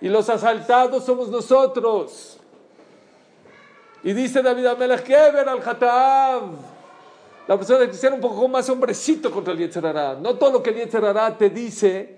Y 0.00 0.08
los 0.08 0.28
asaltados 0.28 1.04
somos 1.04 1.28
nosotros. 1.28 2.38
Y 4.02 4.12
dice 4.12 4.42
David 4.42 4.66
Amelech, 4.66 5.06
ver 5.08 5.48
al 5.48 5.60
Hatab. 5.66 6.42
La 7.48 7.56
persona 7.56 7.86
que 7.86 7.94
sea 7.94 8.14
un 8.14 8.20
poco 8.20 8.46
más 8.48 8.68
hombrecito 8.68 9.30
contra 9.30 9.52
el 9.52 9.58
Yetzerará. 9.58 10.14
No 10.14 10.36
todo 10.36 10.52
lo 10.52 10.62
que 10.62 10.70
el 10.70 10.76
Yetzerará 10.76 11.36
te 11.36 11.50
dice, 11.50 12.16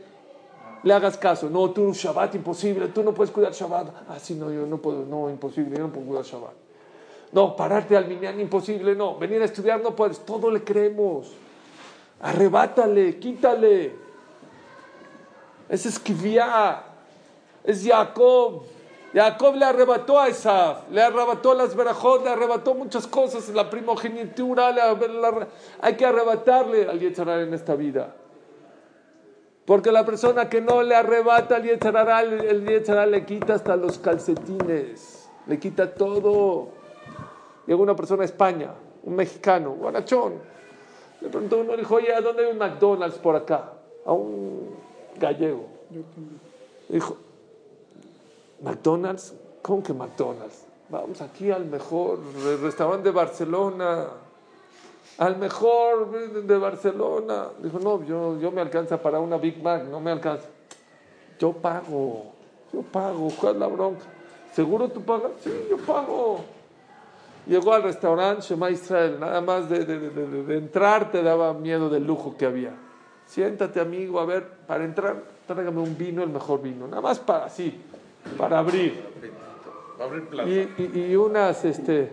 le 0.82 0.92
hagas 0.92 1.16
caso. 1.16 1.48
No, 1.48 1.70
tú 1.70 1.92
Shabbat 1.92 2.34
imposible, 2.34 2.88
tú 2.88 3.02
no 3.02 3.14
puedes 3.14 3.32
cuidar 3.32 3.52
Shabbat. 3.52 3.88
Ah, 4.08 4.18
sí, 4.20 4.34
no, 4.34 4.52
yo 4.52 4.66
no 4.66 4.78
puedo, 4.78 5.06
no, 5.06 5.30
imposible, 5.30 5.76
yo 5.76 5.86
no 5.86 5.92
puedo 5.92 6.06
cuidar 6.06 6.24
Shabbat. 6.24 6.71
No, 7.32 7.56
pararte 7.56 7.96
al 7.96 8.06
minyan, 8.06 8.38
imposible, 8.38 8.94
no. 8.94 9.16
Venir 9.16 9.40
a 9.40 9.46
estudiar, 9.46 9.80
no 9.80 9.96
puedes. 9.96 10.20
Todo 10.20 10.50
le 10.50 10.62
creemos. 10.62 11.32
Arrebátale, 12.20 13.18
quítale. 13.18 13.96
Es 15.68 15.86
esquiviá. 15.86 16.84
Es 17.64 17.84
Jacob. 17.84 18.64
Jacob 19.14 19.56
le 19.56 19.64
arrebató 19.64 20.18
a 20.18 20.28
Esaf, 20.28 20.90
le 20.90 21.02
arrebató 21.02 21.54
las 21.54 21.76
verajot, 21.76 22.24
le 22.24 22.30
arrebató 22.30 22.74
muchas 22.74 23.06
cosas, 23.06 23.46
la 23.50 23.68
primogenitura, 23.68 24.74
hay 25.82 25.96
que 25.96 26.06
arrebatarle 26.06 26.88
al 26.88 26.98
Yetzirah 26.98 27.42
en 27.42 27.52
esta 27.52 27.74
vida. 27.74 28.14
Porque 29.66 29.92
la 29.92 30.06
persona 30.06 30.48
que 30.48 30.62
no 30.62 30.82
le 30.82 30.94
arrebata 30.94 31.56
al 31.56 31.64
Yetzirah, 31.64 32.22
el, 32.22 32.32
el 32.40 32.66
Yetzirah 32.66 33.04
le 33.04 33.26
quita 33.26 33.52
hasta 33.52 33.76
los 33.76 33.98
calcetines, 33.98 35.28
le 35.46 35.58
quita 35.58 35.92
todo. 35.92 36.81
Llegó 37.66 37.82
una 37.82 37.94
persona 37.96 38.22
a 38.22 38.24
España, 38.24 38.70
un 39.04 39.14
mexicano, 39.14 39.72
guanachón. 39.72 40.34
Le 41.20 41.28
preguntó 41.28 41.58
uno, 41.58 41.76
dijo, 41.76 41.94
oye, 41.94 42.12
¿a 42.12 42.20
dónde 42.20 42.44
hay 42.44 42.52
un 42.52 42.58
McDonald's 42.58 43.18
por 43.18 43.36
acá? 43.36 43.72
A 44.04 44.12
un 44.12 44.74
gallego. 45.18 45.66
Dijo, 46.88 47.16
McDonald's, 48.62 49.34
¿cómo 49.62 49.82
que 49.82 49.92
McDonald's? 49.92 50.64
Vamos 50.88 51.20
aquí 51.22 51.50
al 51.50 51.64
mejor 51.64 52.18
restaurante 52.60 53.08
de 53.08 53.14
Barcelona, 53.14 54.08
al 55.18 55.36
mejor 55.38 56.10
de 56.44 56.58
Barcelona. 56.58 57.48
Dijo, 57.62 57.78
no, 57.78 58.04
yo, 58.04 58.38
yo 58.40 58.50
me 58.50 58.60
alcanza 58.60 59.00
para 59.00 59.20
una 59.20 59.36
Big 59.36 59.62
Mac, 59.62 59.84
no 59.84 60.00
me 60.00 60.10
alcanza. 60.10 60.48
Yo 61.38 61.52
pago, 61.52 62.32
yo 62.72 62.82
pago, 62.82 63.28
¿cuál 63.40 63.54
es 63.54 63.60
la 63.60 63.66
bronca? 63.68 64.04
¿Seguro 64.52 64.88
tú 64.88 65.02
pagas? 65.02 65.32
Sí, 65.42 65.50
yo 65.70 65.78
pago. 65.78 66.40
Llegó 67.46 67.74
al 67.74 67.82
restaurante 67.82 68.42
Shema 68.42 68.70
Israel, 68.70 69.16
nada 69.18 69.40
más 69.40 69.68
de, 69.68 69.84
de- 69.84 69.98
de- 70.10 70.42
de- 70.44 70.56
entrar 70.58 71.10
te 71.10 71.22
daba 71.22 71.52
miedo 71.54 71.88
del 71.90 72.06
lujo 72.06 72.36
que 72.36 72.46
había. 72.46 72.72
Siéntate, 73.26 73.80
amigo, 73.80 74.20
a 74.20 74.24
ver, 74.26 74.46
para 74.66 74.84
entrar, 74.84 75.22
tráigame 75.46 75.80
un 75.80 75.96
vino, 75.98 76.22
el 76.22 76.30
mejor 76.30 76.62
vino, 76.62 76.86
nada 76.86 77.00
más 77.02 77.18
para 77.18 77.46
así, 77.46 77.80
para 78.38 78.58
abrir. 78.58 79.02
Y, 80.48 80.60
y- 80.78 81.06
y 81.12 81.16
unas 81.16 81.64
este, 81.64 82.12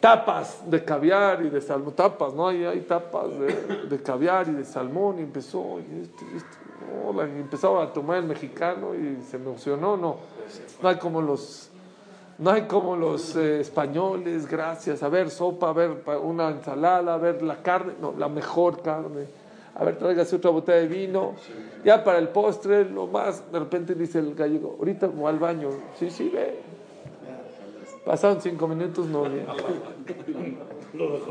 tapas 0.00 0.68
de 0.68 0.84
caviar 0.84 1.44
y 1.44 1.50
de 1.50 1.60
salmón, 1.60 1.94
tapas, 1.94 2.34
¿no? 2.34 2.48
Hay, 2.48 2.64
hay 2.64 2.80
tapas 2.80 3.28
de, 3.88 4.02
caviar 4.02 4.48
y 4.48 4.52
de 4.52 4.64
salmón, 4.64 5.18
y 5.18 5.22
empezó, 5.22 5.78
y 5.78 6.02
este, 6.02 6.24
este, 6.36 6.56
no, 7.12 7.22
empezaba 7.22 7.84
a 7.84 7.92
tomar 7.92 8.16
el 8.18 8.24
mexicano 8.24 8.94
y 8.94 9.22
se 9.22 9.36
emocionó, 9.36 9.96
no, 9.96 10.16
no 10.82 10.88
hay 10.88 10.96
como 10.96 11.20
los, 11.22 11.69
no 12.40 12.50
hay 12.50 12.62
como 12.62 12.96
los 12.96 13.36
eh, 13.36 13.60
españoles, 13.60 14.48
gracias, 14.48 15.02
a 15.02 15.08
ver, 15.08 15.30
sopa, 15.30 15.68
a 15.68 15.72
ver, 15.72 15.90
una 16.22 16.48
ensalada, 16.48 17.14
a 17.14 17.18
ver, 17.18 17.42
la 17.42 17.62
carne, 17.62 17.92
no, 18.00 18.14
la 18.18 18.28
mejor 18.28 18.82
carne, 18.82 19.26
a 19.74 19.84
ver, 19.84 19.98
tráigase 19.98 20.36
otra 20.36 20.50
botella 20.50 20.78
de 20.78 20.88
vino, 20.88 21.34
ya 21.84 22.02
para 22.02 22.18
el 22.18 22.28
postre, 22.28 22.86
lo 22.86 23.06
más, 23.06 23.52
de 23.52 23.58
repente 23.58 23.94
dice 23.94 24.18
el 24.18 24.34
gallego, 24.34 24.76
ahorita 24.78 25.06
voy 25.08 25.28
al 25.28 25.38
baño, 25.38 25.68
sí, 25.98 26.10
sí, 26.10 26.30
ve, 26.32 26.58
Pasaron 28.04 28.40
cinco 28.40 28.66
minutos, 28.66 29.06
no 29.06 29.24
bien. 29.24 29.46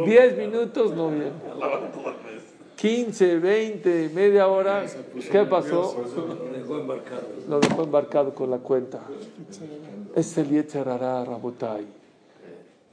Diez 0.05 0.37
minutos, 0.37 0.95
no 0.95 1.09
bien. 1.09 1.31
Quince, 2.75 3.39
veinte, 3.39 4.11
media 4.13 4.47
hora. 4.47 4.85
¿Qué 5.31 5.43
pasó? 5.45 6.05
Lo 7.49 7.59
dejó 7.59 7.83
embarcado 7.83 8.35
con 8.35 8.51
la 8.51 8.59
cuenta. 8.59 9.01
Es 10.15 10.37
el 10.37 10.49
Yetzerará, 10.49 11.23
Rabotai. 11.23 11.85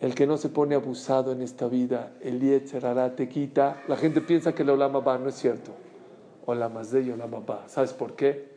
El 0.00 0.14
que 0.14 0.26
no 0.26 0.36
se 0.36 0.50
pone 0.50 0.74
abusado 0.74 1.32
en 1.32 1.40
esta 1.40 1.68
vida, 1.68 2.12
el 2.20 2.40
Yetzerará 2.40 3.16
te 3.16 3.28
quita. 3.28 3.82
La 3.88 3.96
gente 3.96 4.20
piensa 4.20 4.54
que 4.54 4.62
el 4.62 4.70
Olama 4.70 5.00
va, 5.00 5.16
no 5.18 5.28
es 5.28 5.36
cierto. 5.36 5.70
Olama 6.44 6.82
de 6.84 7.02
y 7.02 7.10
Olama 7.10 7.40
va. 7.40 7.68
¿Sabes 7.68 7.92
por 7.92 8.14
qué? 8.14 8.56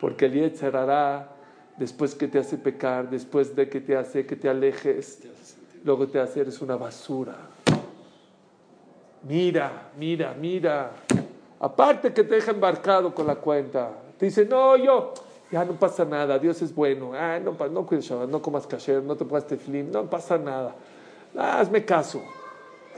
Porque 0.00 0.26
el 0.26 0.32
Yetzerará, 0.32 1.28
después 1.76 2.14
que 2.14 2.26
te 2.26 2.38
hace 2.38 2.58
pecar, 2.58 3.08
después 3.08 3.54
de 3.54 3.68
que 3.68 3.80
te 3.80 3.96
hace 3.96 4.26
que 4.26 4.36
te 4.36 4.48
alejes, 4.48 5.20
luego 5.84 6.08
te 6.08 6.18
hace 6.18 6.40
eres 6.40 6.60
una 6.60 6.76
basura. 6.76 7.36
Mira, 9.28 9.90
mira, 9.96 10.34
mira. 10.38 10.90
Aparte 11.60 12.12
que 12.12 12.24
te 12.24 12.34
deja 12.34 12.50
embarcado 12.50 13.14
con 13.14 13.26
la 13.26 13.36
cuenta. 13.36 13.90
Te 14.18 14.26
dice, 14.26 14.44
no, 14.44 14.76
yo, 14.76 15.14
ya 15.52 15.64
no 15.64 15.74
pasa 15.74 16.04
nada, 16.04 16.38
Dios 16.38 16.60
es 16.62 16.74
bueno. 16.74 17.12
Ah, 17.14 17.38
no, 17.38 17.56
no 17.68 17.86
cuides 17.86 18.06
Shabbat, 18.06 18.28
no 18.28 18.40
comas 18.40 18.66
kasher, 18.66 19.02
no 19.02 19.14
te 19.16 19.24
pongas 19.24 19.46
tefilín, 19.46 19.92
no 19.92 20.08
pasa 20.08 20.38
nada. 20.38 20.74
Ah, 21.36 21.60
hazme 21.60 21.84
caso. 21.84 22.22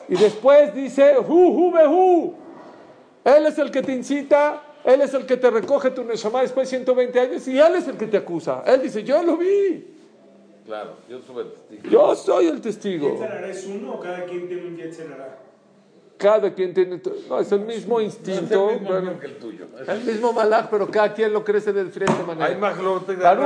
Y 0.08 0.16
después 0.16 0.72
dice, 0.74 1.18
hu, 1.18 1.22
hu, 1.48 1.72
behu. 1.72 2.34
Él 3.24 3.46
es 3.46 3.58
el 3.58 3.70
que 3.70 3.82
te 3.82 3.92
incita, 3.92 4.62
él 4.84 5.00
es 5.00 5.12
el 5.14 5.26
que 5.26 5.36
te 5.36 5.50
recoge 5.50 5.90
tu 5.90 6.04
neshama 6.04 6.42
después 6.42 6.70
de 6.70 6.76
120 6.76 7.20
años 7.20 7.48
y 7.48 7.58
él 7.58 7.74
es 7.74 7.88
el 7.88 7.96
que 7.96 8.06
te 8.06 8.18
acusa. 8.18 8.62
Él 8.66 8.82
dice, 8.82 9.02
yo 9.02 9.22
lo 9.22 9.36
vi, 9.36 9.90
Claro, 10.66 10.92
yo 11.10 11.20
sube 11.20 11.44
testigo. 11.44 11.82
yo 11.90 12.14
soy 12.14 12.46
el 12.46 12.60
testigo. 12.62 13.10
¿Yetzerará 13.10 13.48
es 13.48 13.66
uno 13.66 13.94
o 13.94 14.00
cada 14.00 14.24
quien 14.24 14.48
tiene 14.48 14.66
un 14.66 14.76
Yetzerará? 14.76 15.38
Cada 16.16 16.54
quien 16.54 16.72
tiene, 16.72 17.00
no, 17.28 17.40
es 17.40 17.50
el 17.50 17.60
mismo 17.60 18.00
instinto. 18.00 18.70
Es 18.70 18.76
el 18.76 18.80
mismo 18.80 18.88
bueno, 18.88 19.20
que 19.20 19.26
el 19.26 19.36
tuyo. 19.36 19.66
El 19.86 20.04
mismo 20.04 20.32
malach, 20.32 20.70
pero 20.70 20.88
cada 20.88 21.12
quien 21.12 21.32
lo 21.32 21.44
crece 21.44 21.72
de 21.72 21.84
diferente 21.84 22.22
manera. 22.22 22.46
Hay 22.46 22.56
más 22.56 22.76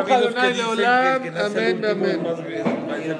que 0.05 0.19
dicen 0.19 0.69
que, 0.77 1.25
que 1.25 1.31
nace 1.31 1.47
Amén, 1.47 1.85
el 1.85 1.91
último 1.91 2.05
amén. 2.05 2.23
más 2.23 2.47
bien. 2.47 3.17